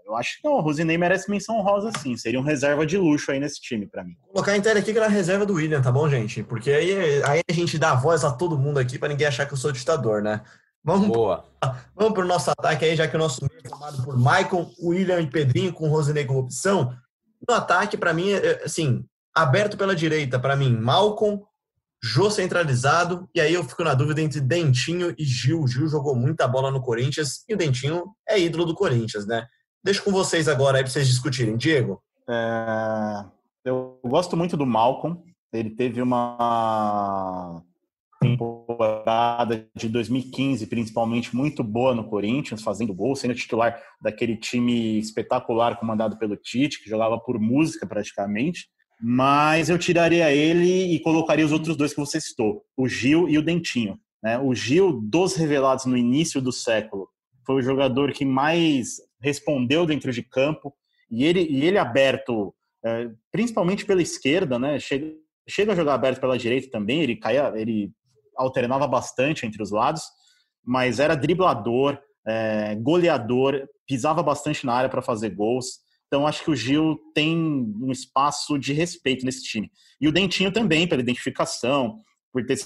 eu 0.08 0.16
acho 0.16 0.40
que 0.40 0.48
não, 0.48 0.54
o 0.54 0.60
Rosinei 0.60 0.96
merece 0.96 1.30
menção 1.30 1.58
honrosa 1.58 1.92
sim. 1.98 2.16
Seria 2.16 2.40
um 2.40 2.42
reserva 2.42 2.86
de 2.86 2.96
luxo 2.96 3.30
aí 3.30 3.38
nesse 3.38 3.60
time 3.60 3.86
para 3.86 4.02
mim. 4.02 4.16
Vou 4.22 4.32
colocar 4.32 4.56
inteiro 4.56 4.78
aqui 4.78 4.90
que 4.90 4.98
era 4.98 5.06
a 5.06 5.10
reserva 5.10 5.44
do 5.44 5.52
William, 5.52 5.82
tá 5.82 5.92
bom, 5.92 6.08
gente? 6.08 6.42
Porque 6.42 6.70
aí, 6.70 7.22
aí 7.24 7.42
a 7.46 7.52
gente 7.52 7.78
dá 7.78 7.94
voz 7.94 8.24
a 8.24 8.32
todo 8.32 8.58
mundo 8.58 8.78
aqui 8.78 8.98
para 8.98 9.10
ninguém 9.10 9.26
achar 9.26 9.44
que 9.44 9.52
eu 9.52 9.58
sou 9.58 9.70
ditador, 9.70 10.22
né? 10.22 10.40
Vamos, 10.82 11.08
Boa. 11.08 11.44
Vamos 11.94 12.14
pro 12.14 12.24
nosso 12.24 12.50
ataque 12.50 12.86
aí, 12.86 12.96
já 12.96 13.06
que 13.06 13.16
o 13.16 13.18
nosso 13.18 13.42
meio 13.42 13.60
é 13.62 13.68
formado 13.68 14.02
por 14.02 14.16
Maicon, 14.16 14.70
William 14.82 15.20
e 15.20 15.26
Pedrinho, 15.26 15.74
com 15.74 15.90
Rosinei 15.90 16.24
como 16.24 16.38
opção. 16.38 16.96
No 17.46 17.54
ataque, 17.54 17.98
para 17.98 18.14
mim, 18.14 18.32
é, 18.32 18.64
assim, 18.64 19.04
aberto 19.34 19.76
pela 19.76 19.94
direita, 19.94 20.38
para 20.38 20.56
mim, 20.56 20.74
Malcolm, 20.74 21.42
Jô 22.02 22.30
centralizado, 22.30 23.28
e 23.34 23.40
aí 23.40 23.52
eu 23.52 23.64
fico 23.64 23.82
na 23.82 23.92
dúvida 23.92 24.22
entre 24.22 24.40
Dentinho 24.40 25.14
e 25.18 25.24
Gil. 25.24 25.66
Gil 25.66 25.88
jogou 25.88 26.14
muita 26.14 26.46
bola 26.46 26.70
no 26.70 26.80
Corinthians 26.80 27.44
e 27.48 27.54
o 27.54 27.56
Dentinho 27.56 28.14
é 28.26 28.38
ídolo 28.38 28.64
do 28.64 28.74
Corinthians, 28.74 29.26
né? 29.26 29.46
Deixo 29.88 30.04
com 30.04 30.12
vocês 30.12 30.48
agora 30.48 30.76
aí 30.76 30.82
para 30.84 30.92
vocês 30.92 31.08
discutirem. 31.08 31.56
Diego? 31.56 31.98
É, 32.28 33.24
eu 33.64 33.98
gosto 34.04 34.36
muito 34.36 34.54
do 34.54 34.66
Malcolm. 34.66 35.16
Ele 35.50 35.70
teve 35.70 36.02
uma 36.02 37.62
temporada 38.20 39.66
de 39.74 39.88
2015, 39.88 40.66
principalmente, 40.66 41.34
muito 41.34 41.64
boa 41.64 41.94
no 41.94 42.04
Corinthians, 42.04 42.60
fazendo 42.60 42.92
gol, 42.92 43.16
sendo 43.16 43.34
titular 43.34 43.82
daquele 43.98 44.36
time 44.36 44.98
espetacular 44.98 45.78
comandado 45.78 46.18
pelo 46.18 46.36
Tite, 46.36 46.82
que 46.82 46.90
jogava 46.90 47.18
por 47.18 47.40
música 47.40 47.86
praticamente. 47.86 48.68
Mas 49.00 49.70
eu 49.70 49.78
tiraria 49.78 50.30
ele 50.30 50.94
e 50.94 51.00
colocaria 51.00 51.46
os 51.46 51.52
outros 51.52 51.78
dois 51.78 51.94
que 51.94 52.00
você 52.00 52.20
citou, 52.20 52.62
o 52.76 52.86
Gil 52.86 53.26
e 53.26 53.38
o 53.38 53.42
Dentinho. 53.42 53.98
Né? 54.22 54.38
O 54.38 54.54
Gil, 54.54 55.00
dos 55.00 55.34
revelados 55.34 55.86
no 55.86 55.96
início 55.96 56.42
do 56.42 56.52
século, 56.52 57.08
foi 57.46 57.56
o 57.56 57.62
jogador 57.62 58.12
que 58.12 58.26
mais 58.26 59.07
respondeu 59.20 59.86
dentro 59.86 60.12
de 60.12 60.22
campo 60.22 60.74
e 61.10 61.24
ele, 61.24 61.40
e 61.40 61.64
ele 61.64 61.78
aberto, 61.78 62.54
é, 62.84 63.10
principalmente 63.32 63.84
pela 63.84 64.02
esquerda, 64.02 64.58
né? 64.58 64.78
Chega, 64.78 65.12
chega 65.48 65.72
a 65.72 65.76
jogar 65.76 65.94
aberto 65.94 66.20
pela 66.20 66.38
direita 66.38 66.70
também. 66.70 67.02
Ele 67.02 67.16
caía, 67.16 67.52
ele 67.56 67.90
alternava 68.36 68.86
bastante 68.86 69.46
entre 69.46 69.62
os 69.62 69.70
lados, 69.70 70.02
mas 70.64 71.00
era 71.00 71.16
driblador, 71.16 71.98
é, 72.26 72.74
goleador, 72.76 73.66
pisava 73.86 74.22
bastante 74.22 74.64
na 74.66 74.74
área 74.74 74.90
para 74.90 75.02
fazer 75.02 75.30
gols. 75.30 75.80
Então 76.06 76.26
acho 76.26 76.44
que 76.44 76.50
o 76.50 76.56
Gil 76.56 76.98
tem 77.14 77.36
um 77.36 77.90
espaço 77.90 78.58
de 78.58 78.72
respeito 78.72 79.24
nesse 79.24 79.42
time. 79.42 79.70
E 80.00 80.08
o 80.08 80.12
Dentinho 80.12 80.52
também, 80.52 80.86
pela 80.86 81.02
identificação, 81.02 82.02
por 82.32 82.44
ter 82.46 82.58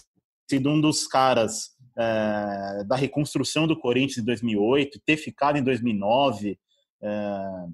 sido 0.49 0.69
um 0.69 0.81
dos 0.81 1.07
caras 1.07 1.71
é, 1.97 2.85
da 2.85 2.97
reconstrução 2.97 3.67
do 3.67 3.79
Corinthians 3.79 4.19
em 4.19 4.25
2008, 4.25 5.01
ter 5.05 5.17
ficado 5.17 5.59
em 5.59 5.63
2009, 5.63 6.59
é, 7.03 7.67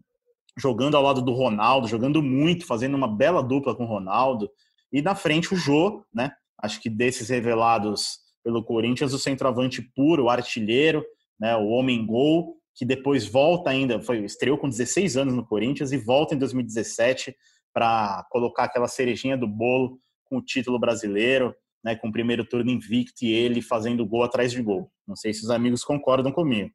jogando 0.57 0.97
ao 0.97 1.03
lado 1.03 1.23
do 1.23 1.33
Ronaldo, 1.33 1.89
jogando 1.89 2.23
muito, 2.23 2.67
fazendo 2.67 2.97
uma 2.97 3.09
bela 3.09 3.43
dupla 3.43 3.75
com 3.75 3.85
o 3.85 3.89
Ronaldo. 3.89 4.51
E 4.93 5.01
na 5.01 5.15
frente 5.15 5.55
o 5.55 5.57
Jô, 5.57 6.05
né? 6.13 6.33
Acho 6.61 6.81
que 6.81 6.91
desses 6.91 7.29
revelados 7.29 8.19
pelo 8.43 8.65
Corinthians, 8.65 9.13
o 9.13 9.19
centroavante 9.19 9.83
puro, 9.83 10.25
o 10.25 10.31
artilheiro, 10.31 11.05
né? 11.39 11.57
o 11.57 11.69
homem 11.69 12.05
gol, 12.05 12.57
que 12.75 12.85
depois 12.85 13.27
volta 13.27 13.71
ainda, 13.71 14.01
foi 14.01 14.25
estreou 14.25 14.57
com 14.57 14.69
16 14.69 15.17
anos 15.17 15.35
no 15.35 15.47
Corinthians 15.47 15.93
e 15.93 15.99
volta 15.99 16.35
em 16.35 16.39
2017 16.39 17.37
para 17.73 18.27
colocar 18.31 18.65
aquela 18.65 18.89
cerejinha 18.89 19.37
do 19.37 19.47
bolo 19.47 20.01
com 20.25 20.39
o 20.39 20.43
título 20.43 20.79
brasileiro 20.79 21.55
né, 21.89 21.97
com 21.97 22.09
o 22.09 22.13
primeiro 22.13 22.45
turno 22.45 22.71
invicto 22.71 23.25
e 23.25 23.33
ele 23.33 23.63
fazendo 23.63 24.05
gol 24.05 24.23
atrás 24.23 24.53
de 24.53 24.63
gol. 24.63 24.91
Não 25.07 25.17
sei 25.17 25.33
se 25.33 25.43
os 25.43 25.51
amigos 25.51 25.83
concordam 25.83 26.31
comigo. 26.31 26.71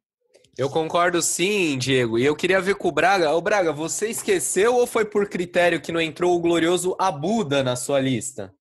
Eu 0.58 0.70
concordo 0.70 1.22
sim, 1.22 1.78
Diego. 1.78 2.18
E 2.18 2.26
eu 2.26 2.36
queria 2.36 2.60
ver 2.60 2.76
com 2.76 2.88
o 2.88 2.92
Braga. 2.92 3.32
Ô, 3.32 3.42
Braga, 3.42 3.72
você 3.72 4.08
esqueceu 4.08 4.76
ou 4.76 4.88
foi 4.88 5.06
por 5.06 5.30
critério 5.30 5.82
que 5.82 5.92
não 5.92 6.02
entrou 6.02 6.36
o 6.36 6.40
glorioso 6.40 6.96
Abuda 7.00 7.64
na 7.64 7.76
sua 7.76 8.00
lista? 8.00 8.52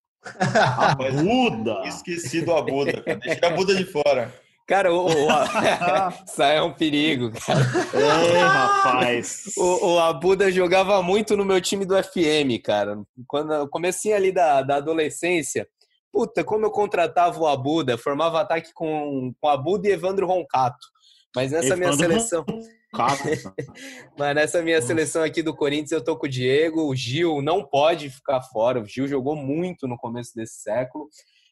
Abuda? 0.78 1.82
Esqueci 1.88 2.42
do 2.42 2.53
Abuda. 2.53 3.03
Deixei 3.03 3.40
a 3.42 3.53
Abuda 3.53 3.74
de 3.74 3.84
fora. 3.84 4.32
Cara, 4.66 4.92
o, 4.92 5.07
o, 5.07 5.11
isso 6.26 6.42
é 6.42 6.62
um 6.62 6.72
perigo, 6.72 7.30
cara. 7.32 7.61
Ei, 7.94 8.38
rapaz. 8.38 9.53
O, 9.57 9.94
o 9.94 9.98
Abuda 9.98 10.50
jogava 10.50 11.03
muito 11.03 11.36
no 11.36 11.44
meu 11.44 11.61
time 11.61 11.84
do 11.84 11.94
FM, 12.03 12.62
cara. 12.62 13.03
Quando 13.26 13.53
eu 13.53 13.68
comecei 13.68 14.12
ali 14.12 14.32
da, 14.32 14.62
da 14.62 14.76
adolescência, 14.76 15.66
Puta, 16.12 16.44
como 16.44 16.66
eu 16.66 16.70
contratava 16.70 17.40
o 17.40 17.46
Abuda, 17.46 17.96
formava 17.96 18.40
ataque 18.40 18.72
com, 18.74 19.32
com 19.40 19.48
Abuda 19.48 19.88
e 19.88 19.92
Evandro 19.92 20.26
Roncato. 20.26 20.86
Mas 21.34 21.50
nessa 21.50 21.68
Evandro 21.68 21.78
minha 21.78 21.92
seleção. 21.96 22.44
Mas 24.18 24.34
nessa 24.34 24.60
minha 24.60 24.82
seleção 24.82 25.22
aqui 25.22 25.42
do 25.42 25.56
Corinthians, 25.56 25.92
eu 25.92 26.04
tô 26.04 26.14
com 26.14 26.26
o 26.26 26.28
Diego. 26.28 26.86
O 26.86 26.94
Gil 26.94 27.40
não 27.40 27.64
pode 27.64 28.10
ficar 28.10 28.42
fora. 28.42 28.80
O 28.80 28.84
Gil 28.84 29.08
jogou 29.08 29.34
muito 29.34 29.88
no 29.88 29.96
começo 29.96 30.32
desse 30.36 30.60
século. 30.60 31.08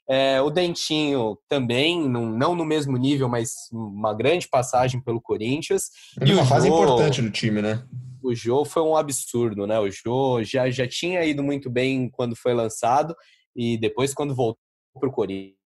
É, 0.06 0.42
o 0.42 0.50
Dentinho 0.50 1.38
também, 1.48 2.06
não, 2.06 2.54
no 2.54 2.64
mesmo 2.64 2.96
nível, 2.98 3.28
mas 3.28 3.70
uma 3.72 4.12
grande 4.12 4.48
passagem 4.48 5.00
pelo 5.00 5.20
Corinthians. 5.20 5.84
E 6.20 6.32
uma 6.32 6.44
fase 6.44 6.68
importante 6.68 7.22
no 7.22 7.30
time, 7.30 7.62
né? 7.62 7.82
O 8.22 8.34
Jô 8.34 8.64
foi 8.66 8.82
um 8.82 8.96
absurdo, 8.96 9.66
né? 9.66 9.78
O 9.78 9.90
Jô 9.90 10.42
já, 10.42 10.68
já 10.68 10.86
tinha 10.86 11.24
ido 11.24 11.42
muito 11.42 11.70
bem 11.70 12.10
quando 12.10 12.36
foi 12.36 12.52
lançado 12.52 13.16
e 13.54 13.76
depois, 13.76 14.14
quando 14.14 14.34
voltou 14.34 14.60
para 14.98 15.08
o 15.08 15.12
Corinthians, 15.12 15.56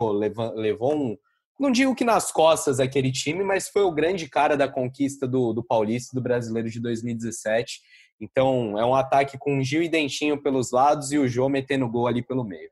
levou, 0.00 0.54
levou 0.54 0.94
um, 0.96 1.16
não 1.58 1.70
digo 1.70 1.94
que 1.94 2.04
nas 2.04 2.32
costas 2.32 2.80
aquele 2.80 3.12
time, 3.12 3.44
mas 3.44 3.68
foi 3.68 3.82
o 3.82 3.92
grande 3.92 4.28
cara 4.28 4.56
da 4.56 4.68
conquista 4.68 5.28
do, 5.28 5.52
do 5.52 5.62
Paulista 5.62 6.14
do 6.14 6.22
Brasileiro 6.22 6.68
de 6.68 6.80
2017. 6.80 7.80
Então 8.20 8.78
é 8.78 8.84
um 8.84 8.94
ataque 8.94 9.38
com 9.38 9.62
Gil 9.62 9.82
e 9.82 9.88
Dentinho 9.88 10.42
pelos 10.42 10.72
lados 10.72 11.12
e 11.12 11.18
o 11.18 11.28
Jô 11.28 11.48
metendo 11.48 11.88
gol 11.88 12.06
ali 12.06 12.22
pelo 12.22 12.44
meio. 12.44 12.70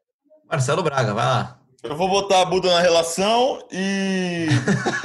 Marcelo 0.49 0.83
Braga, 0.83 1.14
vai 1.14 1.24
lá. 1.24 1.61
Eu 1.83 1.97
vou 1.97 2.09
botar 2.09 2.43
a 2.43 2.45
Buda 2.45 2.68
na 2.70 2.81
relação 2.81 3.61
e. 3.70 4.47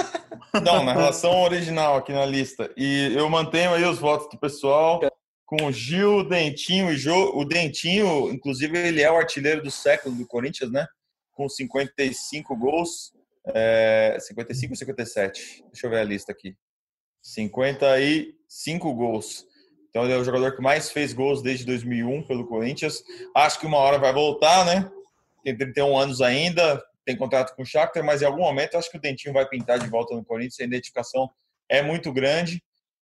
Não, 0.63 0.83
na 0.83 0.93
relação 0.93 1.43
original 1.43 1.97
aqui 1.97 2.13
na 2.13 2.25
lista. 2.25 2.71
E 2.77 3.13
eu 3.15 3.29
mantenho 3.29 3.73
aí 3.73 3.83
os 3.83 3.99
votos 3.99 4.29
do 4.29 4.37
pessoal 4.39 4.99
com 5.45 5.65
o 5.65 5.71
Gil, 5.71 6.27
Dentinho 6.27 6.91
e 6.91 6.97
Jô. 6.97 7.37
O 7.37 7.45
Dentinho, 7.45 8.31
inclusive, 8.31 8.77
ele 8.77 9.01
é 9.01 9.11
o 9.11 9.17
artilheiro 9.17 9.61
do 9.61 9.71
século 9.71 10.15
do 10.15 10.25
Corinthians, 10.25 10.71
né? 10.71 10.87
Com 11.33 11.47
55 11.47 12.55
gols. 12.55 13.13
É, 13.47 14.17
55 14.19 14.73
ou 14.73 14.77
57? 14.77 15.63
Deixa 15.71 15.85
eu 15.85 15.91
ver 15.91 15.99
a 15.99 16.03
lista 16.03 16.31
aqui. 16.31 16.55
55 17.21 18.93
gols. 18.93 19.45
Então 19.89 20.03
ele 20.03 20.13
é 20.13 20.17
o 20.17 20.23
jogador 20.23 20.55
que 20.55 20.61
mais 20.61 20.91
fez 20.91 21.13
gols 21.13 21.41
desde 21.41 21.65
2001 21.65 22.23
pelo 22.23 22.47
Corinthians. 22.47 23.01
Acho 23.35 23.59
que 23.59 23.65
uma 23.65 23.77
hora 23.77 23.97
vai 23.97 24.11
voltar, 24.11 24.65
né? 24.65 24.91
Tem 25.43 25.55
31 25.55 25.97
anos 25.97 26.21
ainda, 26.21 26.83
tem 27.05 27.15
contrato 27.15 27.55
com 27.55 27.61
o 27.61 27.65
Shakhtar, 27.65 28.03
mas 28.03 28.21
em 28.21 28.25
algum 28.25 28.41
momento 28.41 28.77
acho 28.77 28.89
que 28.89 28.97
o 28.97 29.01
Dentinho 29.01 29.33
vai 29.33 29.47
pintar 29.47 29.79
de 29.79 29.87
volta 29.87 30.15
no 30.15 30.25
Corinthians. 30.25 30.59
A 30.59 30.65
identificação 30.65 31.29
é 31.69 31.81
muito 31.81 32.11
grande. 32.11 32.61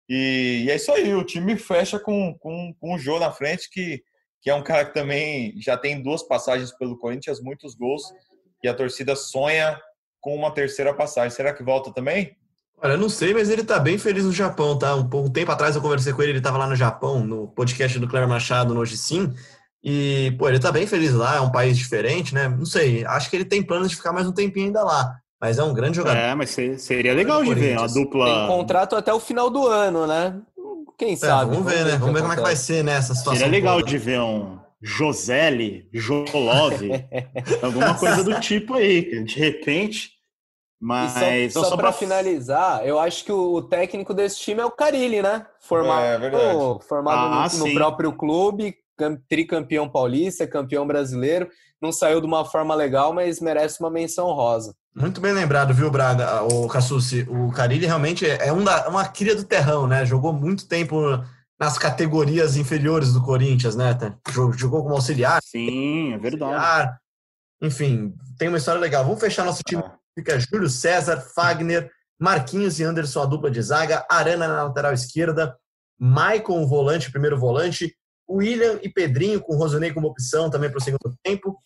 E, 0.09 0.65
e 0.65 0.71
é 0.71 0.77
isso 0.77 0.93
aí, 0.93 1.15
o 1.15 1.25
time 1.25 1.57
fecha 1.57 1.99
com, 1.99 2.35
com, 2.39 2.75
com 2.79 2.95
o 2.95 2.99
Jô 2.99 3.19
na 3.19 3.31
frente, 3.31 3.71
que, 3.71 4.03
que 4.41 4.51
é 4.51 4.55
um 4.55 4.63
cara 4.63 4.85
que 4.85 4.95
também 4.95 5.55
já 5.61 5.77
tem 5.77 6.03
duas 6.03 6.23
passagens 6.23 6.73
pelo 6.73 6.99
Corinthians, 6.99 7.41
muitos 7.41 7.75
gols, 7.75 8.03
e 8.63 8.69
a 8.69 8.75
torcida 8.75 9.17
sonha 9.17 9.81
com 10.21 10.35
uma 10.35 10.51
terceira 10.51 10.95
passagem. 10.95 11.31
Será 11.31 11.53
que 11.53 11.63
volta 11.63 11.93
também? 11.93 12.37
Olha, 12.85 12.97
não 12.97 13.09
sei, 13.09 13.33
mas 13.33 13.49
ele 13.49 13.63
tá 13.63 13.79
bem 13.79 13.97
feliz 13.97 14.25
no 14.25 14.33
Japão, 14.33 14.77
tá? 14.77 14.97
Um, 14.97 15.09
um 15.15 15.31
tempo 15.31 15.53
atrás 15.53 15.77
eu 15.77 15.83
conversei 15.83 16.13
com 16.13 16.23
ele, 16.23 16.33
ele 16.33 16.41
tava 16.41 16.59
lá 16.59 16.67
no 16.67 16.75
Japão, 16.75 17.25
no 17.25 17.47
podcast 17.49 17.99
do 17.99 18.09
Cleber 18.09 18.29
Machado, 18.29 18.75
no 18.75 18.81
Hoje 18.81 18.97
Sim, 18.97 19.33
e, 19.85 20.35
pô, 20.39 20.49
ele 20.49 20.61
tá 20.61 20.71
bem 20.71 20.87
feliz 20.87 21.13
lá, 21.13 21.37
é 21.37 21.41
um 21.41 21.51
país 21.51 21.77
diferente, 21.77 22.35
né? 22.35 22.49
Não 22.49 22.65
sei, 22.65 23.05
acho 23.05 23.31
que 23.31 23.37
ele 23.37 23.45
tem 23.45 23.63
planos 23.63 23.91
de 23.91 23.97
ficar 23.97 24.13
mais 24.13 24.27
um 24.27 24.33
tempinho 24.33 24.67
ainda 24.67 24.83
lá, 24.83 25.17
mas 25.43 25.59
é 25.59 25.65
um 25.65 25.75
grande 25.75 25.97
jogador. 25.97 26.19
É, 26.19 26.35
mas 26.35 26.57
seria 26.79 27.13
legal 27.13 27.43
de 27.43 27.53
ver 27.53 27.77
a 27.77 27.89
dupla... 27.89 28.25
Tem 28.27 28.47
contrato 28.47 28.95
até 28.95 29.13
o 29.13 29.19
final 29.19 29.51
do 29.51 29.67
ano, 29.67 30.07
né? 30.07 30.41
Quem 30.97 31.15
é, 31.15 31.17
sabe? 31.17 31.57
Vamos 31.57 31.71
ver, 31.71 31.85
né? 31.85 31.97
Vamos 31.97 32.15
ver 32.15 32.21
como 32.21 32.33
é 32.33 32.37
que 32.37 32.43
vai 32.43 32.55
ser 32.55 32.85
nessa 32.85 33.13
né, 33.13 33.19
situação. 33.19 33.35
Seria 33.35 33.51
legal 33.51 33.79
toda. 33.79 33.91
de 33.91 33.99
ver 33.99 34.21
um 34.21 34.59
Josele, 34.81 35.89
Jolove, 35.93 36.91
alguma 37.61 37.99
coisa 37.99 38.23
do 38.23 38.39
tipo 38.41 38.75
aí, 38.75 39.25
de 39.25 39.39
repente 39.39 40.13
mas 40.85 41.53
só, 41.53 41.63
só 41.63 41.77
para 41.77 41.93
finalizar, 41.93 42.85
eu 42.85 42.99
acho 42.99 43.25
que 43.25 43.31
o 43.31 43.63
técnico 43.63 44.13
desse 44.13 44.41
time 44.41 44.61
é 44.61 44.65
o 44.65 44.71
Carilli, 44.73 45.23
né? 45.23 45.47
Formado, 45.61 46.25
é, 46.25 46.81
formado 46.89 47.35
ah, 47.35 47.49
no, 47.57 47.69
no, 47.69 47.75
próprio 47.75 48.13
clube, 48.13 48.75
tricampeão 49.29 49.89
paulista, 49.89 50.45
campeão 50.45 50.85
brasileiro. 50.85 51.49
Não 51.81 51.93
saiu 51.93 52.21
de 52.21 52.27
uma 52.27 52.45
forma 52.45 52.75
legal, 52.75 53.13
mas 53.13 53.41
merece 53.41 53.79
uma 53.79 53.91
menção 53.91 54.33
rosa. 54.33 54.75
Muito 54.95 55.21
bem 55.21 55.33
lembrado, 55.33 55.73
viu, 55.73 55.91
Braga? 55.91 56.43
O 56.43 56.69
Cassucci, 56.69 57.27
o 57.29 57.51
Carilli 57.51 57.87
realmente 57.87 58.27
é 58.27 58.53
um 58.53 58.63
da, 58.63 58.89
uma 58.89 59.09
cria 59.09 59.35
do 59.35 59.45
terrão, 59.45 59.87
né? 59.87 60.05
Jogou 60.05 60.33
muito 60.33 60.69
tempo 60.69 61.01
nas 61.59 61.79
categorias 61.79 62.57
inferiores 62.57 63.13
do 63.13 63.23
Corinthians, 63.23 63.75
né? 63.75 63.97
Jogou 64.57 64.83
como 64.83 64.95
auxiliar. 64.95 65.41
Sim, 65.43 66.13
é 66.13 66.19
verdade. 66.19 66.55
Auxiliar. 66.55 67.01
Enfim, 67.63 68.15
tem 68.37 68.49
uma 68.49 68.59
história 68.59 68.81
legal. 68.81 69.05
Vamos 69.05 69.21
fechar 69.21 69.45
nosso 69.45 69.63
time 69.63 69.83
ah 69.83 70.03
fica 70.15 70.39
Júlio 70.39 70.69
César, 70.69 71.21
Fagner, 71.35 71.91
Marquinhos 72.19 72.79
e 72.79 72.85
Anderson, 72.85 73.23
a 73.23 73.27
dupla 73.27 73.51
de 73.51 73.61
zaga, 73.61 74.07
Arana 74.09 74.47
na 74.47 74.65
lateral 74.65 74.93
esquerda, 74.93 75.57
Maicon, 75.99 76.67
volante, 76.67 77.11
primeiro 77.11 77.39
volante, 77.39 77.97
William 78.29 78.79
e 78.83 78.89
Pedrinho, 78.89 79.41
com 79.41 79.57
Rosanei 79.57 79.93
como 79.93 80.09
opção 80.09 80.51
também 80.51 80.71
para 80.71 80.79
o 80.79 80.83
segundo 80.83 81.17
tempo, 81.23 81.59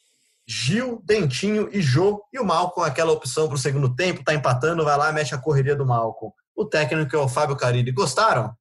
Gil, 0.46 1.02
Dentinho 1.04 1.68
e 1.72 1.80
Jô, 1.80 2.24
e 2.32 2.38
o 2.38 2.44
Malcom, 2.44 2.82
aquela 2.82 3.12
opção 3.12 3.48
para 3.48 3.56
o 3.56 3.58
segundo 3.58 3.94
tempo, 3.94 4.22
tá 4.22 4.32
empatando, 4.32 4.84
vai 4.84 4.96
lá, 4.96 5.12
mexe 5.12 5.34
a 5.34 5.38
correria 5.38 5.74
do 5.74 5.84
Malcom. 5.84 6.32
O 6.54 6.64
técnico 6.64 7.14
é 7.16 7.18
o 7.18 7.28
Fábio 7.28 7.56
Carilli. 7.56 7.90
Gostaram? 7.90 8.54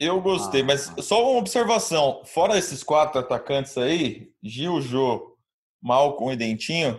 Eu 0.00 0.20
gostei, 0.20 0.62
ah. 0.62 0.64
mas 0.64 0.92
só 1.00 1.30
uma 1.30 1.38
observação. 1.38 2.22
Fora 2.24 2.58
esses 2.58 2.82
quatro 2.82 3.20
atacantes 3.20 3.76
aí, 3.76 4.30
Gil, 4.42 4.80
Jô, 4.80 5.36
Malcom 5.82 6.32
e 6.32 6.36
Dentinho, 6.36 6.98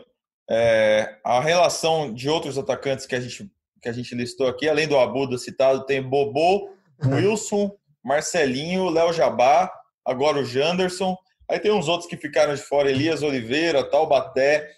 é, 0.50 1.18
a 1.24 1.40
relação 1.40 2.14
de 2.14 2.30
outros 2.30 2.58
atacantes 2.58 3.06
que 3.06 3.16
a 3.16 3.20
gente, 3.20 3.52
que 3.82 3.90
a 3.90 3.92
gente 3.92 4.14
listou 4.14 4.48
aqui, 4.48 4.70
além 4.70 4.88
do 4.88 4.98
Abuda 4.98 5.38
citado, 5.38 5.86
tem 5.86 6.02
Bobô, 6.02 6.70
Wilson, 7.04 7.76
Marcelinho, 8.04 8.90
Léo 8.90 9.12
Jabá, 9.12 9.72
agora 10.06 10.40
o 10.40 10.46
Janderson. 10.46 11.18
Aí 11.50 11.60
tem 11.60 11.72
uns 11.72 11.88
outros 11.88 12.10
que 12.10 12.18
ficaram 12.18 12.54
de 12.54 12.62
fora, 12.62 12.90
Elias 12.90 13.22
Oliveira, 13.22 13.84
Taubaté. 13.84 14.70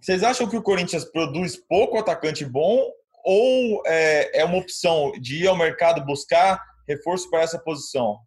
Vocês 0.00 0.22
acham 0.22 0.48
que 0.48 0.56
o 0.56 0.62
Corinthians 0.62 1.04
produz 1.04 1.56
pouco 1.56 1.98
atacante 1.98 2.44
bom 2.44 2.90
ou 3.24 3.82
é, 3.84 4.40
é 4.40 4.44
uma 4.44 4.58
opção 4.58 5.12
de 5.20 5.42
ir 5.42 5.48
ao 5.48 5.56
mercado 5.56 6.04
buscar 6.04 6.62
reforço 6.88 7.28
para 7.28 7.42
essa 7.42 7.58
posição? 7.58 8.18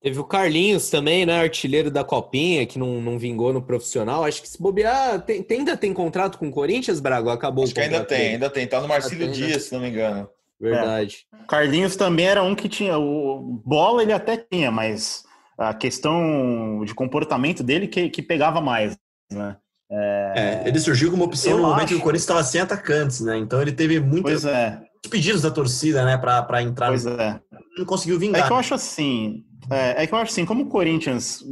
Teve 0.00 0.18
o 0.20 0.24
Carlinhos 0.24 0.90
também, 0.90 1.26
né? 1.26 1.40
Artilheiro 1.40 1.90
da 1.90 2.04
Copinha, 2.04 2.64
que 2.64 2.78
não, 2.78 3.00
não 3.00 3.18
vingou 3.18 3.52
no 3.52 3.60
profissional. 3.60 4.24
Acho 4.24 4.40
que 4.40 4.48
se 4.48 4.60
bobear, 4.60 5.20
tem, 5.22 5.42
tem 5.42 5.58
ainda 5.58 5.76
tem 5.76 5.92
contrato 5.92 6.38
com 6.38 6.48
o 6.48 6.52
Corinthians, 6.52 7.00
Braga? 7.00 7.32
Acabou 7.32 7.64
Acho 7.64 7.74
que 7.74 7.80
ainda 7.80 8.04
tem, 8.04 8.18
dele. 8.18 8.30
ainda 8.34 8.50
tem. 8.50 8.66
Tá 8.66 8.80
no 8.80 8.86
Marcílio 8.86 9.26
tem, 9.26 9.28
né? 9.28 9.34
Dias, 9.34 9.50
né? 9.50 9.58
se 9.58 9.74
não 9.74 9.80
me 9.80 9.88
engano. 9.88 10.30
Verdade. 10.60 11.26
É. 11.32 11.44
Carlinhos 11.48 11.96
também 11.96 12.26
era 12.26 12.42
um 12.42 12.54
que 12.54 12.68
tinha. 12.68 12.96
O 12.96 13.60
bola 13.64 14.02
ele 14.02 14.12
até 14.12 14.36
tinha, 14.36 14.70
mas 14.70 15.24
a 15.58 15.74
questão 15.74 16.84
de 16.84 16.94
comportamento 16.94 17.62
dele 17.62 17.88
que, 17.88 18.08
que 18.08 18.22
pegava 18.22 18.60
mais, 18.60 18.96
né? 19.30 19.56
É... 19.90 20.62
É, 20.64 20.68
ele 20.68 20.78
surgiu 20.78 21.10
como 21.10 21.24
opção 21.24 21.52
Eu 21.52 21.58
no 21.58 21.62
momento 21.64 21.84
acho. 21.84 21.88
que 21.88 21.94
o 21.94 22.00
Corinthians 22.00 22.22
estava 22.22 22.44
sem 22.44 22.60
atacantes, 22.60 23.20
né? 23.20 23.38
Então 23.38 23.60
ele 23.60 23.72
teve 23.72 23.98
muitos 23.98 24.44
é. 24.44 24.80
pedidos 25.10 25.42
da 25.42 25.50
torcida, 25.50 26.04
né, 26.04 26.16
para 26.16 26.62
entrar. 26.62 26.88
Pois 26.88 27.06
é. 27.06 27.40
Não 27.76 27.84
conseguiu 27.84 28.18
vingar. 28.18 28.42
É 28.42 28.46
que 28.46 28.52
eu 28.52 28.56
acho 28.56 28.74
assim, 28.74 29.44
é, 29.70 30.02
é 30.02 30.06
que 30.06 30.14
eu 30.14 30.18
acho 30.18 30.30
assim, 30.30 30.44
como 30.44 30.64
o 30.64 30.68
Corinthians 30.68 31.42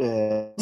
é, 0.00 0.52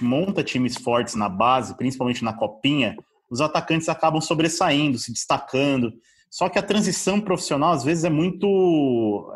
monta 0.00 0.42
times 0.42 0.76
fortes 0.76 1.14
na 1.14 1.28
base, 1.28 1.76
principalmente 1.76 2.24
na 2.24 2.32
copinha, 2.32 2.96
os 3.30 3.40
atacantes 3.40 3.88
acabam 3.88 4.20
sobressaindo, 4.20 4.98
se 4.98 5.12
destacando. 5.12 5.92
Só 6.30 6.48
que 6.48 6.58
a 6.58 6.62
transição 6.62 7.20
profissional 7.20 7.72
às 7.72 7.84
vezes 7.84 8.04
é 8.04 8.10
muito 8.10 9.32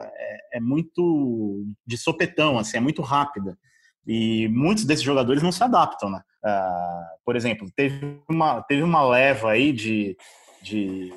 é, 0.53 0.61
muito 0.61 1.65
de 1.87 1.97
sopetão, 1.97 2.59
assim, 2.59 2.77
é 2.77 2.81
muito 2.81 3.03
rápida. 3.03 3.57
E 4.07 4.49
muitos 4.49 4.85
desses 4.85 5.05
jogadores 5.05 5.43
não 5.43 5.53
se 5.53 5.63
adaptam, 5.63 6.11
né? 6.11 6.21
Uh, 6.45 7.23
por 7.25 7.37
exemplo, 7.37 7.69
teve 7.77 8.21
uma, 8.29 8.61
teve 8.63 8.83
uma 8.83 9.07
leva 9.07 9.53
aí 9.53 9.73
de, 9.73 10.17
de 10.61 11.13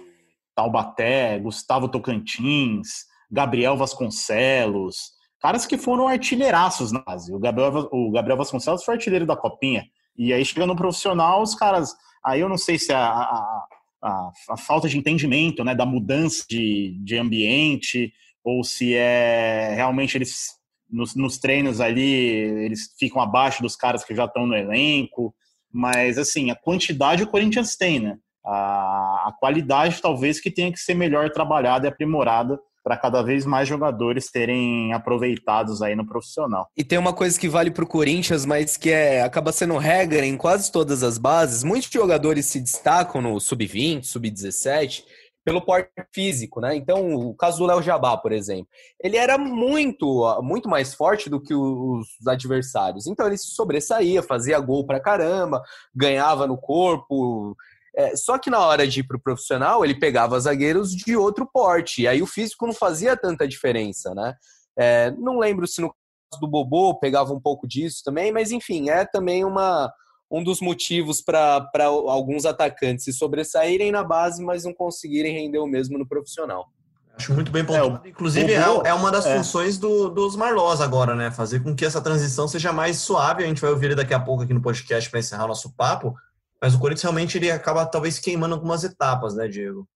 Taubaté, 0.56 1.40
Gustavo 1.40 1.90
Tocantins, 1.90 3.06
Gabriel 3.32 3.76
Vasconcelos, 3.76 5.16
caras 5.42 5.66
que 5.66 5.78
foram 5.78 6.08
artilheiraços 6.08 6.92
na 6.92 7.00
base. 7.00 7.34
O 7.34 7.40
Gabriel, 7.40 7.90
o 7.92 8.12
Gabriel 8.12 8.38
Vasconcelos 8.38 8.84
foi 8.84 8.96
artilheiro 8.96 9.26
da 9.26 9.36
Copinha. 9.36 9.86
E 10.18 10.32
aí, 10.32 10.46
chegando 10.46 10.70
no 10.70 10.76
profissional, 10.76 11.42
os 11.42 11.56
caras. 11.56 11.94
Aí 12.24 12.40
eu 12.40 12.50
não 12.50 12.58
sei 12.58 12.80
se 12.80 12.92
a, 12.94 13.00
a, 13.00 13.66
a, 14.02 14.32
a 14.52 14.58
falta 14.58 14.88
de 14.88 14.98
entendimento 14.98 15.64
né, 15.64 15.76
da 15.76 15.86
mudança 15.86 16.44
de, 16.50 16.98
de 17.04 17.18
ambiente, 17.18 18.12
ou 18.46 18.64
se 18.64 18.94
é 18.94 19.74
realmente 19.76 20.16
eles, 20.16 20.52
nos, 20.88 21.16
nos 21.16 21.40
treinos 21.40 21.82
ali, 21.82 22.04
eles 22.04 22.94
ficam 22.98 23.20
abaixo 23.20 23.64
dos 23.64 23.76
caras 23.76 24.06
que 24.06 24.14
já 24.14 24.26
estão 24.26 24.46
no 24.46 24.56
elenco. 24.56 25.34
Mas, 25.74 26.20
assim, 26.20 26.52
a 26.52 26.56
quantidade 26.56 27.24
o 27.24 27.28
Corinthians 27.28 27.76
tem, 27.76 28.00
né? 28.00 28.18
A, 28.46 29.30
a 29.30 29.34
qualidade 29.40 30.00
talvez 30.00 30.40
que 30.40 30.52
tenha 30.52 30.72
que 30.72 30.80
ser 30.80 30.94
melhor 30.94 31.32
trabalhada 31.32 31.88
e 31.88 31.90
aprimorada 31.90 32.60
para 32.84 32.96
cada 32.96 33.24
vez 33.24 33.48
mais 33.48 33.68
jogadores 33.68 34.30
serem 34.32 34.94
aproveitados 34.94 35.82
aí 35.82 35.96
no 35.96 36.06
profissional. 36.06 36.70
E 36.78 36.84
tem 36.84 37.00
uma 37.00 37.14
coisa 37.14 37.38
que 37.40 37.50
vale 37.50 37.72
para 37.72 37.84
o 37.84 37.88
Corinthians, 37.88 38.46
mas 38.46 38.78
que 38.78 38.92
é 38.92 39.24
acaba 39.24 39.52
sendo 39.52 39.76
regra 39.78 40.24
em 40.24 40.38
quase 40.38 40.72
todas 40.72 41.02
as 41.02 41.18
bases. 41.18 41.64
Muitos 41.64 41.90
jogadores 41.90 42.46
se 42.46 42.62
destacam 42.62 43.24
no 43.24 43.40
sub-20, 43.40 44.04
sub-17, 44.04 45.04
pelo 45.46 45.62
porte 45.62 45.92
físico, 46.12 46.60
né? 46.60 46.76
Então, 46.76 47.14
o 47.14 47.36
caso 47.36 47.60
do 47.60 47.68
Léo 47.68 47.84
Jabá, 47.84 48.18
por 48.18 48.32
exemplo, 48.32 48.68
ele 49.00 49.16
era 49.16 49.38
muito, 49.38 50.42
muito 50.42 50.68
mais 50.68 50.96
forte 50.96 51.30
do 51.30 51.40
que 51.40 51.54
os 51.54 52.08
adversários. 52.28 53.06
Então, 53.06 53.28
ele 53.28 53.38
se 53.38 53.52
sobressaía, 53.52 54.24
fazia 54.24 54.60
gol 54.60 54.84
pra 54.88 55.00
caramba, 55.00 55.62
ganhava 55.96 56.48
no 56.48 56.58
corpo. 56.58 57.56
É, 57.96 58.16
só 58.16 58.40
que 58.40 58.50
na 58.50 58.60
hora 58.60 58.88
de 58.88 59.02
ir 59.02 59.04
pro 59.04 59.22
profissional, 59.22 59.86
ele 59.86 60.00
pegava 60.00 60.40
zagueiros 60.40 60.94
de 60.96 61.16
outro 61.16 61.48
porte. 61.54 62.02
E 62.02 62.08
aí 62.08 62.24
o 62.24 62.28
físico 62.28 62.66
não 62.66 62.74
fazia 62.74 63.16
tanta 63.16 63.48
diferença, 63.48 64.16
né? 64.16 64.34
É, 64.78 65.12
não 65.12 65.38
lembro 65.38 65.68
se 65.68 65.80
no 65.80 65.90
caso 65.90 66.42
do 66.42 66.50
Bobô 66.50 67.00
pegava 67.00 67.32
um 67.32 67.40
pouco 67.40 67.68
disso 67.68 68.02
também, 68.04 68.32
mas 68.32 68.52
enfim, 68.52 68.90
é 68.90 69.06
também 69.06 69.46
uma 69.46 69.94
um 70.30 70.44
dos 70.44 70.60
motivos 70.60 71.22
para 71.22 71.70
alguns 71.86 72.46
atacantes 72.46 73.06
se 73.06 73.14
sobressaírem 73.14 73.92
na 73.92 74.04
base, 74.04 74.44
mas 74.44 74.64
não 74.64 74.74
conseguirem 74.74 75.34
render 75.34 75.60
o 75.60 75.68
mesmo 75.68 75.98
no 75.98 76.08
profissional. 76.08 76.70
Acho 77.18 77.34
muito 77.34 77.52
bem 77.52 77.64
pontuado. 77.64 78.02
É, 78.06 78.10
Inclusive, 78.10 78.54
é, 78.54 78.58
é, 78.58 78.94
uma 78.94 79.10
das 79.10 79.26
é. 79.26 79.38
funções 79.38 79.78
do, 79.78 80.10
dos 80.10 80.36
Marlós 80.36 80.82
agora, 80.82 81.16
né? 81.16 81.32
Fazer 81.32 81.62
com 81.62 81.74
que 81.74 81.86
essa 81.86 82.02
transição 82.02 82.48
seja 82.48 82.74
mais 82.74 82.98
suave. 82.98 83.44
A 83.44 83.48
gente 83.48 83.62
vai 83.62 83.70
ouvir 83.70 83.88
ele 83.88 83.96
daqui 83.96 84.14
a 84.14 84.20
pouco 84.20 84.44
aqui 84.44 84.54
no 84.54 84.62
podcast 84.62 85.10
para 85.10 85.20
encerrar 85.20 85.46
o 85.46 85.50
nosso 85.50 85.74
papo. 85.76 86.14
Mas 86.62 86.74
o 86.74 86.80
Corinthians 86.80 87.04
realmente 87.04 87.38
ele 87.38 87.50
acaba 87.50 87.86
talvez 87.86 88.20
queimando 88.20 88.56
algumas 88.56 88.84
etapas, 88.84 89.36
né, 89.36 89.48
Diego? 89.48 89.88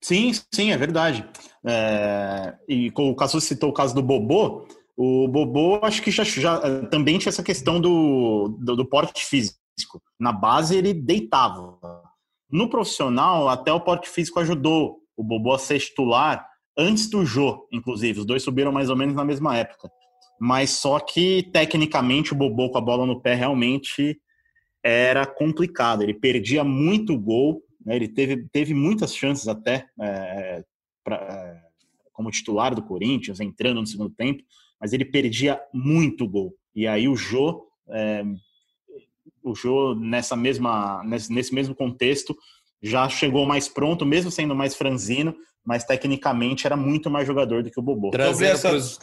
Sim, 0.00 0.32
sim, 0.54 0.70
é 0.70 0.76
verdade. 0.76 1.28
É... 1.64 2.54
E 2.68 2.92
o 2.96 3.14
Caso 3.16 3.40
citou 3.40 3.70
o 3.70 3.74
caso 3.74 3.94
do 3.94 4.02
Bobô. 4.02 4.66
O 4.96 5.28
Bobô, 5.28 5.78
acho 5.82 6.00
que 6.00 6.10
já, 6.10 6.24
já 6.24 6.86
também 6.86 7.18
tinha 7.18 7.28
essa 7.28 7.42
questão 7.42 7.78
do, 7.78 8.56
do, 8.58 8.76
do, 8.76 8.88
porte 8.88 9.24
físico. 9.26 9.60
Na 10.18 10.32
base, 10.32 10.74
ele 10.74 10.94
deitava. 10.94 11.78
No 12.50 12.70
profissional, 12.70 13.48
até 13.48 13.70
o 13.70 13.80
porte 13.80 14.08
físico 14.08 14.40
ajudou 14.40 15.00
o 15.14 15.22
Bobô 15.22 15.52
a 15.52 15.58
ser 15.58 15.78
titular 15.80 16.48
antes 16.78 17.10
do 17.10 17.26
Jô, 17.26 17.68
inclusive. 17.70 18.20
Os 18.20 18.26
dois 18.26 18.42
subiram 18.42 18.72
mais 18.72 18.88
ou 18.88 18.96
menos 18.96 19.14
na 19.14 19.24
mesma 19.24 19.54
época. 19.54 19.90
Mas 20.40 20.70
só 20.70 20.98
que, 20.98 21.42
tecnicamente, 21.52 22.32
o 22.32 22.36
Bobô 22.36 22.70
com 22.70 22.78
a 22.78 22.82
bola 22.82 23.04
no 23.04 23.20
pé 23.20 23.34
realmente 23.34 24.18
era 24.82 25.26
complicado. 25.26 26.02
Ele 26.02 26.14
perdia 26.14 26.64
muito 26.64 27.18
gol, 27.18 27.62
né? 27.84 27.96
ele 27.96 28.08
teve, 28.08 28.48
teve 28.50 28.72
muitas 28.72 29.14
chances 29.14 29.46
até 29.46 29.86
é, 30.00 30.64
pra, 31.04 31.62
como 32.14 32.30
titular 32.30 32.74
do 32.74 32.82
Corinthians, 32.82 33.40
entrando 33.40 33.80
no 33.80 33.86
segundo 33.86 34.14
tempo 34.14 34.42
mas 34.80 34.92
ele 34.92 35.04
perdia 35.04 35.60
muito 35.72 36.28
gol. 36.28 36.54
E 36.74 36.86
aí 36.86 37.08
o 37.08 37.16
Jô, 37.16 37.66
é, 37.88 38.22
o 39.42 39.54
Jô 39.54 39.94
nessa 39.94 40.36
mesma, 40.36 41.02
nesse, 41.04 41.32
nesse 41.32 41.54
mesmo 41.54 41.74
contexto, 41.74 42.36
já 42.82 43.08
chegou 43.08 43.46
mais 43.46 43.68
pronto, 43.68 44.04
mesmo 44.04 44.30
sendo 44.30 44.54
mais 44.54 44.76
franzino, 44.76 45.34
mas 45.64 45.84
tecnicamente 45.84 46.66
era 46.66 46.76
muito 46.76 47.10
mais 47.10 47.26
jogador 47.26 47.62
do 47.62 47.70
que 47.70 47.80
o 47.80 47.82
Bobô. 47.82 48.10
Sobre 48.12 48.46
essa, 48.46 48.68
pros... 48.68 48.98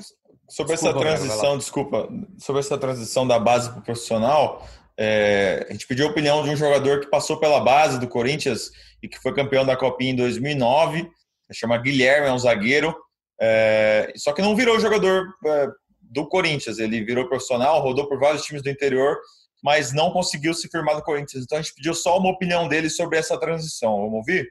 sobre 0.49 0.73
desculpa, 0.73 0.73
essa 0.73 0.93
transição, 0.93 1.57
desculpa, 1.57 2.09
sobre 2.37 2.59
essa 2.59 2.77
transição 2.77 3.27
da 3.27 3.39
base 3.39 3.69
para 3.69 3.79
o 3.79 3.83
profissional, 3.83 4.67
é, 4.97 5.65
a 5.67 5.73
gente 5.73 5.87
pediu 5.87 6.07
a 6.07 6.11
opinião 6.11 6.43
de 6.43 6.51
um 6.51 6.55
jogador 6.55 6.99
que 7.01 7.09
passou 7.09 7.37
pela 7.37 7.59
base 7.59 7.99
do 7.99 8.07
Corinthians 8.07 8.71
e 9.01 9.09
que 9.09 9.19
foi 9.19 9.33
campeão 9.33 9.65
da 9.65 9.75
Copinha 9.75 10.11
em 10.11 10.15
2009, 10.15 11.09
chama 11.51 11.77
Guilherme, 11.77 12.27
é 12.27 12.33
um 12.33 12.39
zagueiro, 12.39 12.95
é, 13.41 14.13
só 14.15 14.31
que 14.33 14.41
não 14.41 14.55
virou 14.55 14.79
jogador 14.79 15.33
é, 15.45 15.67
do 16.01 16.27
Corinthians, 16.27 16.79
ele 16.79 17.03
virou 17.03 17.27
profissional, 17.27 17.81
rodou 17.81 18.07
por 18.07 18.19
vários 18.19 18.43
times 18.43 18.61
do 18.61 18.69
interior, 18.69 19.17
mas 19.63 19.93
não 19.93 20.11
conseguiu 20.11 20.53
se 20.53 20.67
firmar 20.67 20.95
no 20.95 21.01
Corinthians. 21.01 21.43
Então 21.43 21.57
a 21.57 21.61
gente 21.61 21.73
pediu 21.73 21.93
só 21.93 22.17
uma 22.17 22.29
opinião 22.29 22.67
dele 22.67 22.89
sobre 22.89 23.17
essa 23.17 23.39
transição. 23.39 23.97
Vamos 23.97 24.13
ouvir? 24.13 24.47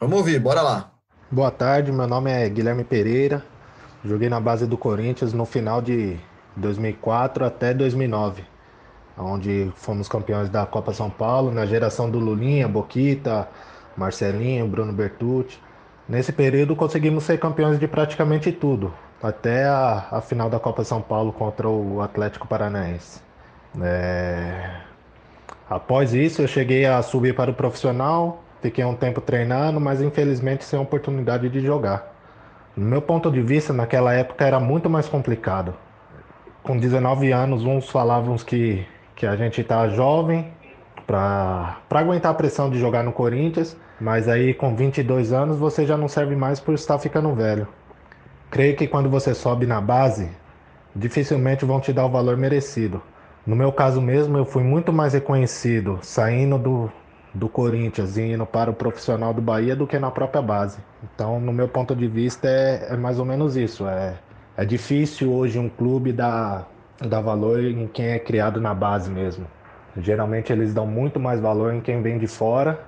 Vamos 0.00 0.18
ouvir, 0.18 0.38
bora 0.38 0.60
lá. 0.60 0.92
Boa 1.30 1.50
tarde, 1.50 1.90
meu 1.90 2.06
nome 2.06 2.30
é 2.30 2.48
Guilherme 2.48 2.84
Pereira. 2.84 3.44
Joguei 4.04 4.28
na 4.28 4.40
base 4.40 4.66
do 4.66 4.76
Corinthians 4.76 5.32
no 5.32 5.44
final 5.44 5.80
de 5.80 6.18
2004 6.56 7.44
até 7.44 7.74
2009, 7.74 8.44
onde 9.18 9.72
fomos 9.74 10.08
campeões 10.08 10.48
da 10.48 10.64
Copa 10.64 10.92
São 10.92 11.10
Paulo, 11.10 11.50
na 11.50 11.66
geração 11.66 12.10
do 12.10 12.18
Lulinha, 12.18 12.68
Boquita, 12.68 13.48
Marcelinho, 13.96 14.68
Bruno 14.68 14.92
Bertucci. 14.92 15.58
Nesse 16.08 16.32
período 16.32 16.76
conseguimos 16.76 17.24
ser 17.24 17.38
campeões 17.38 17.80
de 17.80 17.88
praticamente 17.88 18.52
tudo, 18.52 18.94
até 19.20 19.64
a, 19.64 20.06
a 20.12 20.20
final 20.20 20.48
da 20.48 20.60
Copa 20.60 20.84
São 20.84 21.02
Paulo 21.02 21.32
contra 21.32 21.68
o 21.68 22.00
Atlético 22.00 22.46
Paranaense. 22.46 23.20
É... 23.82 24.82
Após 25.68 26.14
isso, 26.14 26.42
eu 26.42 26.46
cheguei 26.46 26.86
a 26.86 27.02
subir 27.02 27.34
para 27.34 27.50
o 27.50 27.54
profissional, 27.54 28.44
fiquei 28.62 28.84
um 28.84 28.94
tempo 28.94 29.20
treinando, 29.20 29.80
mas 29.80 30.00
infelizmente 30.00 30.64
sem 30.64 30.78
oportunidade 30.78 31.48
de 31.48 31.60
jogar. 31.60 32.14
No 32.76 32.86
meu 32.86 33.02
ponto 33.02 33.28
de 33.30 33.42
vista, 33.42 33.72
naquela 33.72 34.12
época 34.12 34.44
era 34.44 34.60
muito 34.60 34.88
mais 34.88 35.08
complicado. 35.08 35.74
Com 36.62 36.78
19 36.78 37.32
anos, 37.32 37.64
uns 37.64 37.88
falavam 37.88 38.36
que, 38.36 38.86
que 39.16 39.26
a 39.26 39.34
gente 39.34 39.60
está 39.60 39.88
jovem 39.88 40.52
para 41.04 41.78
aguentar 41.90 42.30
a 42.30 42.34
pressão 42.34 42.70
de 42.70 42.78
jogar 42.78 43.02
no 43.02 43.12
Corinthians, 43.12 43.76
mas 44.00 44.28
aí 44.28 44.52
com 44.52 44.74
22 44.74 45.32
anos 45.32 45.58
você 45.58 45.86
já 45.86 45.96
não 45.96 46.08
serve 46.08 46.36
mais 46.36 46.60
por 46.60 46.74
estar 46.74 46.98
ficando 46.98 47.34
velho. 47.34 47.66
Creio 48.50 48.76
que 48.76 48.86
quando 48.86 49.08
você 49.08 49.34
sobe 49.34 49.66
na 49.66 49.80
base, 49.80 50.28
dificilmente 50.94 51.64
vão 51.64 51.80
te 51.80 51.92
dar 51.92 52.06
o 52.06 52.10
valor 52.10 52.36
merecido. 52.36 53.02
No 53.46 53.56
meu 53.56 53.72
caso 53.72 54.00
mesmo, 54.00 54.36
eu 54.36 54.44
fui 54.44 54.62
muito 54.62 54.92
mais 54.92 55.14
reconhecido 55.14 55.98
saindo 56.02 56.58
do, 56.58 56.92
do 57.32 57.48
Corinthians 57.48 58.16
e 58.16 58.22
indo 58.22 58.44
para 58.44 58.70
o 58.70 58.74
profissional 58.74 59.32
do 59.32 59.40
Bahia 59.40 59.74
do 59.74 59.86
que 59.86 59.98
na 59.98 60.10
própria 60.10 60.42
base. 60.42 60.78
Então, 61.02 61.40
no 61.40 61.52
meu 61.52 61.68
ponto 61.68 61.94
de 61.94 62.06
vista, 62.06 62.48
é, 62.48 62.88
é 62.90 62.96
mais 62.96 63.18
ou 63.18 63.24
menos 63.24 63.56
isso. 63.56 63.86
É, 63.86 64.14
é 64.56 64.64
difícil 64.64 65.32
hoje 65.32 65.58
um 65.58 65.68
clube 65.68 66.12
dar, 66.12 66.68
dar 67.00 67.20
valor 67.20 67.62
em 67.62 67.86
quem 67.86 68.08
é 68.08 68.18
criado 68.18 68.60
na 68.60 68.74
base 68.74 69.10
mesmo. 69.10 69.46
Geralmente 69.96 70.52
eles 70.52 70.74
dão 70.74 70.86
muito 70.86 71.18
mais 71.18 71.40
valor 71.40 71.72
em 71.72 71.80
quem 71.80 72.02
vem 72.02 72.18
de 72.18 72.26
fora 72.26 72.78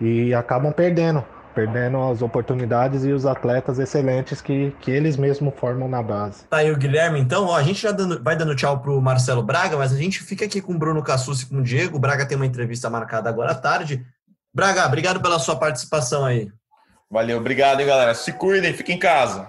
e 0.00 0.34
acabam 0.34 0.72
perdendo, 0.72 1.24
perdendo 1.54 1.98
as 2.02 2.22
oportunidades 2.22 3.04
e 3.04 3.12
os 3.12 3.26
atletas 3.26 3.78
excelentes 3.78 4.40
que, 4.40 4.74
que 4.80 4.90
eles 4.90 5.16
mesmos 5.16 5.54
formam 5.56 5.88
na 5.88 6.02
base. 6.02 6.44
Tá 6.44 6.58
aí 6.58 6.70
o 6.70 6.76
Guilherme, 6.76 7.20
então, 7.20 7.46
ó, 7.46 7.56
a 7.56 7.62
gente 7.62 7.82
já 7.82 7.92
dando, 7.92 8.22
vai 8.22 8.36
dando 8.36 8.56
tchau 8.56 8.80
pro 8.80 9.00
Marcelo 9.00 9.42
Braga, 9.42 9.76
mas 9.76 9.92
a 9.92 9.96
gente 9.96 10.20
fica 10.22 10.44
aqui 10.44 10.60
com 10.60 10.72
o 10.72 10.78
Bruno 10.78 11.02
Cassucci 11.02 11.44
e 11.44 11.46
com 11.46 11.56
o 11.56 11.62
Diego. 11.62 11.96
O 11.96 12.00
Braga 12.00 12.26
tem 12.26 12.36
uma 12.36 12.46
entrevista 12.46 12.88
marcada 12.88 13.28
agora 13.28 13.52
à 13.52 13.54
tarde. 13.54 14.04
Braga, 14.52 14.86
obrigado 14.86 15.20
pela 15.20 15.38
sua 15.38 15.56
participação 15.56 16.24
aí. 16.24 16.50
Valeu, 17.10 17.38
obrigado, 17.38 17.80
hein, 17.80 17.86
galera. 17.86 18.14
Se 18.14 18.32
cuidem, 18.32 18.72
fiquem 18.72 18.96
em 18.96 18.98
casa. 18.98 19.48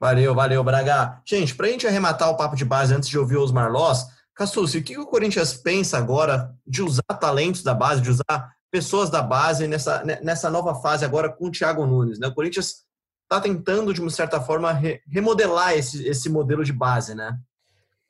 Valeu, 0.00 0.34
valeu, 0.34 0.64
Braga. 0.64 1.20
Gente, 1.24 1.54
pra 1.54 1.68
gente 1.68 1.86
arrematar 1.86 2.28
o 2.28 2.36
papo 2.36 2.56
de 2.56 2.64
base 2.64 2.94
antes 2.94 3.08
de 3.08 3.18
ouvir 3.18 3.36
os 3.36 3.52
Marlós, 3.52 4.06
Cassucci, 4.34 4.78
o 4.78 4.82
que 4.82 4.98
o 4.98 5.06
Corinthians 5.06 5.54
pensa 5.54 5.98
agora 5.98 6.50
de 6.66 6.82
usar 6.82 7.02
talentos 7.20 7.62
da 7.62 7.74
base, 7.74 8.00
de 8.00 8.10
usar 8.10 8.52
pessoas 8.72 9.10
da 9.10 9.20
base 9.20 9.68
nessa, 9.68 10.02
nessa 10.22 10.48
nova 10.50 10.74
fase 10.74 11.04
agora 11.04 11.30
com 11.30 11.48
o 11.48 11.50
Thiago 11.50 11.84
Nunes. 11.84 12.18
Né? 12.18 12.26
O 12.26 12.34
Corinthians 12.34 12.86
está 13.24 13.38
tentando, 13.38 13.92
de 13.92 14.00
uma 14.00 14.10
certa 14.10 14.40
forma, 14.40 14.72
re, 14.72 15.00
remodelar 15.06 15.74
esse, 15.74 16.08
esse 16.08 16.30
modelo 16.30 16.64
de 16.64 16.72
base, 16.72 17.14
né? 17.14 17.36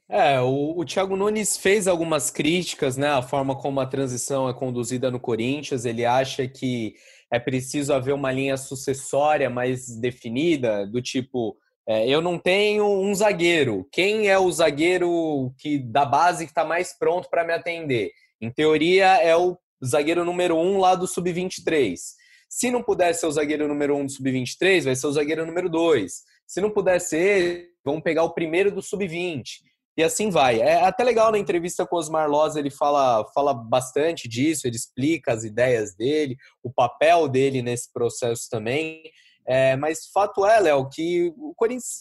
É, 0.09 0.41
o, 0.41 0.79
o 0.79 0.85
Thiago 0.85 1.17
Nunes 1.17 1.57
fez 1.57 1.89
algumas 1.89 2.31
críticas, 2.31 2.97
né? 2.97 3.09
A 3.09 3.23
forma 3.23 3.57
como 3.57 3.81
a 3.81 3.87
transição 3.87 4.49
é 4.49 4.55
conduzida 4.55 5.11
no 5.11 5.19
Corinthians. 5.19 5.85
Ele 5.85 6.05
acha 6.05 6.47
que 6.47 6.95
é 7.31 7.41
preciso 7.41 7.93
haver 7.93 8.15
uma 8.15 8.31
linha 8.31 8.57
sucessória 8.57 9.51
mais 9.51 9.97
definida, 9.97 10.87
do 10.87 11.01
tipo, 11.01 11.57
é, 11.89 12.07
eu 12.07 12.21
não 12.21 12.39
tenho 12.39 12.87
um 12.87 13.13
zagueiro. 13.15 13.89
Quem 13.91 14.29
é 14.29 14.39
o 14.39 14.53
zagueiro 14.53 15.53
que 15.59 15.79
da 15.79 16.05
base 16.05 16.45
que 16.45 16.51
está 16.51 16.65
mais 16.65 16.97
pronto 16.97 17.29
para 17.31 17.45
me 17.45 17.53
atender? 17.53 18.11
Em 18.41 18.51
teoria, 18.51 19.17
é 19.23 19.35
o 19.35 19.57
zagueiro 19.87 20.25
número 20.25 20.57
um 20.57 20.79
lá 20.79 20.95
do 20.95 21.07
sub-23. 21.07 21.97
Se 22.49 22.71
não 22.71 22.83
puder 22.83 23.15
ser 23.15 23.27
o 23.27 23.33
zagueiro 23.33 23.67
número 23.67 23.97
um 23.97 24.05
do 24.07 24.13
sub-23, 24.13 24.85
vai 24.85 24.95
ser 24.95 25.07
o 25.07 25.13
zagueiro 25.13 25.47
número 25.47 25.69
dois. 25.69 26.23
Se 26.47 26.61
não 26.61 26.71
puder 26.71 27.01
ser, 27.01 27.69
vamos 27.85 28.03
pegar 28.03 28.25
o 28.25 28.35
primeiro 28.35 28.71
do 28.71 28.83
sub-20. 28.83 29.45
E 29.97 30.03
assim 30.03 30.31
vai. 30.31 30.61
É 30.61 30.83
até 30.83 31.05
legal 31.05 31.31
na 31.31 31.39
entrevista 31.39 31.87
com 31.87 31.97
o 31.97 31.99
Osmar 31.99 32.29
Loz, 32.29 32.57
ele 32.57 32.71
fala, 32.71 33.27
fala 33.35 33.53
bastante 33.53 34.29
disso, 34.29 34.67
ele 34.67 34.77
explica 34.77 35.33
as 35.33 35.45
ideias 35.45 35.95
dele, 35.95 36.37
o 36.63 36.73
papel 36.73 37.29
dele 37.29 37.61
nesse 37.61 37.93
processo 37.93 38.49
também. 38.51 39.03
É, 39.47 39.77
mas 39.77 40.07
fato 40.07 40.47
é, 40.47 40.61
Léo, 40.61 40.89
que 40.89 41.33
o 41.37 41.53
Corinthians 41.55 41.99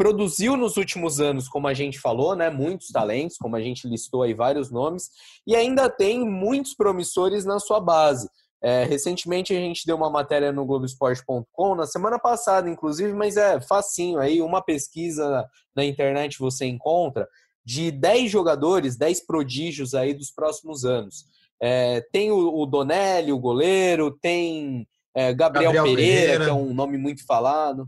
produziu 0.00 0.56
nos 0.56 0.78
últimos 0.78 1.20
anos, 1.20 1.46
como 1.46 1.68
a 1.68 1.74
gente 1.74 2.00
falou, 2.00 2.34
né, 2.34 2.48
muitos 2.48 2.88
talentos, 2.88 3.36
como 3.36 3.54
a 3.54 3.60
gente 3.60 3.86
listou 3.86 4.22
aí 4.22 4.32
vários 4.32 4.70
nomes, 4.70 5.10
e 5.46 5.54
ainda 5.54 5.90
tem 5.90 6.26
muitos 6.26 6.72
promissores 6.72 7.44
na 7.44 7.58
sua 7.58 7.78
base. 7.78 8.26
É, 8.62 8.84
recentemente 8.84 9.54
a 9.54 9.60
gente 9.60 9.84
deu 9.84 9.96
uma 9.96 10.08
matéria 10.08 10.52
no 10.52 10.64
Globoesporte.com, 10.64 11.74
na 11.74 11.86
semana 11.86 12.18
passada, 12.18 12.70
inclusive, 12.70 13.12
mas 13.12 13.36
é 13.36 13.60
facinho 13.60 14.18
aí, 14.18 14.40
uma 14.40 14.62
pesquisa 14.62 15.46
na 15.76 15.84
internet 15.84 16.38
você 16.38 16.64
encontra 16.64 17.28
de 17.62 17.90
10 17.90 18.30
jogadores, 18.30 18.96
10 18.96 19.26
prodígios 19.26 19.92
aí 19.92 20.14
dos 20.14 20.30
próximos 20.30 20.82
anos. 20.86 21.26
É, 21.60 22.00
tem 22.10 22.30
o, 22.30 22.58
o 22.58 22.64
Donelli, 22.64 23.34
o 23.34 23.38
goleiro, 23.38 24.16
tem 24.18 24.88
é, 25.14 25.34
Gabriel, 25.34 25.74
Gabriel 25.74 25.84
Pereira, 25.94 26.20
Pereira, 26.20 26.44
que 26.44 26.50
é 26.50 26.54
um 26.54 26.72
nome 26.72 26.96
muito 26.96 27.22
falado. 27.26 27.86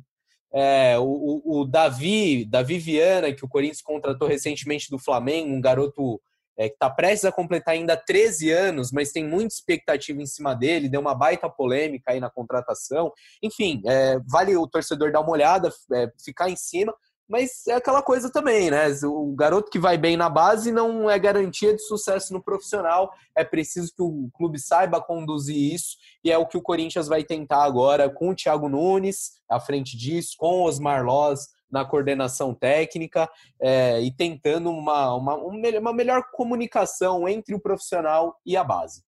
É, 0.55 0.99
o, 0.99 1.43
o, 1.45 1.65
Davi, 1.65 2.45
Davi 2.45 2.79
Viana, 2.79 3.33
que 3.33 3.45
o 3.45 3.49
Corinthians 3.49 3.81
contratou 3.81 4.29
recentemente 4.29 4.91
do 4.91 4.99
Flamengo, 4.99 5.55
um 5.55 5.61
garoto 5.61 6.21
é, 6.59 6.69
que 6.69 6.75
está 6.75 6.91
prestes 6.91 7.25
a 7.25 7.33
completar 7.33 7.75
ainda 7.75 7.97
13 7.97 8.51
anos, 8.51 8.93
mas 8.93 9.13
tem 9.13 9.27
muita 9.27 9.55
expectativa 9.55 10.21
em 10.21 10.27
cima 10.27 10.55
dele, 10.55 10.89
deu 10.89 11.01
uma 11.01 11.15
baita 11.15 11.49
polêmica 11.49 12.13
aí 12.13 12.21
na 12.21 12.31
contratação. 12.31 13.13
Enfim, 13.43 13.83
é, 13.87 14.19
vale 14.29 14.57
o 14.57 14.67
torcedor 14.67 15.11
dar 15.11 15.21
uma 15.21 15.33
olhada, 15.33 15.71
é, 15.93 16.11
ficar 16.23 16.51
em 16.51 16.57
cima, 16.57 16.95
mas 17.29 17.67
é 17.67 17.75
aquela 17.75 18.03
coisa 18.03 18.31
também, 18.31 18.71
né? 18.71 18.87
O 19.05 19.35
garoto 19.35 19.71
que 19.71 19.79
vai 19.79 19.97
bem 19.97 20.17
na 20.17 20.29
base 20.29 20.71
não 20.71 21.09
é 21.09 21.19
garantia 21.19 21.75
de 21.75 21.83
sucesso 21.83 22.33
no 22.33 22.43
profissional. 22.43 23.13
É 23.37 23.45
preciso 23.45 23.93
que 23.95 24.03
o 24.03 24.29
clube 24.35 24.59
saiba 24.59 25.01
conduzir 25.01 25.57
isso, 25.57 25.97
e 26.25 26.31
é 26.31 26.37
o 26.37 26.47
que 26.47 26.57
o 26.57 26.63
Corinthians 26.63 27.09
vai 27.09 27.25
tentar 27.25 27.65
agora 27.65 28.11
com 28.11 28.31
o 28.31 28.35
Thiago 28.35 28.69
Nunes 28.69 29.33
à 29.49 29.59
frente 29.59 29.97
disso, 29.97 30.35
com 30.37 30.61
o 30.61 30.65
Osmar 30.65 31.05
Loz 31.05 31.49
na 31.71 31.87
coordenação 31.87 32.53
técnica 32.55 33.29
é, 33.59 33.99
e 34.03 34.15
tentando 34.15 34.71
uma, 34.71 35.15
uma, 35.15 35.37
uma 35.37 35.93
melhor 35.95 36.23
comunicação 36.33 37.27
entre 37.27 37.55
o 37.55 37.61
profissional 37.61 38.37
e 38.45 38.59
a 38.59 38.63
base. 38.63 39.03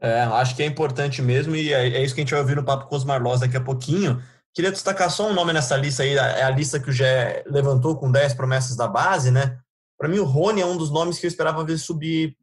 É, 0.00 0.20
acho 0.20 0.54
que 0.54 0.62
é 0.62 0.66
importante 0.66 1.20
mesmo, 1.20 1.56
e 1.56 1.72
é, 1.72 1.88
é 1.88 2.04
isso 2.04 2.14
que 2.14 2.20
a 2.20 2.24
gente 2.24 2.30
vai 2.30 2.40
ouvir 2.40 2.54
no 2.54 2.64
papo 2.64 2.86
com 2.86 2.94
os 2.94 3.04
Marlós 3.04 3.40
daqui 3.40 3.56
a 3.56 3.60
pouquinho 3.60 4.22
Queria 4.56 4.72
destacar 4.72 5.10
só 5.10 5.28
um 5.28 5.34
nome 5.34 5.52
nessa 5.52 5.76
lista 5.76 6.02
aí, 6.02 6.14
é 6.14 6.42
a 6.42 6.48
lista 6.48 6.80
que 6.80 6.88
o 6.88 6.92
Gé 6.92 7.44
levantou 7.46 7.94
com 7.94 8.10
10 8.10 8.32
promessas 8.32 8.74
da 8.74 8.88
base, 8.88 9.30
né? 9.30 9.58
Para 9.98 10.08
mim, 10.08 10.18
o 10.18 10.24
Rony 10.24 10.62
é 10.62 10.66
um 10.66 10.78
dos 10.78 10.90
nomes 10.90 11.18
que 11.18 11.26
eu 11.26 11.28
esperava 11.28 11.62
ver 11.62 11.76
subir 11.76 12.34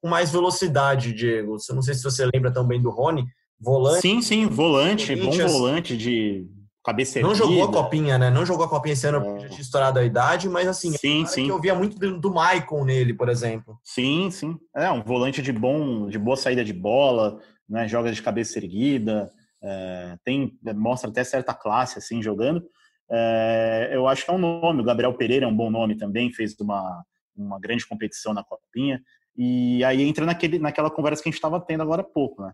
com 0.00 0.08
mais 0.08 0.32
velocidade, 0.32 1.12
Diego. 1.12 1.58
Eu 1.68 1.74
não 1.74 1.82
sei 1.82 1.92
se 1.92 2.02
você 2.02 2.24
lembra 2.32 2.50
também 2.50 2.80
do 2.80 2.88
Rony, 2.88 3.26
volante. 3.60 4.00
Sim, 4.00 4.22
sim, 4.22 4.46
volante, 4.46 5.14
bom 5.14 5.30
volante 5.30 5.98
de 5.98 6.46
cabeça 6.82 7.20
Não 7.20 7.34
jogou 7.34 7.64
a 7.64 7.70
copinha, 7.70 8.16
né? 8.16 8.30
Não 8.30 8.46
jogou 8.46 8.64
a 8.64 8.68
copinha 8.68 8.94
esse 8.94 9.06
ano 9.06 9.18
é. 9.18 9.20
porque 9.20 9.40
já 9.42 9.48
tinha 9.50 9.60
estourado 9.60 9.98
a 9.98 10.04
idade, 10.04 10.48
mas 10.48 10.66
assim, 10.66 10.92
sim, 10.96 11.26
sim. 11.26 11.50
eu 11.50 11.60
via 11.60 11.74
muito 11.74 11.98
do, 11.98 12.18
do 12.18 12.32
Maicon 12.32 12.86
nele, 12.86 13.12
por 13.12 13.28
exemplo. 13.28 13.78
Sim, 13.84 14.30
sim. 14.30 14.56
É 14.74 14.90
um 14.90 15.02
volante 15.02 15.42
de 15.42 15.52
bom, 15.52 16.08
de 16.08 16.18
boa 16.18 16.38
saída 16.38 16.64
de 16.64 16.72
bola, 16.72 17.38
né? 17.68 17.86
Joga 17.86 18.10
de 18.10 18.22
cabeça 18.22 18.58
erguida, 18.58 19.30
é, 19.62 20.16
tem 20.24 20.58
mostra 20.74 21.10
até 21.10 21.22
certa 21.24 21.54
classe 21.54 21.98
assim 21.98 22.22
jogando. 22.22 22.64
É, 23.10 23.90
eu 23.92 24.06
acho 24.06 24.24
que 24.24 24.30
é 24.30 24.34
um 24.34 24.38
nome. 24.38 24.80
O 24.80 24.84
Gabriel 24.84 25.14
Pereira 25.14 25.46
é 25.46 25.48
um 25.48 25.56
bom 25.56 25.70
nome 25.70 25.96
também, 25.96 26.32
fez 26.32 26.54
uma, 26.60 27.04
uma 27.36 27.58
grande 27.58 27.86
competição 27.86 28.32
na 28.32 28.44
Copinha. 28.44 29.02
E 29.36 29.82
aí 29.84 30.02
entra 30.02 30.24
naquele, 30.26 30.58
naquela 30.58 30.90
conversa 30.90 31.22
que 31.22 31.28
a 31.28 31.32
gente 31.32 31.38
estava 31.38 31.60
tendo 31.60 31.82
agora 31.82 32.02
há 32.02 32.04
pouco, 32.04 32.42
né? 32.42 32.52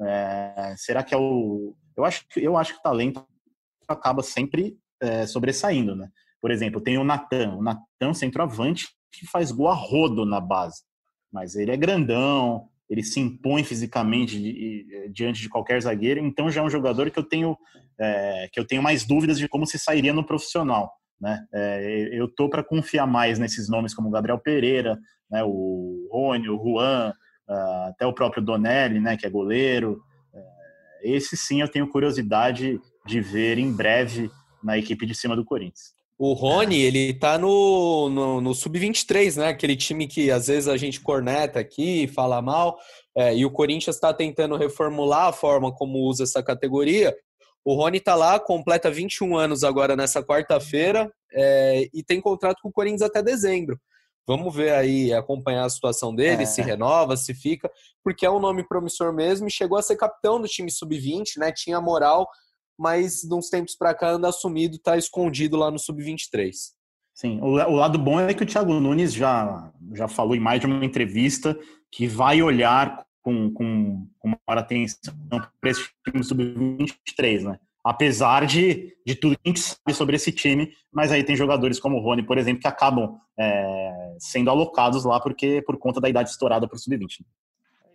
É, 0.00 0.74
será 0.76 1.02
que 1.02 1.14
é 1.14 1.18
o. 1.18 1.74
Eu 1.96 2.04
acho, 2.04 2.24
eu 2.36 2.56
acho 2.56 2.74
que 2.74 2.78
o 2.78 2.82
talento 2.82 3.26
acaba 3.86 4.22
sempre 4.22 4.78
é, 5.00 5.26
sobressaindo, 5.26 5.96
né? 5.96 6.08
Por 6.40 6.50
exemplo, 6.50 6.80
tem 6.80 6.96
o 6.98 7.04
Natan. 7.04 7.56
O 7.56 7.62
Natan, 7.62 8.14
centroavante, 8.14 8.86
que 9.10 9.26
faz 9.26 9.50
gol 9.50 9.68
a 9.68 9.74
rodo 9.74 10.24
na 10.24 10.40
base. 10.40 10.82
Mas 11.32 11.56
ele 11.56 11.72
é 11.72 11.76
grandão, 11.76 12.68
ele 12.88 13.02
se 13.02 13.20
impõe 13.20 13.62
fisicamente 13.62 14.86
eh, 14.90 15.08
diante 15.08 15.40
de 15.40 15.48
qualquer 15.48 15.80
zagueiro, 15.80 16.20
então 16.20 16.50
já 16.50 16.60
é 16.60 16.64
um 16.64 16.70
jogador 16.70 17.10
que 17.10 17.18
eu 17.18 17.22
tenho 17.22 17.56
é, 18.00 18.48
que 18.52 18.60
eu 18.60 18.66
tenho 18.66 18.82
mais 18.82 19.04
dúvidas 19.04 19.38
de 19.38 19.48
como 19.48 19.66
se 19.66 19.78
sairia 19.78 20.12
no 20.12 20.24
profissional. 20.24 20.92
Né? 21.20 21.44
É, 21.52 22.08
eu 22.12 22.28
tô 22.28 22.48
para 22.48 22.62
confiar 22.62 23.06
mais 23.06 23.38
nesses 23.38 23.68
nomes 23.68 23.92
como 23.92 24.10
Gabriel 24.10 24.38
Pereira, 24.38 24.96
né, 25.28 25.42
o 25.44 26.08
Rony, 26.10 26.48
o 26.48 26.56
Juan, 26.56 27.12
uh, 27.48 27.88
até 27.88 28.06
o 28.06 28.12
próprio 28.12 28.42
Donelli, 28.42 29.00
né, 29.00 29.16
que 29.16 29.26
é 29.26 29.30
goleiro. 29.30 30.00
Esse 31.02 31.36
sim 31.36 31.60
eu 31.60 31.68
tenho 31.68 31.88
curiosidade 31.88 32.80
de 33.04 33.20
ver 33.20 33.58
em 33.58 33.72
breve 33.72 34.30
na 34.62 34.78
equipe 34.78 35.06
de 35.06 35.14
cima 35.14 35.36
do 35.36 35.44
Corinthians. 35.44 35.94
O 36.18 36.32
Rony, 36.32 36.80
ele 36.80 37.14
tá 37.14 37.38
no, 37.38 38.08
no, 38.10 38.40
no 38.40 38.52
Sub-23, 38.52 39.36
né? 39.36 39.48
Aquele 39.48 39.76
time 39.76 40.08
que 40.08 40.32
às 40.32 40.48
vezes 40.48 40.66
a 40.68 40.76
gente 40.76 41.00
corneta 41.00 41.60
aqui, 41.60 42.08
fala 42.08 42.42
mal, 42.42 42.76
é, 43.16 43.36
e 43.36 43.46
o 43.46 43.50
Corinthians 43.50 43.94
está 43.94 44.12
tentando 44.12 44.56
reformular 44.56 45.28
a 45.28 45.32
forma 45.32 45.72
como 45.72 46.00
usa 46.00 46.24
essa 46.24 46.42
categoria. 46.42 47.14
O 47.64 47.74
Rony 47.74 48.00
tá 48.00 48.16
lá, 48.16 48.40
completa 48.40 48.90
21 48.90 49.36
anos 49.36 49.62
agora 49.62 49.94
nessa 49.94 50.20
quarta-feira 50.20 51.08
é, 51.32 51.88
e 51.94 52.02
tem 52.02 52.20
contrato 52.20 52.58
com 52.62 52.68
o 52.68 52.72
Corinthians 52.72 53.02
até 53.02 53.22
dezembro. 53.22 53.78
Vamos 54.26 54.54
ver 54.54 54.72
aí, 54.72 55.12
acompanhar 55.12 55.64
a 55.64 55.70
situação 55.70 56.14
dele, 56.14 56.42
é. 56.42 56.46
se 56.46 56.60
renova, 56.60 57.16
se 57.16 57.32
fica, 57.32 57.70
porque 58.02 58.26
é 58.26 58.30
um 58.30 58.40
nome 58.40 58.66
promissor 58.66 59.12
mesmo 59.12 59.46
e 59.46 59.52
chegou 59.52 59.78
a 59.78 59.82
ser 59.82 59.96
capitão 59.96 60.40
do 60.40 60.48
time 60.48 60.70
sub-20, 60.70 61.38
né? 61.38 61.52
Tinha 61.52 61.80
moral 61.80 62.28
mas 62.78 63.22
de 63.22 63.34
uns 63.34 63.50
tempos 63.50 63.74
para 63.74 63.94
cá 63.94 64.10
anda 64.10 64.28
assumido, 64.28 64.76
está 64.76 64.96
escondido 64.96 65.56
lá 65.56 65.70
no 65.70 65.78
sub-23. 65.78 66.52
Sim, 67.12 67.40
o, 67.40 67.54
o, 67.54 67.74
lado 67.74 67.98
bom 67.98 68.20
é 68.20 68.32
que 68.32 68.44
o 68.44 68.46
Thiago 68.46 68.74
Nunes 68.74 69.12
já, 69.12 69.72
já 69.92 70.06
falou 70.06 70.36
em 70.36 70.40
mais 70.40 70.60
de 70.60 70.66
uma 70.66 70.84
entrevista 70.84 71.58
que 71.90 72.06
vai 72.06 72.40
olhar 72.40 73.04
com, 73.20 73.52
com, 73.52 74.06
com 74.20 74.28
maior 74.28 74.62
atenção 74.62 75.12
para 75.60 75.70
esse 75.70 75.88
time 76.08 76.22
sub-23, 76.22 77.42
né? 77.42 77.58
Apesar 77.84 78.46
de, 78.46 78.94
de 79.04 79.14
tudo 79.14 79.36
que 79.36 79.42
a 79.44 79.48
gente 79.48 79.60
sabe 79.60 79.94
sobre 79.94 80.16
esse 80.16 80.30
time, 80.30 80.72
mas 80.92 81.10
aí 81.10 81.24
tem 81.24 81.34
jogadores 81.34 81.80
como 81.80 81.96
o 81.96 82.00
Rony, 82.00 82.22
por 82.22 82.38
exemplo, 82.38 82.60
que 82.60 82.68
acabam 82.68 83.18
é, 83.38 84.16
sendo 84.20 84.50
alocados 84.50 85.04
lá 85.04 85.18
porque 85.18 85.62
por 85.62 85.76
conta 85.78 86.00
da 86.00 86.08
idade 86.08 86.30
estourada 86.30 86.68
para 86.68 86.76
o 86.76 86.78
sub-20. 86.78 87.24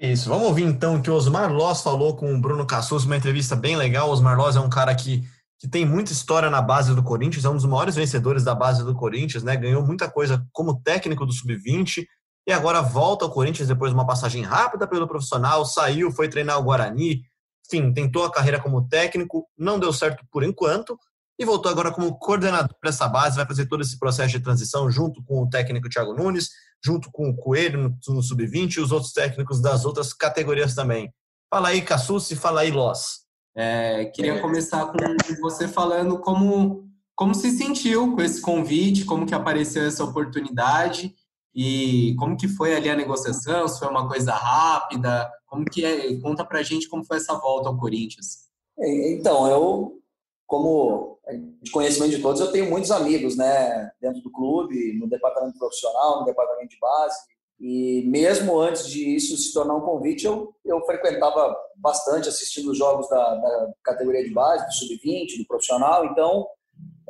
Isso, 0.03 0.27
vamos 0.27 0.47
ouvir 0.49 0.63
então 0.63 0.97
o 0.97 1.01
que 1.01 1.09
o 1.09 1.13
Osmar 1.13 1.49
Loss 1.49 1.81
falou 1.81 2.13
com 2.13 2.35
o 2.35 2.37
Bruno 2.37 2.67
Cassus, 2.67 3.05
uma 3.05 3.15
entrevista 3.15 3.55
bem 3.55 3.77
legal. 3.77 4.09
O 4.09 4.11
Osmar 4.11 4.37
Loss 4.37 4.57
é 4.57 4.59
um 4.59 4.69
cara 4.69 4.93
que, 4.93 5.23
que 5.57 5.65
tem 5.65 5.85
muita 5.85 6.11
história 6.11 6.49
na 6.49 6.61
base 6.61 6.93
do 6.93 7.01
Corinthians, 7.01 7.45
é 7.45 7.49
um 7.49 7.55
dos 7.55 7.63
maiores 7.63 7.95
vencedores 7.95 8.43
da 8.43 8.53
base 8.53 8.83
do 8.83 8.93
Corinthians, 8.93 9.43
né? 9.43 9.55
Ganhou 9.55 9.81
muita 9.81 10.11
coisa 10.11 10.45
como 10.51 10.81
técnico 10.81 11.25
do 11.25 11.31
Sub-20 11.31 12.05
e 12.45 12.51
agora 12.51 12.81
volta 12.81 13.23
ao 13.23 13.31
Corinthians 13.31 13.69
depois 13.69 13.91
de 13.91 13.95
uma 13.95 14.05
passagem 14.05 14.43
rápida 14.43 14.85
pelo 14.85 15.07
profissional, 15.07 15.63
saiu, 15.65 16.11
foi 16.11 16.27
treinar 16.27 16.59
o 16.59 16.63
Guarani, 16.63 17.21
enfim, 17.65 17.93
tentou 17.93 18.25
a 18.25 18.31
carreira 18.31 18.59
como 18.59 18.85
técnico, 18.89 19.47
não 19.57 19.79
deu 19.79 19.93
certo 19.93 20.25
por 20.29 20.43
enquanto, 20.43 20.99
e 21.39 21.45
voltou 21.45 21.71
agora 21.71 21.93
como 21.93 22.19
coordenador 22.19 22.75
dessa 22.83 23.07
base, 23.07 23.37
vai 23.37 23.45
fazer 23.45 23.67
todo 23.67 23.81
esse 23.81 23.97
processo 23.97 24.31
de 24.31 24.41
transição 24.41 24.91
junto 24.91 25.23
com 25.23 25.41
o 25.43 25.49
técnico 25.49 25.87
Thiago 25.87 26.13
Nunes, 26.13 26.49
junto 26.83 27.11
com 27.11 27.29
o 27.29 27.35
Coelho 27.35 27.97
no, 28.07 28.21
Sub-20 28.21 28.75
e 28.75 28.79
os 28.81 28.91
outros 28.91 29.13
técnicos 29.13 29.61
das 29.61 29.85
outras 29.85 30.13
categorias 30.13 30.75
também. 30.75 31.13
Fala 31.49 31.69
aí, 31.69 31.81
Cassucci, 31.81 32.35
fala 32.35 32.61
aí, 32.61 32.71
Loss. 32.71 33.23
É, 33.55 34.05
queria 34.05 34.41
começar 34.41 34.85
com 34.87 34.97
você 35.39 35.67
falando 35.67 36.19
como, 36.19 36.89
como 37.15 37.35
se 37.35 37.51
sentiu 37.51 38.15
com 38.15 38.21
esse 38.21 38.41
convite, 38.41 39.05
como 39.05 39.25
que 39.25 39.35
apareceu 39.35 39.83
essa 39.83 40.03
oportunidade 40.03 41.13
e 41.55 42.15
como 42.17 42.35
que 42.35 42.47
foi 42.47 42.75
ali 42.75 42.89
a 42.89 42.95
negociação, 42.95 43.67
se 43.67 43.77
foi 43.77 43.87
uma 43.87 44.07
coisa 44.07 44.33
rápida, 44.33 45.29
como 45.45 45.65
que 45.65 45.85
é, 45.85 46.19
conta 46.19 46.43
pra 46.43 46.63
gente 46.63 46.89
como 46.89 47.05
foi 47.05 47.17
essa 47.17 47.35
volta 47.35 47.69
ao 47.69 47.77
Corinthians. 47.77 48.49
É, 48.79 49.13
então, 49.13 49.47
eu 49.47 49.99
como 50.47 51.12
de 51.61 51.71
conhecimento 51.71 52.15
de 52.15 52.21
todos, 52.21 52.41
eu 52.41 52.51
tenho 52.51 52.69
muitos 52.69 52.91
amigos, 52.91 53.37
né, 53.37 53.91
dentro 54.01 54.21
do 54.21 54.31
clube, 54.31 54.97
no 54.99 55.07
departamento 55.07 55.57
profissional, 55.57 56.19
no 56.19 56.25
departamento 56.25 56.69
de 56.69 56.79
base. 56.79 57.17
E 57.59 58.03
mesmo 58.07 58.59
antes 58.59 58.87
de 58.87 59.15
isso 59.15 59.37
se 59.37 59.53
tornar 59.53 59.75
um 59.75 59.85
convite, 59.85 60.25
eu, 60.25 60.53
eu 60.65 60.81
frequentava 60.85 61.55
bastante 61.77 62.27
assistindo 62.27 62.71
os 62.71 62.77
jogos 62.77 63.07
da, 63.07 63.35
da 63.35 63.73
categoria 63.83 64.23
de 64.23 64.33
base, 64.33 64.65
do 64.65 64.73
sub-20, 64.73 65.37
do 65.37 65.47
profissional. 65.47 66.05
Então, 66.05 66.45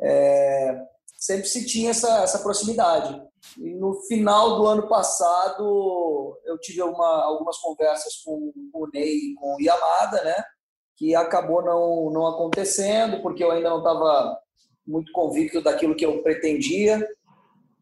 é, 0.00 0.80
sempre 1.16 1.46
se 1.46 1.66
tinha 1.66 1.90
essa, 1.90 2.22
essa 2.22 2.38
proximidade. 2.38 3.20
E 3.58 3.74
no 3.74 3.94
final 4.02 4.56
do 4.56 4.66
ano 4.66 4.88
passado, 4.88 6.38
eu 6.44 6.58
tive 6.58 6.82
uma, 6.82 7.24
algumas 7.24 7.58
conversas 7.58 8.16
com, 8.24 8.52
com 8.72 8.84
o 8.84 8.88
Ney 8.92 9.32
e 9.32 9.34
com 9.34 9.56
o 9.56 9.60
Yamada, 9.60 10.22
né? 10.22 10.44
Que 10.96 11.14
acabou 11.14 11.62
não, 11.62 12.10
não 12.10 12.26
acontecendo, 12.26 13.20
porque 13.20 13.42
eu 13.42 13.50
ainda 13.50 13.70
não 13.70 13.78
estava 13.78 14.38
muito 14.86 15.12
convicto 15.12 15.60
daquilo 15.60 15.94
que 15.94 16.06
eu 16.06 16.22
pretendia. 16.22 17.06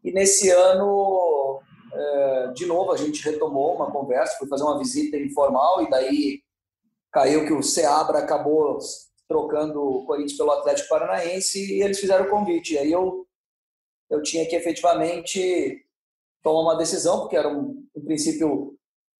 E 0.03 0.11
nesse 0.11 0.49
ano, 0.49 1.61
é, 1.93 2.47
de 2.53 2.65
novo, 2.65 2.91
a 2.91 2.97
gente 2.97 3.23
retomou 3.23 3.75
uma 3.75 3.91
conversa, 3.91 4.37
foi 4.37 4.47
fazer 4.47 4.63
uma 4.63 4.79
visita 4.79 5.17
informal, 5.17 5.83
e 5.83 5.89
daí 5.89 6.41
caiu 7.11 7.45
que 7.45 7.53
o 7.53 7.61
Seabra 7.61 8.19
acabou 8.19 8.79
trocando 9.27 9.81
o 9.81 10.05
Corinthians 10.05 10.37
pelo 10.37 10.51
Atlético 10.51 10.89
Paranaense 10.89 11.73
e 11.73 11.81
eles 11.81 11.99
fizeram 11.99 12.25
o 12.25 12.29
convite. 12.29 12.73
E 12.73 12.77
aí 12.79 12.91
eu, 12.91 13.25
eu 14.09 14.21
tinha 14.21 14.47
que 14.47 14.55
efetivamente 14.55 15.85
tomar 16.41 16.61
uma 16.61 16.77
decisão, 16.77 17.21
porque 17.21 17.37
era, 17.37 17.47
um, 17.47 17.85
em 17.95 18.01
princípio, 18.01 18.77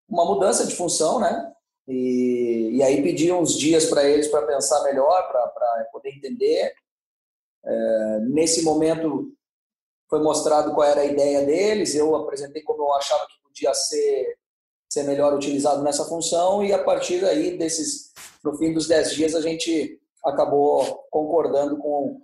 uma 0.09 0.25
mudança 0.25 0.65
de 0.65 0.75
função, 0.75 1.19
né? 1.19 1.52
E, 1.87 2.77
e 2.77 2.83
aí 2.83 3.01
pedi 3.01 3.31
uns 3.31 3.57
dias 3.57 3.85
para 3.85 4.03
eles 4.03 4.27
para 4.27 4.45
pensar 4.45 4.83
melhor, 4.83 5.29
para 5.29 5.87
poder 5.91 6.09
entender. 6.09 6.73
É, 7.65 8.19
nesse 8.29 8.63
momento 8.63 9.31
foi 10.09 10.21
mostrado 10.21 10.73
qual 10.73 10.87
era 10.87 11.01
a 11.01 11.05
ideia 11.05 11.45
deles, 11.45 11.95
eu 11.95 12.15
apresentei 12.15 12.61
como 12.61 12.83
eu 12.83 12.93
achava 12.93 13.25
que 13.25 13.41
podia 13.41 13.73
ser, 13.73 14.37
ser 14.91 15.03
melhor 15.03 15.33
utilizado 15.33 15.81
nessa 15.81 16.05
função 16.05 16.63
e 16.63 16.71
a 16.71 16.83
partir 16.83 17.21
daí 17.21 17.57
desses 17.57 18.11
no 18.43 18.55
fim 18.57 18.73
dos 18.73 18.87
dez 18.87 19.13
dias 19.13 19.33
a 19.33 19.41
gente 19.41 19.99
acabou 20.23 21.05
concordando 21.09 21.77
com 21.77 22.21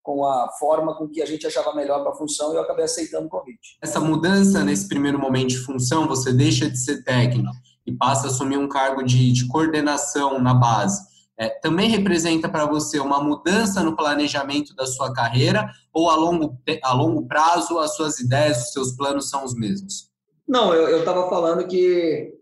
com 0.00 0.24
a 0.24 0.48
forma 0.52 0.96
com 0.96 1.06
que 1.06 1.20
a 1.20 1.26
gente 1.26 1.46
achava 1.46 1.74
melhor 1.74 2.00
para 2.02 2.12
a 2.12 2.16
função 2.16 2.52
e 2.52 2.56
eu 2.56 2.62
acabei 2.62 2.86
aceitando 2.86 3.26
o 3.26 3.28
convite. 3.28 3.76
Essa 3.82 4.00
mudança 4.00 4.64
nesse 4.64 4.88
primeiro 4.88 5.18
momento 5.18 5.48
de 5.48 5.58
função, 5.58 6.08
você 6.08 6.32
deixa 6.32 6.70
de 6.70 6.78
ser 6.78 7.04
técnico 7.04 7.50
e 7.88 7.92
passa 7.96 8.26
a 8.26 8.30
assumir 8.30 8.58
um 8.58 8.68
cargo 8.68 9.02
de, 9.02 9.32
de 9.32 9.48
coordenação 9.48 10.38
na 10.38 10.52
base. 10.52 11.08
É, 11.38 11.48
também 11.48 11.88
representa 11.88 12.48
para 12.48 12.66
você 12.66 12.98
uma 12.98 13.22
mudança 13.22 13.82
no 13.82 13.96
planejamento 13.96 14.74
da 14.74 14.86
sua 14.86 15.12
carreira 15.14 15.70
ou 15.92 16.10
a 16.10 16.16
longo, 16.16 16.58
a 16.82 16.92
longo 16.92 17.26
prazo 17.26 17.78
as 17.78 17.94
suas 17.96 18.20
ideias, 18.20 18.66
os 18.66 18.72
seus 18.72 18.92
planos 18.92 19.30
são 19.30 19.42
os 19.42 19.54
mesmos? 19.54 20.10
Não, 20.46 20.74
eu 20.74 20.98
estava 20.98 21.30
falando 21.30 21.66
que 21.66 22.34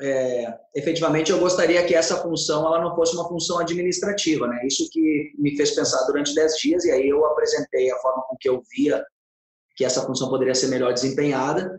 é, 0.00 0.54
efetivamente 0.74 1.30
eu 1.30 1.38
gostaria 1.38 1.84
que 1.84 1.94
essa 1.94 2.16
função 2.16 2.66
ela 2.66 2.80
não 2.80 2.94
fosse 2.96 3.14
uma 3.14 3.28
função 3.28 3.58
administrativa, 3.58 4.46
né? 4.48 4.66
Isso 4.66 4.88
que 4.90 5.32
me 5.38 5.56
fez 5.56 5.72
pensar 5.72 6.04
durante 6.06 6.34
dez 6.34 6.56
dias 6.56 6.84
e 6.84 6.90
aí 6.90 7.08
eu 7.08 7.24
apresentei 7.26 7.92
a 7.92 7.98
forma 7.98 8.24
com 8.28 8.36
que 8.40 8.48
eu 8.48 8.62
via 8.74 9.04
que 9.76 9.84
essa 9.84 10.02
função 10.02 10.28
poderia 10.28 10.54
ser 10.54 10.68
melhor 10.68 10.92
desempenhada. 10.92 11.78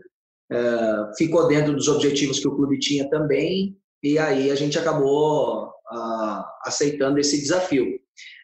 É, 0.50 1.16
ficou 1.16 1.46
dentro 1.48 1.74
dos 1.74 1.88
objetivos 1.88 2.38
que 2.38 2.48
o 2.48 2.54
clube 2.54 2.78
tinha 2.78 3.08
também 3.08 3.76
e 4.02 4.18
aí 4.18 4.50
a 4.50 4.54
gente 4.54 4.78
acabou 4.78 5.72
a, 5.88 6.58
aceitando 6.64 7.18
esse 7.18 7.38
desafio. 7.38 7.98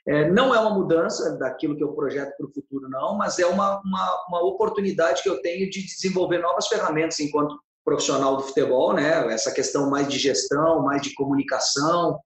É, 0.07 0.31
não 0.31 0.55
é 0.55 0.61
uma 0.61 0.75
mudança 0.75 1.37
daquilo 1.37 1.77
que 1.77 1.85
eu 1.85 1.93
projeto 1.93 2.35
para 2.37 2.47
o 2.47 2.53
futuro, 2.53 2.89
não, 2.89 3.15
mas 3.15 3.39
é 3.39 3.47
uma, 3.47 3.81
uma, 3.85 4.27
uma 4.29 4.43
oportunidade 4.43 5.23
que 5.23 5.29
eu 5.29 5.43
tenho 5.43 5.69
de 5.69 5.85
desenvolver 5.85 6.39
novas 6.39 6.67
ferramentas 6.67 7.21
enquanto 7.21 7.59
profissional 7.85 8.37
do 8.37 8.43
futebol, 8.43 8.93
né? 8.93 9.33
Essa 9.33 9.53
questão 9.53 9.91
mais 9.91 10.09
de 10.09 10.19
gestão, 10.19 10.83
mais 10.83 11.03
de 11.03 11.15
comunicação. 11.15 12.19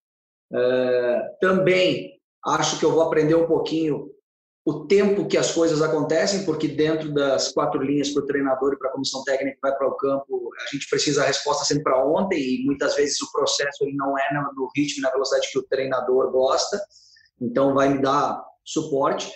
É, 0.53 1.23
também 1.41 2.21
acho 2.45 2.79
que 2.79 2.85
eu 2.85 2.93
vou 2.93 3.03
aprender 3.03 3.35
um 3.35 3.47
pouquinho 3.47 4.11
o 4.65 4.87
tempo 4.87 5.27
que 5.27 5.37
as 5.37 5.53
coisas 5.53 5.83
acontecem, 5.83 6.45
porque 6.45 6.69
dentro 6.69 7.13
das 7.13 7.53
quatro 7.53 7.83
linhas 7.83 8.11
para 8.11 8.23
o 8.23 8.27
treinador 8.27 8.73
e 8.73 8.79
para 8.79 8.91
a 8.91 8.93
comissão 8.93 9.25
técnica 9.25 9.57
que 9.57 9.61
vai 9.61 9.77
para 9.77 9.89
o 9.89 9.97
campo, 9.97 10.51
a 10.65 10.73
gente 10.73 10.89
precisa 10.89 11.23
a 11.23 11.27
resposta 11.27 11.65
sempre 11.65 11.83
para 11.83 12.05
ontem 12.07 12.39
e 12.39 12.65
muitas 12.65 12.95
vezes 12.95 13.21
o 13.23 13.33
processo 13.33 13.83
ele 13.83 13.97
não 13.97 14.17
é 14.17 14.23
no 14.55 14.71
ritmo 14.77 15.01
e 15.01 15.03
na 15.03 15.11
velocidade 15.11 15.51
que 15.51 15.59
o 15.59 15.65
treinador 15.65 16.31
gosta, 16.31 16.81
então 17.41 17.75
vai 17.75 17.89
me 17.89 18.01
dar 18.01 18.41
suporte. 18.65 19.33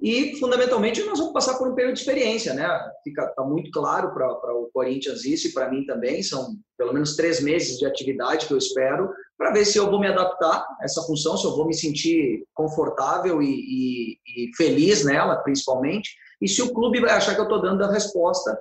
E, 0.00 0.36
fundamentalmente, 0.38 1.02
nós 1.02 1.18
vamos 1.18 1.32
passar 1.32 1.58
por 1.58 1.68
um 1.68 1.74
período 1.74 1.94
de 1.94 2.00
experiência, 2.00 2.54
né? 2.54 2.68
Fica 3.02 3.26
tá 3.26 3.42
muito 3.42 3.68
claro 3.72 4.14
para 4.14 4.54
o 4.54 4.70
Corinthians 4.72 5.24
isso 5.24 5.48
e 5.48 5.52
para 5.52 5.68
mim 5.68 5.84
também. 5.84 6.22
São 6.22 6.54
pelo 6.76 6.92
menos 6.92 7.16
três 7.16 7.40
meses 7.40 7.78
de 7.78 7.84
atividade 7.84 8.46
que 8.46 8.52
eu 8.52 8.58
espero 8.58 9.10
para 9.36 9.52
ver 9.52 9.64
se 9.64 9.76
eu 9.76 9.90
vou 9.90 9.98
me 9.98 10.06
adaptar 10.06 10.64
a 10.80 10.84
essa 10.84 11.02
função, 11.02 11.36
se 11.36 11.44
eu 11.44 11.56
vou 11.56 11.66
me 11.66 11.74
sentir 11.74 12.44
confortável 12.54 13.42
e, 13.42 13.48
e, 13.48 14.18
e 14.36 14.56
feliz 14.56 15.04
nela, 15.04 15.36
principalmente, 15.36 16.10
e 16.40 16.48
se 16.48 16.62
o 16.62 16.72
clube 16.72 17.00
vai 17.00 17.10
achar 17.10 17.34
que 17.34 17.40
eu 17.40 17.44
estou 17.44 17.60
dando 17.60 17.82
a 17.82 17.90
resposta 17.90 18.60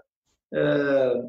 é, 0.52 1.24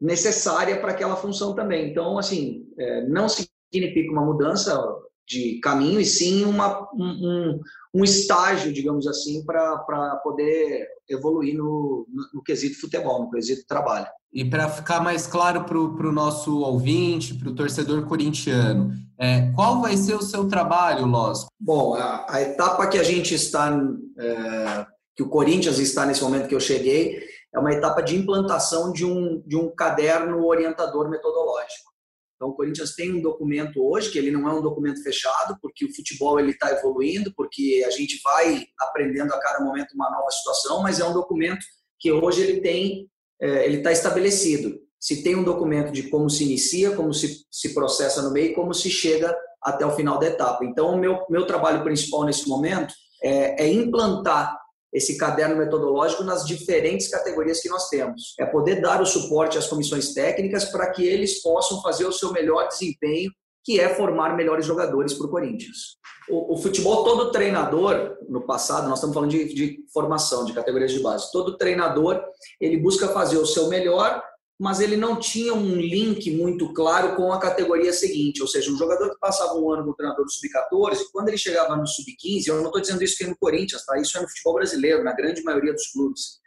necessária 0.00 0.80
para 0.80 0.92
aquela 0.92 1.16
função 1.16 1.54
também. 1.54 1.90
Então, 1.90 2.18
assim, 2.18 2.68
é, 2.78 3.06
não 3.08 3.26
significa 3.28 4.12
uma 4.12 4.24
mudança 4.24 4.80
de 5.26 5.58
caminho 5.60 6.00
e 6.00 6.04
sim 6.04 6.44
uma, 6.44 6.88
um, 6.94 7.60
um 7.94 8.04
estágio, 8.04 8.72
digamos 8.72 9.06
assim, 9.06 9.44
para 9.44 9.76
poder 10.22 10.86
evoluir 11.08 11.56
no, 11.56 12.06
no, 12.08 12.24
no, 12.34 12.42
quesito 12.42 12.80
futebol, 12.80 13.22
no 13.22 13.30
quesito 13.30 13.66
trabalho. 13.66 14.06
E 14.32 14.44
para 14.44 14.68
ficar 14.68 15.00
mais 15.00 15.26
claro 15.26 15.64
para 15.64 15.78
o 15.78 16.12
nosso 16.12 16.60
ouvinte, 16.60 17.34
para 17.34 17.48
o 17.48 17.54
torcedor 17.54 18.04
corintiano, 18.06 18.92
é, 19.18 19.52
qual 19.52 19.80
vai 19.80 19.96
ser 19.96 20.14
o 20.14 20.22
seu 20.22 20.48
trabalho, 20.48 21.06
Loz? 21.06 21.46
Bom, 21.58 21.94
a, 21.94 22.26
a, 22.28 22.42
etapa 22.42 22.86
que 22.88 22.98
a 22.98 23.02
gente 23.04 23.34
está, 23.34 23.80
é, 24.18 24.86
que 25.14 25.22
o 25.22 25.28
Corinthians 25.28 25.78
está 25.78 26.04
nesse 26.04 26.22
momento 26.22 26.48
que 26.48 26.54
eu 26.54 26.60
cheguei, 26.60 27.22
é 27.54 27.58
uma 27.58 27.72
etapa 27.72 28.02
de 28.02 28.16
implantação 28.16 28.92
de 28.92 29.04
um, 29.04 29.40
de 29.46 29.56
um 29.56 29.72
caderno 29.72 30.44
orientador 30.44 31.08
metodológico. 31.08 31.93
Então, 32.34 32.48
o 32.48 32.54
Corinthians 32.54 32.94
tem 32.94 33.12
um 33.12 33.22
documento 33.22 33.80
hoje, 33.84 34.10
que 34.10 34.18
ele 34.18 34.30
não 34.30 34.48
é 34.48 34.52
um 34.52 34.62
documento 34.62 35.02
fechado, 35.02 35.56
porque 35.62 35.84
o 35.84 35.94
futebol 35.94 36.38
ele 36.38 36.50
está 36.50 36.70
evoluindo, 36.70 37.32
porque 37.36 37.84
a 37.86 37.90
gente 37.90 38.20
vai 38.22 38.66
aprendendo 38.80 39.32
a 39.32 39.40
cada 39.40 39.64
momento 39.64 39.94
uma 39.94 40.10
nova 40.10 40.30
situação, 40.30 40.82
mas 40.82 40.98
é 40.98 41.04
um 41.04 41.12
documento 41.12 41.64
que 41.98 42.10
hoje 42.10 42.42
ele 42.42 42.60
tem, 42.60 43.08
é, 43.40 43.66
ele 43.66 43.78
está 43.78 43.92
estabelecido. 43.92 44.78
Se 45.00 45.22
tem 45.22 45.36
um 45.36 45.44
documento 45.44 45.92
de 45.92 46.04
como 46.10 46.28
se 46.28 46.44
inicia, 46.44 46.96
como 46.96 47.12
se, 47.12 47.44
se 47.50 47.72
processa 47.72 48.22
no 48.22 48.32
meio, 48.32 48.54
como 48.54 48.74
se 48.74 48.90
chega 48.90 49.36
até 49.62 49.86
o 49.86 49.94
final 49.94 50.18
da 50.18 50.26
etapa. 50.26 50.64
Então, 50.64 50.94
o 50.94 50.98
meu, 50.98 51.24
meu 51.30 51.46
trabalho 51.46 51.82
principal 51.84 52.24
nesse 52.24 52.48
momento 52.48 52.92
é, 53.22 53.64
é 53.64 53.72
implantar 53.72 54.58
esse 54.94 55.18
caderno 55.18 55.56
metodológico 55.56 56.22
nas 56.22 56.46
diferentes 56.46 57.08
categorias 57.08 57.60
que 57.60 57.68
nós 57.68 57.88
temos. 57.88 58.34
É 58.38 58.46
poder 58.46 58.80
dar 58.80 59.02
o 59.02 59.06
suporte 59.06 59.58
às 59.58 59.66
comissões 59.66 60.14
técnicas 60.14 60.66
para 60.66 60.90
que 60.92 61.04
eles 61.04 61.42
possam 61.42 61.82
fazer 61.82 62.06
o 62.06 62.12
seu 62.12 62.32
melhor 62.32 62.68
desempenho, 62.68 63.32
que 63.64 63.80
é 63.80 63.92
formar 63.92 64.36
melhores 64.36 64.64
jogadores 64.64 65.14
para 65.14 65.26
o 65.26 65.30
Corinthians. 65.30 65.96
O, 66.28 66.56
futebol, 66.56 67.04
todo 67.04 67.32
treinador, 67.32 68.16
no 68.28 68.46
passado, 68.46 68.88
nós 68.88 68.98
estamos 68.98 69.14
falando 69.14 69.30
de, 69.30 69.52
de 69.52 69.78
formação, 69.92 70.44
de 70.44 70.54
categorias 70.54 70.92
de 70.92 71.00
base, 71.00 71.30
todo 71.30 71.58
treinador, 71.58 72.22
ele 72.58 72.78
busca 72.78 73.08
fazer 73.08 73.36
o 73.36 73.44
seu 73.44 73.68
melhor 73.68 74.22
mas 74.58 74.80
ele 74.80 74.96
não 74.96 75.18
tinha 75.18 75.52
um 75.52 75.74
link 75.74 76.30
muito 76.30 76.72
claro 76.72 77.16
com 77.16 77.32
a 77.32 77.40
categoria 77.40 77.92
seguinte, 77.92 78.40
ou 78.40 78.46
seja, 78.46 78.70
um 78.70 78.76
jogador 78.76 79.10
que 79.10 79.18
passava 79.18 79.54
um 79.54 79.70
ano 79.72 79.86
no 79.86 79.94
treinador 79.94 80.24
do 80.24 80.30
sub-14, 80.30 81.06
quando 81.12 81.28
ele 81.28 81.38
chegava 81.38 81.76
no 81.76 81.86
sub-15, 81.86 82.46
eu 82.46 82.56
não 82.56 82.66
estou 82.66 82.80
dizendo 82.80 83.02
isso 83.02 83.16
que 83.16 83.24
é 83.24 83.26
no 83.26 83.36
Corinthians, 83.36 83.84
tá? 83.84 83.98
isso 83.98 84.16
é 84.16 84.20
no 84.20 84.28
futebol 84.28 84.54
brasileiro, 84.54 85.02
na 85.02 85.12
grande 85.12 85.42
maioria 85.42 85.72
dos 85.72 85.88
clubes. 85.88 86.38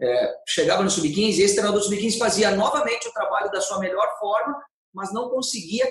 É, 0.00 0.34
chegava 0.46 0.82
no 0.82 0.90
sub-15 0.90 1.38
e 1.38 1.42
esse 1.42 1.54
treinador 1.54 1.80
do 1.80 1.86
sub-15 1.86 2.18
fazia 2.18 2.50
novamente 2.54 3.08
o 3.08 3.12
trabalho 3.12 3.50
da 3.50 3.62
sua 3.62 3.78
melhor 3.78 4.06
forma, 4.18 4.62
mas 4.92 5.12
não 5.12 5.30
conseguia 5.30 5.90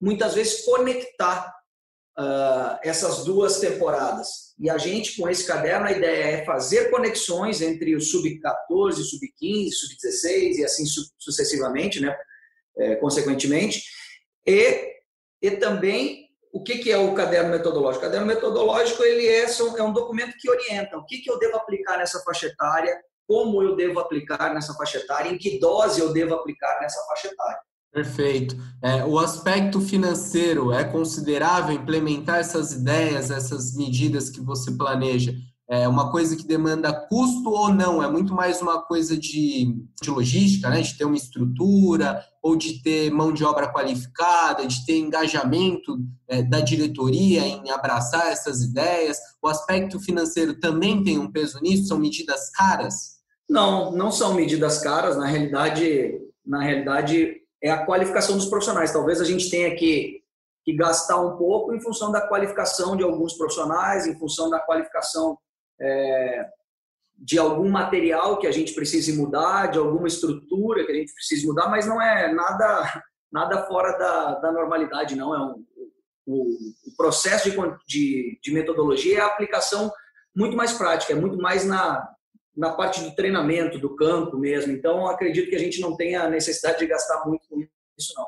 muitas 0.00 0.34
vezes 0.34 0.64
conectar 0.64 1.54
uh, 2.18 2.78
essas 2.82 3.24
duas 3.24 3.58
temporadas. 3.60 4.43
E 4.58 4.70
a 4.70 4.78
gente, 4.78 5.20
com 5.20 5.28
esse 5.28 5.46
caderno, 5.46 5.86
a 5.86 5.92
ideia 5.92 6.24
é 6.36 6.44
fazer 6.44 6.90
conexões 6.90 7.60
entre 7.60 7.96
o 7.96 8.00
sub-14, 8.00 8.92
sub-15, 8.92 9.70
sub-16 9.70 10.56
e 10.58 10.64
assim 10.64 10.86
su 10.86 11.02
sucessivamente, 11.18 12.00
né? 12.00 12.16
É, 12.76 12.96
consequentemente. 12.96 13.82
E, 14.46 14.94
e 15.42 15.50
também 15.52 16.24
o 16.52 16.62
que, 16.62 16.78
que 16.78 16.92
é 16.92 16.96
o 16.96 17.14
caderno 17.14 17.50
metodológico? 17.50 18.04
O 18.04 18.06
caderno 18.06 18.26
metodológico 18.28 19.02
ele 19.02 19.26
é, 19.26 19.44
é 19.44 19.82
um 19.82 19.92
documento 19.92 20.36
que 20.38 20.48
orienta 20.48 20.96
o 20.96 21.04
que, 21.04 21.18
que 21.18 21.28
eu 21.28 21.36
devo 21.38 21.56
aplicar 21.56 21.98
nessa 21.98 22.20
faixa 22.20 22.46
etária, 22.46 22.96
como 23.26 23.60
eu 23.60 23.74
devo 23.74 23.98
aplicar 23.98 24.54
nessa 24.54 24.72
faixa 24.74 24.98
etária, 24.98 25.30
em 25.30 25.38
que 25.38 25.58
dose 25.58 26.00
eu 26.00 26.12
devo 26.12 26.34
aplicar 26.34 26.80
nessa 26.80 27.02
faixa 27.06 27.26
etária. 27.26 27.58
Perfeito. 27.94 28.56
É, 28.82 29.04
o 29.04 29.20
aspecto 29.20 29.80
financeiro 29.80 30.72
é 30.72 30.82
considerável 30.82 31.76
implementar 31.76 32.40
essas 32.40 32.72
ideias, 32.72 33.30
essas 33.30 33.76
medidas 33.76 34.28
que 34.28 34.40
você 34.40 34.72
planeja? 34.72 35.32
É 35.70 35.86
uma 35.86 36.10
coisa 36.10 36.34
que 36.34 36.44
demanda 36.44 36.92
custo 36.92 37.50
ou 37.50 37.72
não? 37.72 38.02
É 38.02 38.10
muito 38.10 38.34
mais 38.34 38.60
uma 38.60 38.82
coisa 38.82 39.16
de, 39.16 39.76
de 40.02 40.10
logística, 40.10 40.68
né? 40.68 40.82
de 40.82 40.98
ter 40.98 41.04
uma 41.04 41.16
estrutura, 41.16 42.20
ou 42.42 42.56
de 42.56 42.82
ter 42.82 43.12
mão 43.12 43.32
de 43.32 43.44
obra 43.44 43.72
qualificada, 43.72 44.66
de 44.66 44.84
ter 44.84 44.98
engajamento 44.98 45.96
é, 46.26 46.42
da 46.42 46.58
diretoria 46.58 47.46
em 47.46 47.70
abraçar 47.70 48.26
essas 48.26 48.60
ideias. 48.60 49.18
O 49.40 49.46
aspecto 49.46 50.00
financeiro 50.00 50.58
também 50.58 51.04
tem 51.04 51.16
um 51.16 51.30
peso 51.30 51.60
nisso? 51.60 51.86
São 51.86 51.98
medidas 52.00 52.50
caras? 52.50 53.20
Não, 53.48 53.92
não 53.92 54.10
são 54.10 54.34
medidas 54.34 54.78
caras. 54.78 55.16
Na 55.16 55.26
realidade, 55.26 56.18
na 56.44 56.60
realidade 56.60 57.43
é 57.64 57.70
a 57.70 57.86
qualificação 57.86 58.36
dos 58.36 58.44
profissionais. 58.44 58.92
Talvez 58.92 59.22
a 59.22 59.24
gente 59.24 59.48
tenha 59.48 59.74
que, 59.74 60.22
que 60.62 60.76
gastar 60.76 61.18
um 61.18 61.38
pouco 61.38 61.74
em 61.74 61.80
função 61.80 62.12
da 62.12 62.20
qualificação 62.20 62.94
de 62.94 63.02
alguns 63.02 63.32
profissionais, 63.32 64.06
em 64.06 64.18
função 64.18 64.50
da 64.50 64.60
qualificação 64.60 65.38
é, 65.80 66.46
de 67.16 67.38
algum 67.38 67.70
material 67.70 68.38
que 68.38 68.46
a 68.46 68.52
gente 68.52 68.74
precise 68.74 69.16
mudar, 69.16 69.68
de 69.68 69.78
alguma 69.78 70.06
estrutura 70.06 70.84
que 70.84 70.92
a 70.92 70.94
gente 70.94 71.14
precise 71.14 71.46
mudar, 71.46 71.70
mas 71.70 71.86
não 71.86 72.00
é 72.02 72.30
nada 72.34 73.02
nada 73.32 73.66
fora 73.66 73.98
da, 73.98 74.34
da 74.34 74.52
normalidade, 74.52 75.16
não. 75.16 75.34
É 75.34 75.38
um, 75.38 75.64
o, 76.26 76.42
o 76.86 76.96
processo 76.96 77.50
de, 77.50 77.56
de, 77.88 78.38
de 78.40 78.52
metodologia 78.52 79.18
é 79.18 79.20
a 79.22 79.26
aplicação 79.26 79.90
muito 80.36 80.56
mais 80.56 80.72
prática, 80.74 81.14
é 81.14 81.16
muito 81.16 81.38
mais 81.38 81.64
na, 81.64 82.08
na 82.56 82.70
parte 82.70 83.02
do 83.02 83.14
treinamento, 83.14 83.78
do 83.78 83.96
campo 83.96 84.38
mesmo. 84.38 84.72
Então, 84.72 85.06
acredito 85.06 85.50
que 85.50 85.56
a 85.56 85.58
gente 85.58 85.80
não 85.80 85.96
tenha 85.96 86.28
necessidade 86.28 86.78
de 86.78 86.86
gastar 86.86 87.24
muito 87.26 87.48
com 87.48 87.60
isso, 87.60 88.12
não. 88.16 88.26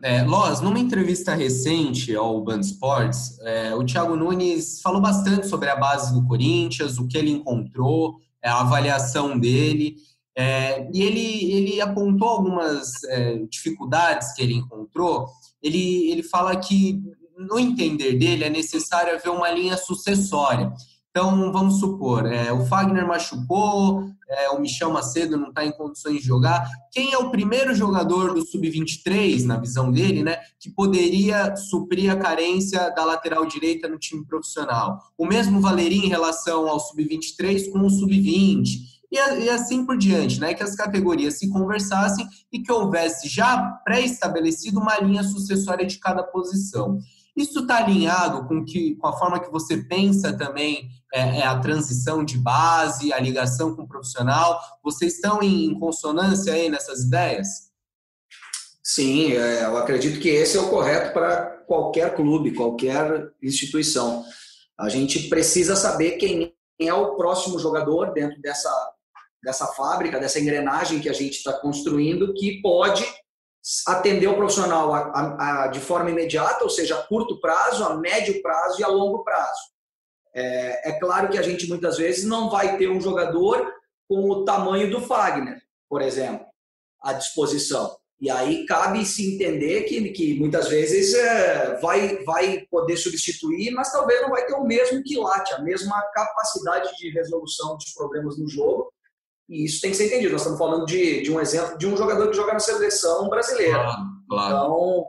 É, 0.00 0.22
Loz, 0.22 0.60
numa 0.60 0.78
entrevista 0.78 1.34
recente 1.34 2.14
ao 2.14 2.40
Band 2.40 2.60
Sports, 2.60 3.38
é, 3.40 3.74
o 3.74 3.84
Thiago 3.84 4.14
Nunes 4.14 4.80
falou 4.80 5.00
bastante 5.00 5.48
sobre 5.48 5.68
a 5.68 5.76
base 5.76 6.14
do 6.14 6.24
Corinthians, 6.24 6.98
o 6.98 7.08
que 7.08 7.18
ele 7.18 7.30
encontrou, 7.30 8.16
é, 8.40 8.48
a 8.48 8.60
avaliação 8.60 9.36
dele. 9.36 9.96
É, 10.36 10.88
e 10.94 11.02
ele, 11.02 11.52
ele 11.52 11.80
apontou 11.80 12.28
algumas 12.28 13.02
é, 13.04 13.38
dificuldades 13.50 14.32
que 14.34 14.42
ele 14.42 14.54
encontrou. 14.54 15.26
Ele, 15.60 16.12
ele 16.12 16.22
fala 16.22 16.54
que, 16.56 17.02
no 17.36 17.58
entender 17.58 18.12
dele, 18.12 18.44
é 18.44 18.50
necessário 18.50 19.16
haver 19.16 19.30
uma 19.30 19.50
linha 19.50 19.76
sucessória. 19.76 20.72
Então, 21.10 21.50
vamos 21.50 21.80
supor, 21.80 22.26
é, 22.26 22.52
o 22.52 22.66
Fagner 22.66 23.06
machucou, 23.06 24.04
é, 24.28 24.50
o 24.50 24.60
Michel 24.60 24.92
Macedo 24.92 25.36
não 25.38 25.48
está 25.48 25.64
em 25.64 25.72
condições 25.72 26.20
de 26.20 26.26
jogar. 26.26 26.68
Quem 26.92 27.12
é 27.12 27.18
o 27.18 27.30
primeiro 27.30 27.74
jogador 27.74 28.34
do 28.34 28.46
Sub-23, 28.46 29.44
na 29.44 29.56
visão 29.56 29.90
dele, 29.90 30.22
né, 30.22 30.38
que 30.60 30.70
poderia 30.70 31.56
suprir 31.56 32.12
a 32.12 32.16
carência 32.16 32.90
da 32.90 33.04
lateral 33.04 33.46
direita 33.46 33.88
no 33.88 33.98
time 33.98 34.24
profissional? 34.24 34.98
O 35.16 35.26
mesmo 35.26 35.60
valeria 35.60 36.04
em 36.04 36.08
relação 36.08 36.68
ao 36.68 36.78
Sub-23 36.78 37.72
com 37.72 37.80
o 37.80 37.90
Sub-20 37.90 38.98
e, 39.10 39.48
assim 39.48 39.86
por 39.86 39.96
diante, 39.96 40.38
né? 40.38 40.52
Que 40.52 40.62
as 40.62 40.74
categorias 40.74 41.38
se 41.38 41.48
conversassem 41.48 42.26
e 42.52 42.58
que 42.58 42.70
houvesse 42.70 43.26
já 43.28 43.58
pré-estabelecido 43.84 44.78
uma 44.78 44.98
linha 44.98 45.22
sucessória 45.22 45.86
de 45.86 45.98
cada 45.98 46.22
posição. 46.22 46.98
Isso 47.38 47.60
está 47.60 47.76
alinhado 47.76 48.48
com, 48.48 48.64
que, 48.64 48.96
com 48.96 49.06
a 49.06 49.16
forma 49.16 49.38
que 49.38 49.48
você 49.48 49.76
pensa 49.76 50.36
também 50.36 50.90
é, 51.14 51.38
é, 51.38 51.42
a 51.44 51.56
transição 51.60 52.24
de 52.24 52.36
base, 52.36 53.12
a 53.12 53.20
ligação 53.20 53.76
com 53.76 53.82
o 53.82 53.88
profissional? 53.88 54.60
Vocês 54.82 55.14
estão 55.14 55.40
em, 55.40 55.78
consonância 55.78 56.52
aí 56.52 56.68
nessas 56.68 57.04
ideias? 57.04 57.70
Sim, 58.82 59.34
é, 59.34 59.66
eu 59.66 59.76
acredito 59.76 60.18
que 60.18 60.28
esse 60.28 60.56
é 60.56 60.60
o 60.60 60.68
correto 60.68 61.12
para 61.12 61.46
qualquer 61.68 62.16
clube, 62.16 62.56
qualquer 62.56 63.30
instituição. 63.40 64.24
A 64.76 64.88
gente 64.88 65.28
precisa 65.28 65.76
saber 65.76 66.12
quem 66.16 66.52
é 66.80 66.92
o 66.92 67.14
próximo 67.14 67.56
jogador 67.60 68.12
dentro 68.12 68.42
dessa, 68.42 68.70
dessa 69.44 69.68
fábrica, 69.68 70.18
dessa 70.18 70.40
engrenagem 70.40 70.98
que 70.98 71.08
a 71.08 71.12
gente 71.12 71.36
está 71.36 71.52
construindo, 71.52 72.34
que 72.34 72.60
pode 72.60 73.06
atender 73.86 74.26
o 74.26 74.36
profissional 74.36 74.94
a, 74.94 74.98
a, 74.98 75.64
a, 75.64 75.66
de 75.68 75.80
forma 75.80 76.10
imediata, 76.10 76.64
ou 76.64 76.70
seja, 76.70 76.98
a 76.98 77.02
curto 77.02 77.40
prazo, 77.40 77.84
a 77.84 77.96
médio 77.96 78.40
prazo 78.40 78.80
e 78.80 78.84
a 78.84 78.88
longo 78.88 79.22
prazo. 79.22 79.60
É, 80.34 80.90
é, 80.90 80.98
claro 80.98 81.28
que 81.28 81.38
a 81.38 81.42
gente 81.42 81.68
muitas 81.68 81.98
vezes 81.98 82.24
não 82.24 82.50
vai 82.50 82.76
ter 82.78 82.88
um 82.88 83.00
jogador 83.00 83.72
com 84.08 84.30
o 84.30 84.44
tamanho 84.44 84.90
do 84.90 85.00
Fagner, 85.00 85.60
por 85.88 86.00
exemplo, 86.00 86.46
à 87.02 87.12
disposição. 87.12 87.96
E 88.20 88.30
aí 88.30 88.66
cabe 88.66 89.04
se 89.04 89.34
entender 89.34 89.82
que, 89.82 90.10
que 90.10 90.38
muitas 90.38 90.68
vezes 90.68 91.14
é, 91.14 91.78
vai, 91.80 92.22
vai 92.24 92.66
poder 92.70 92.96
substituir, 92.96 93.70
mas 93.70 93.92
talvez 93.92 94.20
não 94.22 94.30
vai 94.30 94.44
ter 94.44 94.54
o 94.54 94.64
mesmo 94.64 95.02
quilate, 95.02 95.54
a 95.54 95.60
mesma 95.60 96.00
capacidade 96.12 96.96
de 96.96 97.10
resolução 97.10 97.76
dos 97.76 97.92
problemas 97.92 98.38
no 98.38 98.48
jogo 98.48 98.92
e 99.48 99.64
isso 99.64 99.80
tem 99.80 99.90
que 99.90 99.96
ser 99.96 100.06
entendido. 100.06 100.32
Nós 100.32 100.42
estamos 100.42 100.58
falando 100.58 100.84
de, 100.84 101.22
de 101.22 101.32
um 101.32 101.40
exemplo 101.40 101.78
de 101.78 101.86
um 101.86 101.96
jogador 101.96 102.28
que 102.28 102.36
joga 102.36 102.52
na 102.52 102.60
seleção 102.60 103.28
brasileira. 103.28 103.78
Claro, 103.78 104.02
claro. 104.28 104.56
Então, 104.56 105.06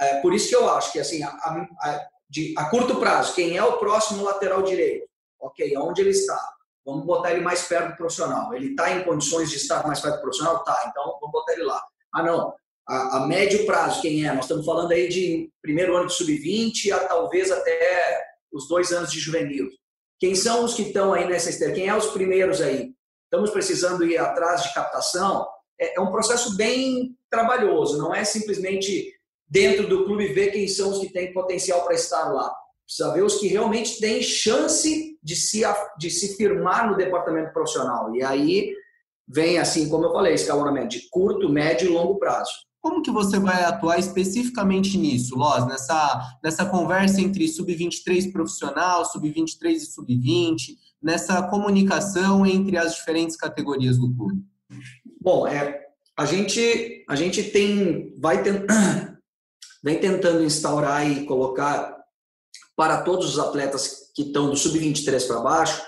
é 0.00 0.20
por 0.20 0.32
isso 0.32 0.48
que 0.48 0.56
eu 0.56 0.68
acho 0.70 0.92
que 0.92 1.00
assim, 1.00 1.22
a, 1.22 1.28
a, 1.28 2.06
de, 2.28 2.54
a 2.56 2.64
curto 2.66 2.96
prazo, 2.96 3.34
quem 3.34 3.56
é 3.56 3.64
o 3.64 3.78
próximo 3.78 4.24
lateral 4.24 4.62
direito? 4.62 5.06
Ok, 5.40 5.76
onde 5.76 6.00
ele 6.00 6.10
está? 6.10 6.40
Vamos 6.84 7.04
botar 7.04 7.32
ele 7.32 7.40
mais 7.40 7.62
perto 7.62 7.90
do 7.90 7.96
profissional. 7.96 8.54
Ele 8.54 8.70
está 8.70 8.90
em 8.90 9.04
condições 9.04 9.50
de 9.50 9.56
estar 9.56 9.86
mais 9.86 10.00
perto 10.00 10.16
do 10.16 10.22
profissional? 10.22 10.62
Tá, 10.64 10.86
então 10.88 11.04
vamos 11.20 11.32
botar 11.32 11.52
ele 11.52 11.64
lá. 11.64 11.82
Ah, 12.14 12.22
não. 12.22 12.54
A, 12.88 13.18
a 13.18 13.26
médio 13.26 13.64
prazo, 13.66 14.00
quem 14.02 14.26
é? 14.26 14.32
Nós 14.32 14.44
estamos 14.44 14.64
falando 14.64 14.92
aí 14.92 15.08
de 15.08 15.50
primeiro 15.60 15.96
ano 15.96 16.06
de 16.06 16.14
sub-20 16.14 16.92
a 16.92 17.00
talvez 17.00 17.50
até 17.50 18.24
os 18.52 18.68
dois 18.68 18.92
anos 18.92 19.10
de 19.10 19.20
juvenil. 19.20 19.68
Quem 20.18 20.34
são 20.34 20.64
os 20.64 20.74
que 20.74 20.82
estão 20.82 21.12
aí 21.12 21.28
nessa 21.28 21.50
esteira? 21.50 21.74
Quem 21.74 21.88
é 21.88 21.96
os 21.96 22.06
primeiros 22.06 22.60
aí? 22.60 22.92
Estamos 23.32 23.50
precisando 23.50 24.04
ir 24.04 24.18
atrás 24.18 24.62
de 24.62 24.74
captação, 24.74 25.48
é, 25.80 25.96
é 25.96 26.00
um 26.00 26.12
processo 26.12 26.54
bem 26.54 27.16
trabalhoso, 27.30 27.96
não 27.96 28.14
é 28.14 28.24
simplesmente 28.24 29.10
dentro 29.48 29.88
do 29.88 30.04
clube 30.04 30.34
ver 30.34 30.50
quem 30.52 30.68
são 30.68 30.90
os 30.90 30.98
que 30.98 31.10
têm 31.10 31.32
potencial 31.32 31.82
para 31.82 31.94
estar 31.94 32.30
lá. 32.30 32.54
Precisa 32.84 33.12
ver 33.14 33.22
os 33.22 33.36
que 33.36 33.46
realmente 33.46 33.98
têm 33.98 34.22
chance 34.22 35.18
de 35.22 35.36
se, 35.36 35.62
de 35.98 36.10
se 36.10 36.36
firmar 36.36 36.90
no 36.90 36.96
departamento 36.96 37.54
profissional. 37.54 38.14
E 38.14 38.22
aí 38.22 38.74
vem, 39.26 39.58
assim, 39.58 39.88
como 39.88 40.04
eu 40.04 40.12
falei, 40.12 40.34
escalonamento 40.34 40.88
de 40.88 41.08
curto, 41.08 41.48
médio 41.48 41.88
e 41.88 41.92
longo 41.92 42.18
prazo. 42.18 42.52
Como 42.82 43.00
que 43.00 43.10
você 43.10 43.38
vai 43.38 43.62
atuar 43.64 43.98
especificamente 43.98 44.98
nisso, 44.98 45.36
Loz, 45.36 45.66
nessa, 45.66 46.38
nessa 46.42 46.66
conversa 46.66 47.20
entre 47.20 47.48
sub-23 47.48 48.30
profissional, 48.32 49.04
sub-23 49.06 49.70
e 49.70 49.80
sub-20, 49.80 50.76
nessa 51.02 51.42
comunicação 51.48 52.46
entre 52.46 52.76
as 52.76 52.94
diferentes 52.94 53.36
categorias 53.36 53.98
do 53.98 54.14
clube? 54.14 54.42
Bom, 55.20 55.46
é, 55.46 55.86
a 56.16 56.24
gente 56.24 57.04
a 57.08 57.16
gente 57.16 57.42
tem 57.44 58.14
vai 58.18 58.42
tent, 58.42 58.66
vem 59.82 59.98
tentando 59.98 60.44
instaurar 60.44 61.08
e 61.08 61.26
colocar 61.26 61.96
para 62.76 63.02
todos 63.02 63.28
os 63.30 63.38
atletas 63.38 64.10
que 64.14 64.22
estão 64.22 64.48
do 64.48 64.56
sub-23 64.56 65.26
para 65.26 65.40
baixo 65.40 65.82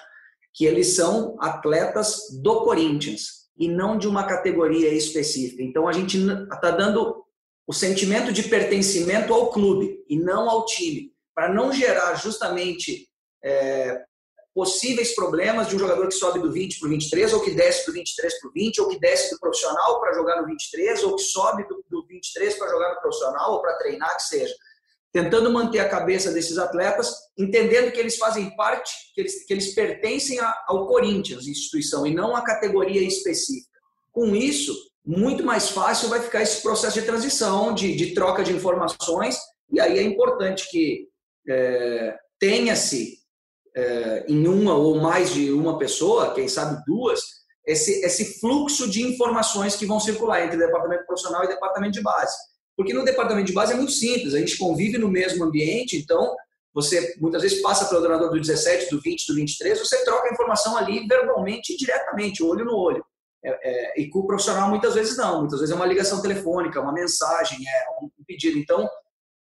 que 0.55 0.65
eles 0.65 0.95
são 0.95 1.37
atletas 1.41 2.29
do 2.41 2.63
Corinthians 2.63 3.49
e 3.59 3.69
não 3.69 3.99
de 3.99 4.07
uma 4.07 4.25
categoria 4.25 4.89
específica. 4.95 5.63
Então 5.63 5.89
a 5.89 5.93
gente 5.93 6.17
está 6.17 6.71
dando 6.71 7.25
o 7.67 7.73
sentimento 7.73 8.33
de 8.33 8.45
pertencimento 8.45 9.35
ao 9.35 9.51
clube 9.51 10.05
e 10.09 10.17
não 10.17 10.49
ao 10.49 10.65
time, 10.65 11.13
para 11.35 11.53
não 11.53 11.73
gerar 11.73 12.15
justamente 12.15 13.09
é, 13.43 14.05
possíveis 14.55 15.15
problemas 15.15 15.69
de 15.69 15.75
um 15.75 15.79
jogador 15.79 16.07
que 16.07 16.15
sobe 16.15 16.39
do 16.39 16.53
20 16.53 16.79
para 16.79 16.87
o 16.87 16.91
23, 16.91 17.33
ou 17.33 17.41
que 17.41 17.51
desce 17.51 17.87
do 17.87 17.93
23 17.93 18.41
para 18.41 18.49
o 18.49 18.53
20, 18.53 18.81
ou 18.81 18.89
que 18.89 19.01
desce 19.01 19.35
do 19.35 19.41
profissional 19.41 20.01
para 20.01 20.15
jogar 20.15 20.41
no 20.41 20.47
23, 20.47 21.03
ou 21.03 21.17
que 21.17 21.23
sobe 21.23 21.67
do, 21.67 21.85
do 21.91 22.07
23 22.07 22.57
para 22.57 22.71
jogar 22.71 22.95
no 22.95 23.01
profissional, 23.01 23.53
ou 23.53 23.61
para 23.61 23.77
treinar, 23.77 24.17
que 24.17 24.23
seja 24.23 24.55
tentando 25.15 25.49
manter 25.49 25.79
a 25.79 25.89
cabeça 25.89 26.33
desses 26.33 26.59
atletas, 26.59 27.15
entendendo 27.39 27.93
que 27.93 28.01
eles 28.01 28.17
fazem 28.17 28.55
parte, 28.57 28.93
que 29.15 29.21
eles, 29.21 29.47
que 29.47 29.53
eles 29.53 29.73
pertencem 29.73 30.41
ao 30.67 30.89
Corinthians, 30.89 31.47
instituição, 31.47 32.05
e 32.05 32.13
não 32.13 32.35
à 32.35 32.43
categoria 32.43 33.01
específica. 33.01 33.79
Com 34.11 34.35
isso, 34.35 34.75
muito 35.07 35.45
mais 35.45 35.69
fácil 35.69 36.09
vai 36.09 36.21
ficar 36.21 36.43
esse 36.43 36.61
processo 36.61 36.99
de 36.99 37.07
transição, 37.07 37.73
de, 37.73 37.95
de 37.95 38.13
troca 38.13 38.43
de 38.43 38.53
informações, 38.53 39.39
e 39.71 39.79
aí 39.79 40.01
é 40.01 40.03
importante 40.03 40.69
que 40.69 41.07
é, 41.49 42.17
tenha-se 42.41 43.24
é, 43.77 44.25
em 44.29 44.47
uma 44.47 44.75
ou 44.75 45.01
mais 45.01 45.33
de 45.33 45.51
uma 45.53 45.79
pessoa, 45.79 46.35
quem 46.35 46.49
sabe 46.49 46.83
duas, 46.87 47.21
esse, 47.67 48.05
esse 48.05 48.41
fluxo 48.41 48.89
de 48.89 49.03
informações 49.03 49.75
que 49.77 49.87
vão 49.87 49.99
circular 49.99 50.45
entre 50.45 50.59
departamento 50.59 51.07
profissional 51.07 51.45
e 51.45 51.49
departamento 51.49 51.93
de 51.93 52.03
base 52.03 52.37
porque 52.77 52.93
no 52.93 53.05
departamento 53.05 53.47
de 53.47 53.53
base 53.53 53.73
é 53.73 53.77
muito 53.77 53.93
simples, 53.93 54.35
a 54.35 54.39
gente 54.39 54.59
convive 54.59 54.99
no 54.99 55.09
mesmo 55.09 55.45
ambiente, 55.45 55.97
então 55.97 56.35
você 56.73 57.15
muitas 57.21 57.43
vezes 57.43 57.63
passa 57.63 57.87
pelo 57.87 58.01
ordenador 58.01 58.31
do 58.31 58.41
17, 58.41 58.91
do 58.91 59.01
20, 59.01 59.27
do 59.29 59.35
23, 59.37 59.79
você 59.79 60.05
troca 60.05 60.29
a 60.29 60.33
informação 60.33 60.77
ali 60.77 61.07
verbalmente, 61.07 61.77
diretamente, 61.77 62.43
olho 62.43 62.65
no 62.65 62.77
olho. 62.77 63.05
É, 63.45 63.51
é, 63.51 64.01
e 64.01 64.09
com 64.09 64.21
o 64.21 64.27
profissional 64.27 64.69
muitas 64.71 64.95
vezes 64.95 65.17
não, 65.17 65.41
muitas 65.41 65.61
vezes 65.61 65.73
é 65.73 65.77
uma 65.77 65.87
ligação 65.87 66.21
telefônica, 66.21 66.81
uma 66.81 66.93
mensagem, 66.93 67.59
é 67.59 68.03
um 68.03 68.11
pedido. 68.27 68.59
Então, 68.59 68.89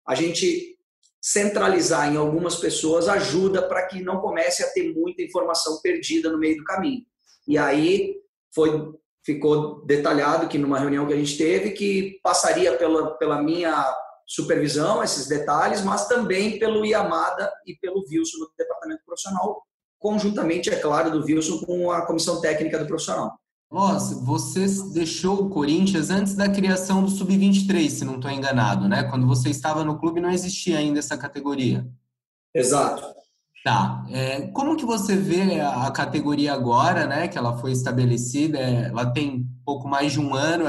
a 0.06 0.14
gente 0.14 0.76
centralizar 1.22 2.12
em 2.12 2.16
algumas 2.16 2.56
pessoas 2.56 3.08
ajuda 3.08 3.62
para 3.62 3.86
que 3.86 4.02
não 4.02 4.20
comece 4.20 4.64
a 4.64 4.70
ter 4.70 4.92
muita 4.92 5.22
informação 5.22 5.80
perdida 5.80 6.28
no 6.28 6.38
meio 6.38 6.56
do 6.56 6.64
caminho. 6.64 7.04
E 7.46 7.56
aí 7.56 8.16
foi 8.52 8.92
ficou 9.24 9.84
detalhado 9.86 10.48
que 10.48 10.58
numa 10.58 10.80
reunião 10.80 11.06
que 11.06 11.12
a 11.12 11.16
gente 11.16 11.38
teve 11.38 11.70
que 11.70 12.18
passaria 12.24 12.76
pela, 12.76 13.16
pela 13.18 13.40
minha 13.40 13.94
supervisão 14.26 15.02
esses 15.02 15.28
detalhes, 15.28 15.82
mas 15.82 16.08
também 16.08 16.58
pelo 16.58 16.84
Yamada 16.84 17.52
e 17.64 17.76
pelo 17.76 18.04
Wilson 18.10 18.38
do 18.38 18.52
departamento 18.58 19.02
profissional, 19.04 19.62
conjuntamente, 19.98 20.70
é 20.70 20.76
claro, 20.76 21.10
do 21.10 21.24
Wilson 21.24 21.60
com 21.64 21.92
a 21.92 22.04
comissão 22.04 22.40
técnica 22.40 22.78
do 22.78 22.86
profissional. 22.86 23.38
Nossa, 23.72 24.14
você 24.16 24.66
deixou 24.92 25.46
o 25.46 25.48
Corinthians 25.48 26.10
antes 26.10 26.34
da 26.34 26.46
criação 26.46 27.02
do 27.02 27.10
Sub-23, 27.10 27.88
se 27.88 28.04
não 28.04 28.16
estou 28.16 28.30
enganado, 28.30 28.86
né? 28.86 29.02
Quando 29.04 29.26
você 29.26 29.48
estava 29.48 29.82
no 29.82 29.98
clube 29.98 30.20
não 30.20 30.30
existia 30.30 30.76
ainda 30.76 30.98
essa 30.98 31.16
categoria. 31.16 31.88
Exato. 32.54 33.02
Tá. 33.64 34.04
É, 34.10 34.42
como 34.48 34.76
que 34.76 34.84
você 34.84 35.16
vê 35.16 35.58
a 35.60 35.90
categoria 35.90 36.52
agora, 36.52 37.06
né? 37.06 37.28
Que 37.28 37.38
ela 37.38 37.56
foi 37.56 37.72
estabelecida, 37.72 38.58
é, 38.58 38.88
ela 38.88 39.06
tem 39.06 39.46
pouco 39.64 39.88
mais 39.88 40.12
de 40.12 40.20
um 40.20 40.34
ano. 40.34 40.64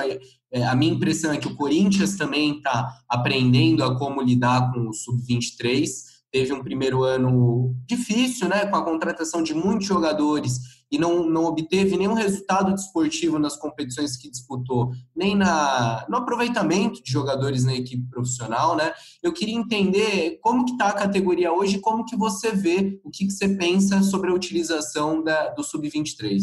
É, 0.53 0.63
a 0.63 0.73
minha 0.73 0.93
impressão 0.93 1.33
é 1.33 1.37
que 1.37 1.47
o 1.47 1.57
Corinthians 1.57 2.15
também 2.15 2.55
está 2.55 2.99
aprendendo 3.09 3.83
a 3.83 3.99
como 3.99 4.21
lidar 4.21 4.71
com 4.71 4.87
o 4.87 4.93
sub-23. 4.93 5.89
Teve 6.31 6.53
um 6.53 6.63
primeiro 6.63 7.03
ano 7.03 7.75
difícil, 7.85 8.47
né? 8.47 8.65
Com 8.65 8.77
a 8.77 8.85
contratação 8.85 9.43
de 9.43 9.53
muitos 9.53 9.87
jogadores 9.87 10.82
e 10.93 10.97
não, 10.99 11.27
não 11.27 11.45
obteve 11.45 11.97
nenhum 11.97 12.13
resultado 12.13 12.71
desportivo 12.71 13.39
nas 13.39 13.55
competições 13.55 14.15
que 14.15 14.29
disputou, 14.29 14.91
nem 15.15 15.35
na, 15.35 16.05
no 16.07 16.17
aproveitamento 16.17 17.01
de 17.01 17.11
jogadores 17.11 17.65
na 17.65 17.73
equipe 17.73 18.07
profissional, 18.11 18.75
né? 18.75 18.93
Eu 19.23 19.33
queria 19.33 19.55
entender 19.55 20.37
como 20.39 20.63
que 20.63 20.73
está 20.73 20.89
a 20.89 20.93
categoria 20.93 21.51
hoje, 21.51 21.79
como 21.79 22.05
que 22.05 22.15
você 22.15 22.51
vê, 22.51 23.01
o 23.03 23.09
que, 23.09 23.25
que 23.25 23.31
você 23.31 23.49
pensa 23.49 24.03
sobre 24.03 24.29
a 24.29 24.35
utilização 24.35 25.23
da, 25.23 25.49
do 25.49 25.63
Sub-23. 25.63 26.39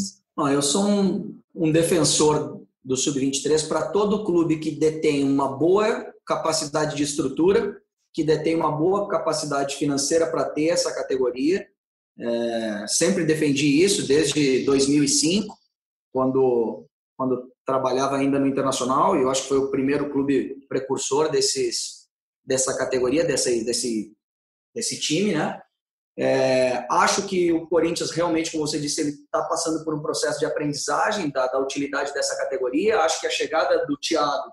eu 0.53 0.63
sou 0.63 0.85
um, 0.85 1.39
um 1.55 1.71
defensor 1.71 2.61
do 2.85 2.97
Sub-23 2.97 3.69
para 3.69 3.87
todo 3.93 4.25
clube 4.25 4.59
que 4.59 4.73
detém 4.73 5.23
uma 5.23 5.47
boa 5.47 6.13
capacidade 6.27 6.97
de 6.97 7.05
estrutura, 7.05 7.81
que 8.13 8.25
detém 8.25 8.57
uma 8.57 8.73
boa 8.73 9.07
capacidade 9.07 9.77
financeira 9.77 10.27
para 10.27 10.45
ter 10.45 10.71
essa 10.71 10.93
categoria. 10.93 11.65
É, 12.19 12.87
sempre 12.87 13.25
defendi 13.25 13.83
isso 13.83 14.07
desde 14.07 14.65
2005, 14.65 15.57
quando, 16.13 16.87
quando 17.17 17.51
trabalhava 17.65 18.17
ainda 18.17 18.39
no 18.39 18.47
Internacional, 18.47 19.17
e 19.17 19.23
eu 19.23 19.31
acho 19.31 19.43
que 19.43 19.49
foi 19.49 19.59
o 19.59 19.71
primeiro 19.71 20.11
clube 20.11 20.67
precursor 20.69 21.31
desses, 21.31 22.09
dessa 22.45 22.77
categoria, 22.77 23.25
desse, 23.25 23.65
desse, 23.65 24.13
desse 24.75 24.99
time, 24.99 25.35
né? 25.35 25.61
É, 26.19 26.87
acho 26.91 27.27
que 27.27 27.51
o 27.51 27.67
Corinthians 27.67 28.11
realmente, 28.11 28.51
como 28.51 28.67
você 28.67 28.79
disse, 28.79 29.01
ele 29.01 29.11
está 29.11 29.43
passando 29.45 29.83
por 29.85 29.95
um 29.95 30.03
processo 30.03 30.39
de 30.39 30.45
aprendizagem 30.45 31.31
da, 31.31 31.47
da, 31.47 31.59
utilidade 31.59 32.13
dessa 32.13 32.37
categoria. 32.37 33.01
Acho 33.01 33.21
que 33.21 33.27
a 33.27 33.31
chegada 33.31 33.87
do 33.87 33.97
Thiago 33.97 34.53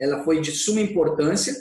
ela 0.00 0.24
foi 0.24 0.40
de 0.40 0.50
suma 0.52 0.80
importância, 0.80 1.54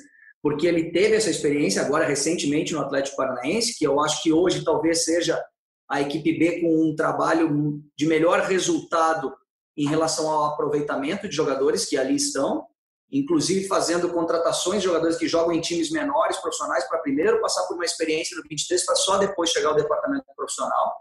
porque 0.43 0.67
ele 0.67 0.91
teve 0.91 1.15
essa 1.15 1.31
experiência 1.31 1.81
agora 1.81 2.05
recentemente 2.05 2.73
no 2.73 2.81
Atlético 2.81 3.17
Paranaense, 3.17 3.77
que 3.77 3.87
eu 3.87 3.99
acho 3.99 4.21
que 4.21 4.31
hoje 4.31 4.63
talvez 4.63 5.03
seja 5.03 5.43
a 5.89 6.01
equipe 6.01 6.37
B 6.37 6.61
com 6.61 6.89
um 6.89 6.95
trabalho 6.95 7.81
de 7.97 8.05
melhor 8.05 8.41
resultado 8.41 9.33
em 9.75 9.87
relação 9.87 10.29
ao 10.29 10.53
aproveitamento 10.53 11.27
de 11.27 11.35
jogadores 11.35 11.85
que 11.85 11.97
ali 11.97 12.15
estão 12.15 12.67
inclusive 13.13 13.67
fazendo 13.67 14.09
contratações 14.09 14.81
de 14.81 14.87
jogadores 14.87 15.17
que 15.17 15.27
jogam 15.27 15.53
em 15.53 15.61
times 15.61 15.91
menores, 15.91 16.37
profissionais, 16.37 16.83
para 16.89 16.97
primeiro 16.97 17.39
passar 17.39 17.67
por 17.67 17.75
uma 17.75 17.85
experiência 17.85 18.35
no 18.35 18.41
23, 18.49 18.83
para 18.83 18.95
só 18.95 19.17
depois 19.19 19.51
chegar 19.51 19.69
ao 19.69 19.75
departamento 19.75 20.25
profissional. 20.35 20.95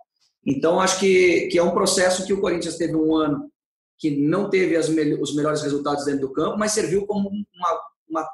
Então, 0.45 0.79
acho 0.79 1.01
que, 1.01 1.49
que 1.51 1.59
é 1.59 1.63
um 1.63 1.73
processo 1.73 2.27
que 2.27 2.35
o 2.35 2.41
Corinthians 2.41 2.77
teve 2.77 2.95
um 2.95 3.17
ano 3.17 3.51
que 3.99 4.11
não 4.11 4.51
teve 4.51 4.77
as, 4.77 4.89
os 4.89 5.35
melhores 5.35 5.63
resultados 5.63 6.05
dentro 6.05 6.23
do 6.23 6.33
campo, 6.33 6.59
mas 6.59 6.73
serviu 6.73 7.07
como 7.07 7.31
uma, 7.31 7.81
uma 8.11 8.29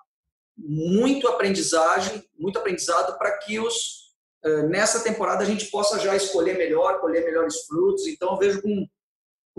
muito 0.58 1.28
aprendizagem, 1.28 2.22
muito 2.38 2.58
aprendizado 2.58 3.16
para 3.16 3.38
que 3.38 3.58
os 3.58 4.08
eh, 4.44 4.62
nessa 4.64 5.02
temporada 5.02 5.42
a 5.42 5.46
gente 5.46 5.66
possa 5.66 5.98
já 5.98 6.14
escolher 6.16 6.58
melhor, 6.58 7.00
colher 7.00 7.24
melhores 7.24 7.64
frutos. 7.66 8.06
Então, 8.06 8.32
eu 8.32 8.38
vejo 8.38 8.62
com 8.62 8.86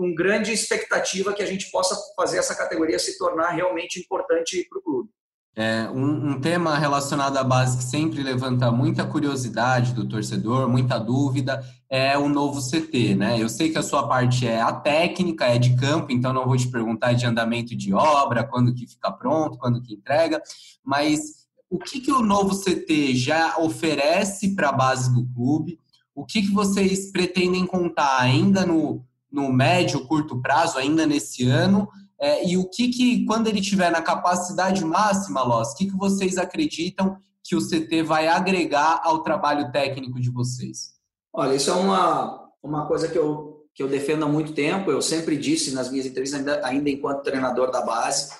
com 0.00 0.14
grande 0.14 0.50
expectativa 0.50 1.34
que 1.34 1.42
a 1.42 1.46
gente 1.46 1.70
possa 1.70 1.94
fazer 2.16 2.38
essa 2.38 2.54
categoria 2.54 2.98
se 2.98 3.18
tornar 3.18 3.50
realmente 3.50 4.00
importante 4.00 4.66
para 4.66 4.78
o 4.78 4.82
clube. 4.82 5.10
É, 5.56 5.90
um, 5.90 6.30
um, 6.30 6.40
tema 6.40 6.78
relacionado 6.78 7.36
à 7.36 7.42
base 7.42 7.76
que 7.76 7.84
sempre 7.84 8.22
levanta 8.22 8.70
muita 8.70 9.04
curiosidade 9.04 9.92
do 9.92 10.08
torcedor, 10.08 10.68
muita 10.68 10.96
dúvida, 10.96 11.62
é 11.88 12.16
o 12.16 12.28
novo 12.28 12.60
CT, 12.60 13.16
né? 13.16 13.42
Eu 13.42 13.48
sei 13.48 13.68
que 13.68 13.76
a 13.76 13.82
sua 13.82 14.06
parte 14.06 14.46
é 14.46 14.60
a 14.60 14.72
técnica, 14.72 15.46
é 15.46 15.58
de 15.58 15.74
campo, 15.74 16.12
então 16.12 16.32
não 16.32 16.46
vou 16.46 16.56
te 16.56 16.68
perguntar 16.68 17.14
de 17.14 17.26
andamento 17.26 17.76
de 17.76 17.92
obra, 17.92 18.44
quando 18.44 18.72
que 18.72 18.86
fica 18.86 19.10
pronto, 19.10 19.58
quando 19.58 19.82
que 19.82 19.94
entrega, 19.94 20.40
mas 20.84 21.40
o 21.68 21.78
que, 21.78 22.00
que 22.00 22.12
o 22.12 22.22
novo 22.22 22.56
CT 22.56 23.14
já 23.16 23.58
oferece 23.58 24.54
para 24.54 24.68
a 24.68 24.72
base 24.72 25.12
do 25.12 25.26
clube? 25.34 25.78
O 26.14 26.24
que, 26.24 26.42
que 26.42 26.52
vocês 26.52 27.10
pretendem 27.10 27.66
contar 27.66 28.20
ainda 28.20 28.64
no, 28.64 29.04
no 29.30 29.52
médio, 29.52 30.06
curto 30.06 30.40
prazo, 30.40 30.78
ainda 30.78 31.06
nesse 31.06 31.44
ano? 31.44 31.88
É, 32.20 32.46
e 32.46 32.58
o 32.58 32.68
que, 32.68 32.88
que, 32.88 33.24
quando 33.24 33.46
ele 33.46 33.60
tiver 33.60 33.90
na 33.90 34.02
capacidade 34.02 34.84
máxima, 34.84 35.42
Loss, 35.42 35.72
o 35.72 35.76
que, 35.76 35.86
que 35.86 35.96
vocês 35.96 36.36
acreditam 36.36 37.16
que 37.42 37.56
o 37.56 37.66
CT 37.66 38.02
vai 38.02 38.28
agregar 38.28 39.00
ao 39.02 39.22
trabalho 39.22 39.72
técnico 39.72 40.20
de 40.20 40.30
vocês? 40.30 40.92
Olha, 41.32 41.54
isso 41.54 41.70
é 41.70 41.74
uma, 41.74 42.50
uma 42.62 42.86
coisa 42.86 43.08
que 43.08 43.16
eu, 43.16 43.66
que 43.74 43.82
eu 43.82 43.88
defendo 43.88 44.24
há 44.24 44.28
muito 44.28 44.52
tempo. 44.52 44.90
Eu 44.90 45.00
sempre 45.00 45.36
disse 45.36 45.72
nas 45.72 45.90
minhas 45.90 46.06
entrevistas, 46.06 46.40
ainda, 46.40 46.66
ainda 46.66 46.90
enquanto 46.90 47.22
treinador 47.22 47.70
da 47.70 47.80
base, 47.80 48.30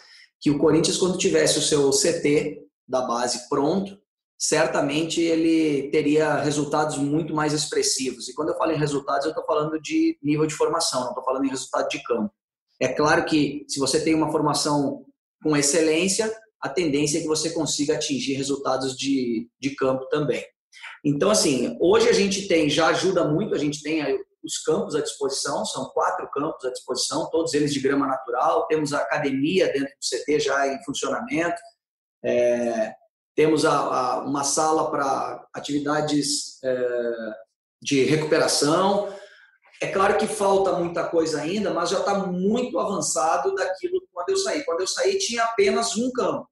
que 0.41 0.51
o 0.51 0.59
Corinthians, 0.59 0.99
quando 0.99 1.17
tivesse 1.17 1.59
o 1.59 1.63
seu 1.63 1.91
CT 1.91 2.63
da 2.87 3.03
base 3.03 3.49
pronto, 3.49 3.99
certamente 4.39 5.21
ele 5.21 5.91
teria 5.91 6.35
resultados 6.37 6.99
muito 6.99 7.35
mais 7.35 7.53
expressivos. 7.53 8.29
E 8.29 8.35
quando 8.35 8.51
eu 8.51 8.57
falo 8.57 8.73
em 8.73 8.79
resultados, 8.79 9.25
eu 9.25 9.31
estou 9.31 9.45
falando 9.45 9.81
de 9.81 10.19
nível 10.23 10.47
de 10.47 10.55
formação, 10.55 11.01
não 11.01 11.09
estou 11.11 11.25
falando 11.25 11.45
em 11.45 11.51
resultado 11.51 11.89
de 11.89 12.03
campo. 12.03 12.33
É 12.81 12.89
claro 12.89 13.25
que 13.25 13.65
se 13.69 13.79
você 13.79 14.03
tem 14.03 14.15
uma 14.15 14.33
formação 14.33 15.05
com 15.43 15.57
excelência, 15.57 16.33
a 16.61 16.69
tendência 16.69 17.19
é 17.19 17.23
que 17.23 17.29
você 17.29 17.51
consiga 17.51 17.95
atingir 17.95 18.35
resultados 18.35 18.97
de, 18.97 19.49
de 19.61 19.75
campo 19.75 20.07
também. 20.09 20.45
Então, 21.05 21.31
assim, 21.31 21.77
hoje 21.81 22.09
a 22.09 22.13
gente 22.13 22.47
tem, 22.47 22.69
já 22.69 22.89
ajuda 22.89 23.25
muito, 23.25 23.55
a 23.55 23.59
gente 23.59 23.83
tem 23.83 24.03
os 24.43 24.59
campos 24.59 24.95
à 24.95 25.01
disposição, 25.01 25.65
são 25.65 25.87
quatro 25.91 26.29
campos 26.31 26.65
à 26.65 26.71
disposição, 26.71 27.29
todos 27.31 27.55
eles 27.55 27.73
de 27.73 27.81
grama 27.81 28.07
natural, 28.07 28.67
temos 28.67 28.93
a 28.93 28.99
academia 28.99 29.67
dentro 29.73 29.89
do 29.89 30.19
CT 30.25 30.41
já 30.41 30.67
em 30.67 30.83
funcionamento, 30.85 31.61
é, 32.25 32.95
temos 33.35 33.65
a, 33.65 33.73
a, 33.73 34.25
uma 34.25 34.45
sala 34.45 34.91
para 34.91 35.47
atividades 35.55 36.63
é, 36.63 37.35
de 37.83 38.05
recuperação. 38.05 39.09
É 39.83 39.87
claro 39.87 40.19
que 40.19 40.27
falta 40.27 40.73
muita 40.73 41.09
coisa 41.09 41.41
ainda, 41.41 41.73
mas 41.73 41.89
já 41.89 42.01
está 42.01 42.15
muito 42.15 42.79
avançado 42.79 43.55
daquilo 43.55 44.03
quando 44.13 44.29
eu 44.29 44.37
saí. 44.37 44.63
Quando 44.65 44.81
eu 44.81 44.87
saí, 44.87 45.19
tinha 45.19 45.43
apenas 45.45 45.97
um 45.97 46.13
campo. 46.13 46.47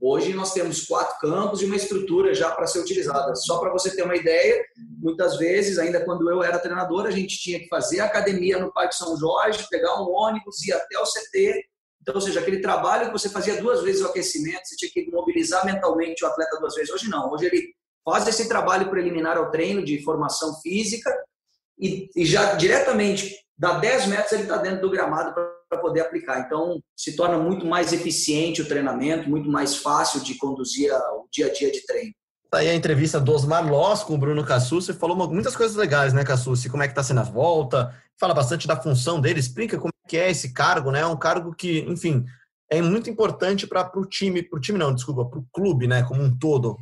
Hoje 0.00 0.34
nós 0.34 0.52
temos 0.52 0.84
quatro 0.84 1.18
campos 1.18 1.62
e 1.62 1.64
uma 1.64 1.76
estrutura 1.76 2.34
já 2.34 2.50
para 2.50 2.66
ser 2.66 2.78
utilizada. 2.78 3.34
Só 3.34 3.58
para 3.58 3.72
você 3.72 3.96
ter 3.96 4.02
uma 4.02 4.14
ideia, 4.14 4.62
muitas 4.98 5.36
vezes, 5.36 5.78
ainda 5.78 6.04
quando 6.04 6.30
eu 6.30 6.42
era 6.42 6.58
treinador, 6.58 7.06
a 7.06 7.10
gente 7.10 7.38
tinha 7.38 7.58
que 7.58 7.68
fazer 7.68 8.00
academia 8.00 8.58
no 8.58 8.72
Parque 8.72 8.94
São 8.94 9.16
Jorge, 9.16 9.66
pegar 9.68 10.00
um 10.00 10.12
ônibus, 10.12 10.62
ir 10.62 10.72
até 10.72 10.98
o 10.98 11.04
CT, 11.04 11.64
então, 12.04 12.16
ou 12.16 12.20
seja, 12.20 12.40
aquele 12.40 12.60
trabalho 12.60 13.06
que 13.06 13.12
você 13.12 13.30
fazia 13.30 13.58
duas 13.58 13.82
vezes 13.82 14.02
o 14.02 14.06
aquecimento, 14.06 14.60
você 14.66 14.76
tinha 14.76 14.90
que 14.92 15.10
mobilizar 15.10 15.64
mentalmente 15.64 16.22
o 16.22 16.28
atleta 16.28 16.58
duas 16.60 16.74
vezes. 16.74 16.90
Hoje 16.90 17.08
não. 17.08 17.32
Hoje 17.32 17.46
ele 17.46 17.74
faz 18.04 18.28
esse 18.28 18.46
trabalho 18.46 18.90
preliminar 18.90 19.38
ao 19.38 19.50
treino 19.50 19.82
de 19.82 20.04
formação 20.04 20.60
física 20.60 21.10
e, 21.78 22.08
e 22.14 22.24
já 22.24 22.54
diretamente, 22.54 23.34
dá 23.56 23.78
10 23.78 24.06
metros, 24.06 24.32
ele 24.32 24.42
está 24.42 24.56
dentro 24.58 24.82
do 24.82 24.90
gramado 24.90 25.34
para 25.68 25.80
poder 25.80 26.00
aplicar. 26.00 26.40
Então, 26.40 26.80
se 26.96 27.16
torna 27.16 27.38
muito 27.38 27.66
mais 27.66 27.92
eficiente 27.92 28.62
o 28.62 28.68
treinamento, 28.68 29.28
muito 29.28 29.48
mais 29.48 29.76
fácil 29.76 30.20
de 30.20 30.36
conduzir 30.36 30.92
o 30.92 31.26
dia 31.30 31.46
a 31.46 31.52
dia 31.52 31.70
de 31.70 31.84
treino. 31.86 32.12
Tá 32.50 32.58
aí 32.58 32.68
a 32.68 32.74
entrevista 32.74 33.20
do 33.20 33.32
Osmar 33.32 33.68
Loss 33.68 34.04
com 34.04 34.14
o 34.14 34.18
Bruno 34.18 34.44
Cassucci, 34.44 34.92
falou 34.92 35.16
muitas 35.28 35.56
coisas 35.56 35.76
legais, 35.76 36.12
né, 36.12 36.22
Cassucci? 36.24 36.70
Como 36.70 36.82
é 36.84 36.88
que 36.88 36.94
tá 36.94 37.02
sendo 37.02 37.20
a 37.20 37.24
volta, 37.24 37.92
fala 38.18 38.32
bastante 38.32 38.68
da 38.68 38.80
função 38.80 39.20
dele, 39.20 39.40
explica 39.40 39.76
como 39.76 39.92
é 40.04 40.08
que 40.08 40.16
é 40.16 40.30
esse 40.30 40.52
cargo, 40.52 40.92
né? 40.92 41.00
É 41.00 41.06
um 41.06 41.16
cargo 41.16 41.52
que, 41.52 41.80
enfim, 41.80 42.24
é 42.70 42.80
muito 42.80 43.10
importante 43.10 43.66
para 43.66 43.90
o 43.96 44.06
time, 44.06 44.42
para 44.42 44.56
o 44.56 44.60
time 44.60 44.78
não, 44.78 44.94
desculpa, 44.94 45.24
para 45.24 45.38
o 45.38 45.46
clube, 45.52 45.88
né, 45.88 46.04
como 46.04 46.22
um 46.22 46.36
todo. 46.36 46.78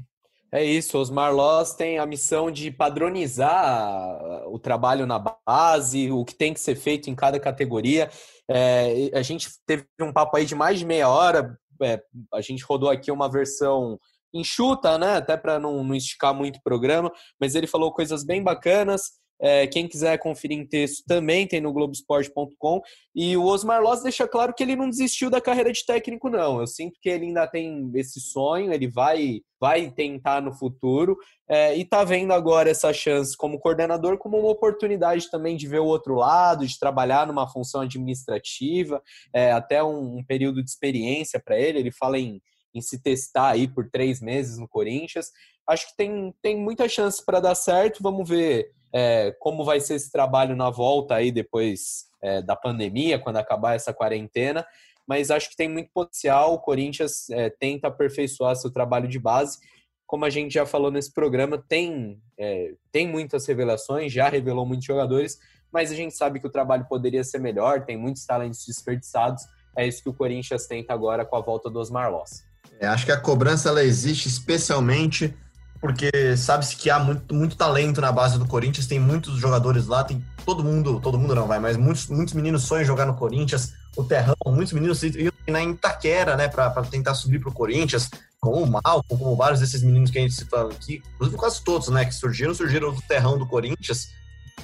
É 0.55 0.63
isso, 0.63 0.99
Osmar 0.99 1.35
Loss 1.35 1.73
tem 1.73 1.99
a 1.99 2.05
missão 2.05 2.51
de 2.51 2.71
padronizar 2.71 4.47
o 4.49 4.59
trabalho 4.59 5.07
na 5.07 5.19
base, 5.19 6.13
o 6.13 6.27
que 6.27 6.35
tem 6.35 6.53
que 6.53 6.61
ser 6.61 6.77
feito 6.77 7.09
em 7.09 7.15
cada 7.15 7.41
categoria. 7.41 8.11
É, 8.47 9.11
a 9.15 9.23
gente 9.23 9.49
teve 9.67 9.87
um 9.99 10.13
papo 10.13 10.37
aí 10.37 10.45
de 10.45 10.55
mais 10.55 10.79
de 10.79 10.85
meia 10.85 11.09
hora, 11.09 11.59
é, 11.83 12.03
a 12.35 12.43
gente 12.43 12.63
rodou 12.65 12.91
aqui 12.91 13.11
uma 13.11 13.31
versão 13.31 13.99
enxuta, 14.33 14.99
né? 14.99 15.17
Até 15.17 15.39
para 15.39 15.59
não, 15.59 15.83
não, 15.83 15.95
esticar 15.95 16.35
muito 16.35 16.57
o 16.57 16.63
programa, 16.63 17.11
mas 17.41 17.55
ele 17.55 17.67
falou 17.67 17.91
coisas 17.91 18.23
bem 18.23 18.43
bacanas. 18.43 19.13
É, 19.43 19.67
quem 19.67 19.89
quiser 19.89 20.17
conferir 20.19 20.57
em 20.57 20.65
texto 20.65 21.03
também 21.05 21.47
tem 21.47 21.61
no 21.61 21.73
Globoesporte.com. 21.73 22.81
E 23.15 23.37
o 23.37 23.45
Osmar 23.45 23.83
Loss 23.83 24.03
deixa 24.03 24.29
claro 24.29 24.55
que 24.55 24.63
ele 24.63 24.77
não 24.77 24.89
desistiu 24.89 25.29
da 25.29 25.41
carreira 25.41 25.73
de 25.73 25.85
técnico, 25.85 26.31
não. 26.31 26.61
Eu 26.61 26.67
sinto 26.67 26.99
que 27.01 27.09
ele 27.09 27.27
ainda 27.27 27.47
tem 27.47 27.91
esse 27.97 28.21
sonho, 28.21 28.73
ele 28.73 28.87
vai, 28.89 29.41
vai 29.61 29.91
tentar 29.91 30.41
no 30.41 30.53
futuro. 30.53 31.17
É, 31.49 31.77
e 31.77 31.85
tá 31.85 32.05
vendo 32.05 32.33
agora 32.33 32.71
essa 32.71 32.93
chance 32.93 33.37
como 33.37 33.59
coordenador 33.59 34.17
como 34.17 34.39
uma 34.39 34.51
oportunidade 34.51 35.29
também 35.31 35.57
de 35.57 35.67
ver 35.67 35.81
o 35.81 35.87
outro 35.87 36.15
lado, 36.15 36.67
de 36.67 36.79
trabalhar 36.79 37.27
numa 37.27 37.49
função 37.49 37.81
administrativa, 37.81 39.03
é, 39.35 39.51
até 39.51 39.83
um, 39.83 40.19
um 40.19 40.25
período 40.25 40.63
de 40.63 40.71
experiência 40.71 41.43
para 41.45 41.59
ele. 41.59 41.81
Ele 41.81 41.91
fala 41.91 42.19
em 42.19 42.41
em 42.75 42.81
se 42.81 43.01
testar 43.03 43.51
aí 43.51 43.69
por 43.69 43.91
três 43.91 44.21
meses 44.21 44.59
no 44.59 44.69
Corinthians. 44.69 45.31
Acho 45.69 45.89
que 45.89 45.97
tem, 45.97 46.35
tem 46.43 46.57
muita 46.57 46.89
chance 46.89 47.25
para 47.25 47.41
dar 47.41 47.55
certo. 47.55 48.03
Vamos 48.03 48.29
ver 48.29 48.73
é, 48.93 49.35
como 49.39 49.65
vai 49.65 49.81
ser 49.81 49.95
esse 49.95 50.11
trabalho 50.11 50.55
na 50.55 50.71
volta 50.71 51.15
aí 51.15 51.33
depois 51.33 52.07
é, 52.23 52.43
da 52.43 52.55
pandemia, 52.55 53.19
quando 53.19 53.37
acabar 53.39 53.75
essa 53.75 53.93
quarentena. 53.93 54.65
Mas 55.07 55.31
acho 55.31 55.51
que 55.51 55.57
tem 55.57 55.69
muito 55.69 55.91
potencial. 55.93 56.55
O 56.55 56.59
Corinthians 56.59 57.29
é, 57.31 57.51
tenta 57.51 57.89
aperfeiçoar 57.89 58.55
seu 58.55 58.71
trabalho 58.71 59.09
de 59.09 59.19
base. 59.19 59.59
Como 60.07 60.25
a 60.25 60.31
gente 60.31 60.55
já 60.55 60.67
falou 60.67 60.91
nesse 60.91 61.13
programa, 61.13 61.59
tem, 61.59 62.21
é, 62.39 62.75
tem 62.93 63.09
muitas 63.09 63.47
revelações, 63.47 64.13
já 64.13 64.29
revelou 64.29 64.67
muitos 64.67 64.85
jogadores, 64.85 65.39
mas 65.73 65.91
a 65.91 65.95
gente 65.95 66.15
sabe 66.15 66.39
que 66.39 66.47
o 66.47 66.51
trabalho 66.51 66.87
poderia 66.87 67.25
ser 67.25 67.39
melhor, 67.39 67.87
tem 67.87 67.97
muitos 67.97 68.27
talentos 68.27 68.65
desperdiçados. 68.67 69.43
É 69.77 69.87
isso 69.87 70.03
que 70.03 70.11
o 70.11 70.15
Corinthians 70.15 70.67
tenta 70.67 70.93
agora 70.93 71.25
com 71.25 71.35
a 71.35 71.41
volta 71.41 71.71
do 71.71 71.79
Osmar 71.79 72.13
Loss. 72.13 72.45
É, 72.79 72.87
acho 72.87 73.07
que 73.07 73.13
a 73.13 73.21
cobrança 73.21 73.71
ela 73.71 73.83
existe 73.83 74.29
especialmente 74.29 75.35
porque 75.83 76.37
sabe-se 76.37 76.77
que 76.77 76.89
há 76.89 77.01
muito, 77.01 77.35
muito 77.35 77.57
talento 77.57 78.01
na 78.01 78.13
base 78.13 78.39
do 78.39 78.47
Corinthians, 78.47 78.87
tem 78.87 79.01
muitos 79.01 79.37
jogadores 79.37 79.89
lá, 79.89 80.05
tem 80.05 80.25
todo 80.47 80.63
mundo, 80.63 81.01
todo 81.01 81.19
mundo 81.19 81.35
não 81.35 81.49
vai, 81.49 81.59
mas 81.59 81.77
muitos, 81.77 82.07
muitos 82.07 82.35
meninos 82.35 82.63
sonham 82.63 82.85
jogar 82.85 83.05
no 83.05 83.15
Corinthians, 83.15 83.75
o 83.97 84.05
Terrão, 84.05 84.37
muitos 84.47 84.73
meninos 84.73 85.03
iam 85.03 85.33
na 85.49 85.61
Itaquera, 85.61 86.37
né, 86.37 86.47
para 86.47 86.71
tentar 86.85 87.15
subir 87.15 87.41
pro 87.41 87.51
Corinthians, 87.51 88.09
como 88.41 88.63
o 88.63 88.71
Malcom, 88.71 89.19
como 89.19 89.35
vários 89.35 89.59
desses 89.59 89.83
meninos 89.83 90.13
que 90.13 90.19
a 90.19 90.23
gente 90.23 90.35
citou 90.35 90.71
aqui, 90.71 91.03
inclusive 91.17 91.37
quase 91.37 91.65
todos, 91.65 91.89
né, 91.89 92.05
que 92.05 92.15
surgiram, 92.15 92.55
surgiram 92.55 92.95
do 92.95 93.03
Terrão 93.03 93.37
do 93.37 93.45
Corinthians, 93.45 94.11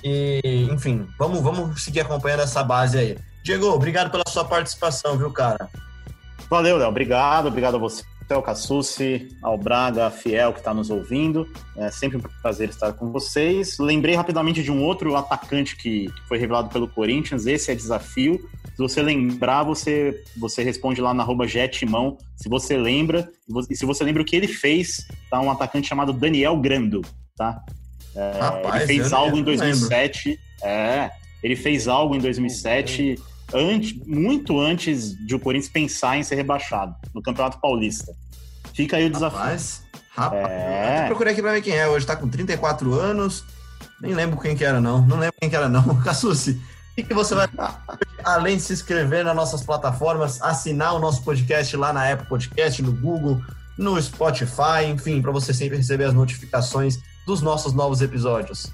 e, 0.04 0.68
enfim, 0.70 1.08
vamos, 1.18 1.40
vamos 1.40 1.82
seguir 1.82 2.00
acompanhando 2.02 2.42
essa 2.42 2.62
base 2.62 2.96
aí. 2.96 3.18
Diego, 3.42 3.66
obrigado 3.66 4.08
pela 4.12 4.22
sua 4.28 4.44
participação, 4.44 5.18
viu, 5.18 5.32
cara? 5.32 5.68
Valeu, 6.48 6.76
Léo, 6.76 6.88
obrigado, 6.88 7.48
obrigado 7.48 7.74
a 7.74 7.80
você 7.80 8.04
ao 8.34 8.42
Cassucci, 8.42 9.28
ao 9.42 9.56
Braga, 9.56 10.10
Fiel, 10.10 10.52
que 10.52 10.58
está 10.58 10.74
nos 10.74 10.90
ouvindo. 10.90 11.48
É 11.76 11.90
sempre 11.90 12.18
um 12.18 12.20
prazer 12.42 12.68
estar 12.68 12.92
com 12.92 13.10
vocês. 13.10 13.78
Lembrei 13.78 14.14
rapidamente 14.14 14.62
de 14.62 14.70
um 14.70 14.82
outro 14.82 15.14
atacante 15.16 15.76
que 15.76 16.08
foi 16.26 16.38
revelado 16.38 16.68
pelo 16.68 16.88
Corinthians. 16.88 17.46
Esse 17.46 17.70
é 17.70 17.74
desafio. 17.74 18.38
Se 18.74 18.78
você 18.78 19.02
lembrar, 19.02 19.64
você, 19.64 20.22
você 20.36 20.62
responde 20.62 21.00
lá 21.00 21.12
na 21.12 21.22
arroba 21.22 21.46
Jetimão. 21.46 22.16
Se 22.36 22.48
você 22.48 22.76
lembra, 22.76 23.28
e 23.68 23.76
se 23.76 23.84
você 23.84 24.04
lembra 24.04 24.22
o 24.22 24.24
que 24.24 24.36
ele 24.36 24.48
fez, 24.48 25.06
tá 25.30 25.40
um 25.40 25.50
atacante 25.50 25.88
chamado 25.88 26.12
Daniel 26.12 26.56
Grando, 26.58 27.02
tá? 27.36 27.60
É, 28.14 28.38
Rapaz, 28.38 28.74
ele 28.82 28.86
fez 28.86 29.12
algo 29.12 29.36
em 29.36 29.42
2007. 29.42 30.38
É, 30.62 31.10
ele 31.42 31.56
fez 31.56 31.88
algo 31.88 32.14
em 32.14 32.18
2007 32.18 33.16
antes, 33.52 33.94
muito 34.06 34.58
antes 34.60 35.14
de 35.26 35.34
o 35.34 35.40
Corinthians 35.40 35.72
pensar 35.72 36.16
em 36.16 36.22
ser 36.22 36.36
rebaixado 36.36 36.94
no 37.14 37.22
Campeonato 37.22 37.60
Paulista. 37.60 38.12
Fica 38.74 38.96
aí 38.96 39.06
o 39.06 39.10
desafio. 39.10 39.38
Rapaz, 39.38 39.82
rapaz. 40.10 40.44
É... 40.48 41.02
Eu 41.02 41.06
procurei 41.06 41.32
aqui 41.32 41.42
pra 41.42 41.52
ver 41.52 41.62
quem 41.62 41.74
é. 41.74 41.88
Hoje 41.88 42.06
tá 42.06 42.16
com 42.16 42.28
34 42.28 42.94
anos. 42.94 43.44
Nem 44.00 44.14
lembro 44.14 44.38
quem 44.38 44.54
que 44.54 44.64
era, 44.64 44.80
não. 44.80 45.02
Não 45.02 45.18
lembro 45.18 45.34
quem 45.40 45.50
que 45.50 45.56
era, 45.56 45.68
não. 45.68 45.82
Cassucci, 46.02 46.60
o 46.96 47.02
que 47.02 47.14
você 47.14 47.34
vai 47.34 47.48
além 48.24 48.56
de 48.56 48.62
se 48.62 48.72
inscrever 48.72 49.24
nas 49.24 49.34
nossas 49.34 49.62
plataformas, 49.62 50.40
assinar 50.42 50.94
o 50.94 50.98
nosso 50.98 51.22
podcast 51.22 51.76
lá 51.76 51.92
na 51.92 52.12
Apple 52.12 52.28
Podcast, 52.28 52.82
no 52.82 52.92
Google, 52.92 53.40
no 53.76 54.00
Spotify, 54.00 54.84
enfim, 54.86 55.22
para 55.22 55.32
você 55.32 55.54
sempre 55.54 55.76
receber 55.76 56.04
as 56.04 56.14
notificações 56.14 56.98
dos 57.26 57.40
nossos 57.40 57.72
novos 57.72 58.02
episódios. 58.02 58.72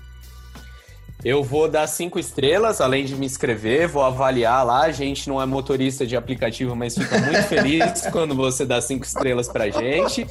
Eu 1.24 1.42
vou 1.42 1.66
dar 1.70 1.86
cinco 1.86 2.18
estrelas, 2.18 2.82
além 2.82 3.02
de 3.02 3.16
me 3.16 3.24
inscrever, 3.24 3.88
vou 3.88 4.02
avaliar 4.02 4.62
lá. 4.66 4.82
A 4.82 4.92
gente 4.92 5.26
não 5.26 5.40
é 5.40 5.46
motorista 5.46 6.06
de 6.06 6.14
aplicativo, 6.14 6.76
mas 6.76 6.94
fica 6.94 7.18
muito 7.18 7.44
feliz 7.48 8.02
quando 8.12 8.34
você 8.34 8.66
dá 8.66 8.78
cinco 8.82 9.06
estrelas 9.06 9.48
pra 9.48 9.70
gente. 9.70 10.26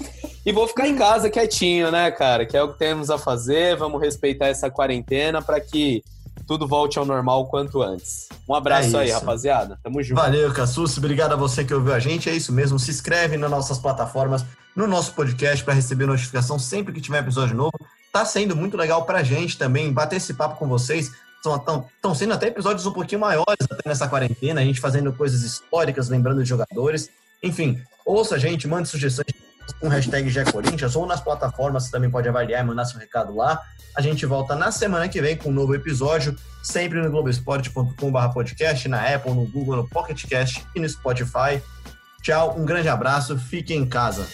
E 0.45 0.51
vou 0.51 0.67
ficar 0.67 0.87
em 0.87 0.95
casa 0.95 1.31
quietinho, 1.31 1.89
né, 1.89 2.11
cara? 2.11 2.45
Que 2.45 2.55
é 2.55 2.61
o 2.61 2.71
que 2.71 2.77
temos 2.77 3.09
a 3.09 3.17
fazer. 3.17 3.75
Vamos 3.75 3.99
respeitar 3.99 4.49
essa 4.49 4.69
quarentena 4.69 5.41
para 5.41 5.59
que 5.59 6.03
tudo 6.45 6.67
volte 6.67 6.99
ao 6.99 7.05
normal 7.05 7.41
o 7.41 7.45
quanto 7.47 7.81
antes. 7.81 8.29
Um 8.47 8.53
abraço 8.53 8.95
é 8.95 9.01
aí, 9.01 9.09
rapaziada. 9.09 9.79
Tamo 9.81 10.03
junto. 10.03 10.21
Valeu, 10.21 10.53
Cassus. 10.53 10.95
Obrigado 10.99 11.33
a 11.33 11.35
você 11.35 11.63
que 11.63 11.73
ouviu 11.73 11.95
a 11.95 11.99
gente. 11.99 12.29
É 12.29 12.35
isso 12.35 12.53
mesmo. 12.53 12.77
Se 12.77 12.91
inscreve 12.91 13.35
nas 13.35 13.49
nossas 13.49 13.79
plataformas, 13.79 14.45
no 14.75 14.85
nosso 14.85 15.13
podcast, 15.13 15.63
para 15.63 15.73
receber 15.73 16.05
notificação 16.05 16.59
sempre 16.59 16.93
que 16.93 17.01
tiver 17.01 17.17
episódio 17.17 17.55
novo 17.55 17.73
tá 18.13 18.23
sendo 18.23 18.55
muito 18.55 18.77
legal 18.77 19.03
pra 19.05 19.23
gente 19.23 19.57
também 19.57 19.91
bater 19.91 20.17
esse 20.17 20.35
papo 20.35 20.55
com 20.57 20.67
vocês. 20.67 21.11
Estão 21.37 22.15
sendo 22.15 22.33
até 22.33 22.47
episódios 22.47 22.85
um 22.85 22.93
pouquinho 22.93 23.19
maiores 23.19 23.67
até 23.69 23.89
nessa 23.89 24.07
quarentena, 24.07 24.61
a 24.61 24.63
gente 24.63 24.79
fazendo 24.79 25.11
coisas 25.11 25.41
históricas, 25.41 26.07
lembrando 26.07 26.41
de 26.41 26.47
jogadores. 26.47 27.09
Enfim, 27.41 27.81
ouça 28.05 28.35
a 28.35 28.37
gente, 28.37 28.65
mande 28.65 28.87
sugestões 28.87 29.27
com 29.79 29.89
hashtag 29.89 30.31
Corinthians 30.51 30.95
ou 30.95 31.05
nas 31.05 31.19
plataformas, 31.19 31.85
você 31.85 31.91
também 31.91 32.09
pode 32.09 32.29
avaliar 32.29 32.63
e 32.63 32.67
mandar 32.67 32.85
seu 32.85 32.99
recado 32.99 33.35
lá. 33.35 33.59
A 33.97 34.01
gente 34.01 34.25
volta 34.25 34.55
na 34.55 34.71
semana 34.71 35.09
que 35.09 35.21
vem 35.21 35.35
com 35.35 35.49
um 35.49 35.53
novo 35.53 35.75
episódio, 35.75 36.35
sempre 36.61 37.01
no 37.01 37.09
globesport.com.br 37.09 38.33
podcast, 38.33 38.87
na 38.87 39.01
Apple, 39.13 39.33
no 39.33 39.45
Google, 39.47 39.77
no 39.77 39.89
Pocket 39.89 40.25
Cast 40.25 40.65
e 40.73 40.79
no 40.79 40.87
Spotify. 40.87 41.61
Tchau, 42.21 42.57
um 42.57 42.63
grande 42.63 42.87
abraço, 42.87 43.37
fiquem 43.37 43.79
em 43.79 43.85
casa. 43.85 44.25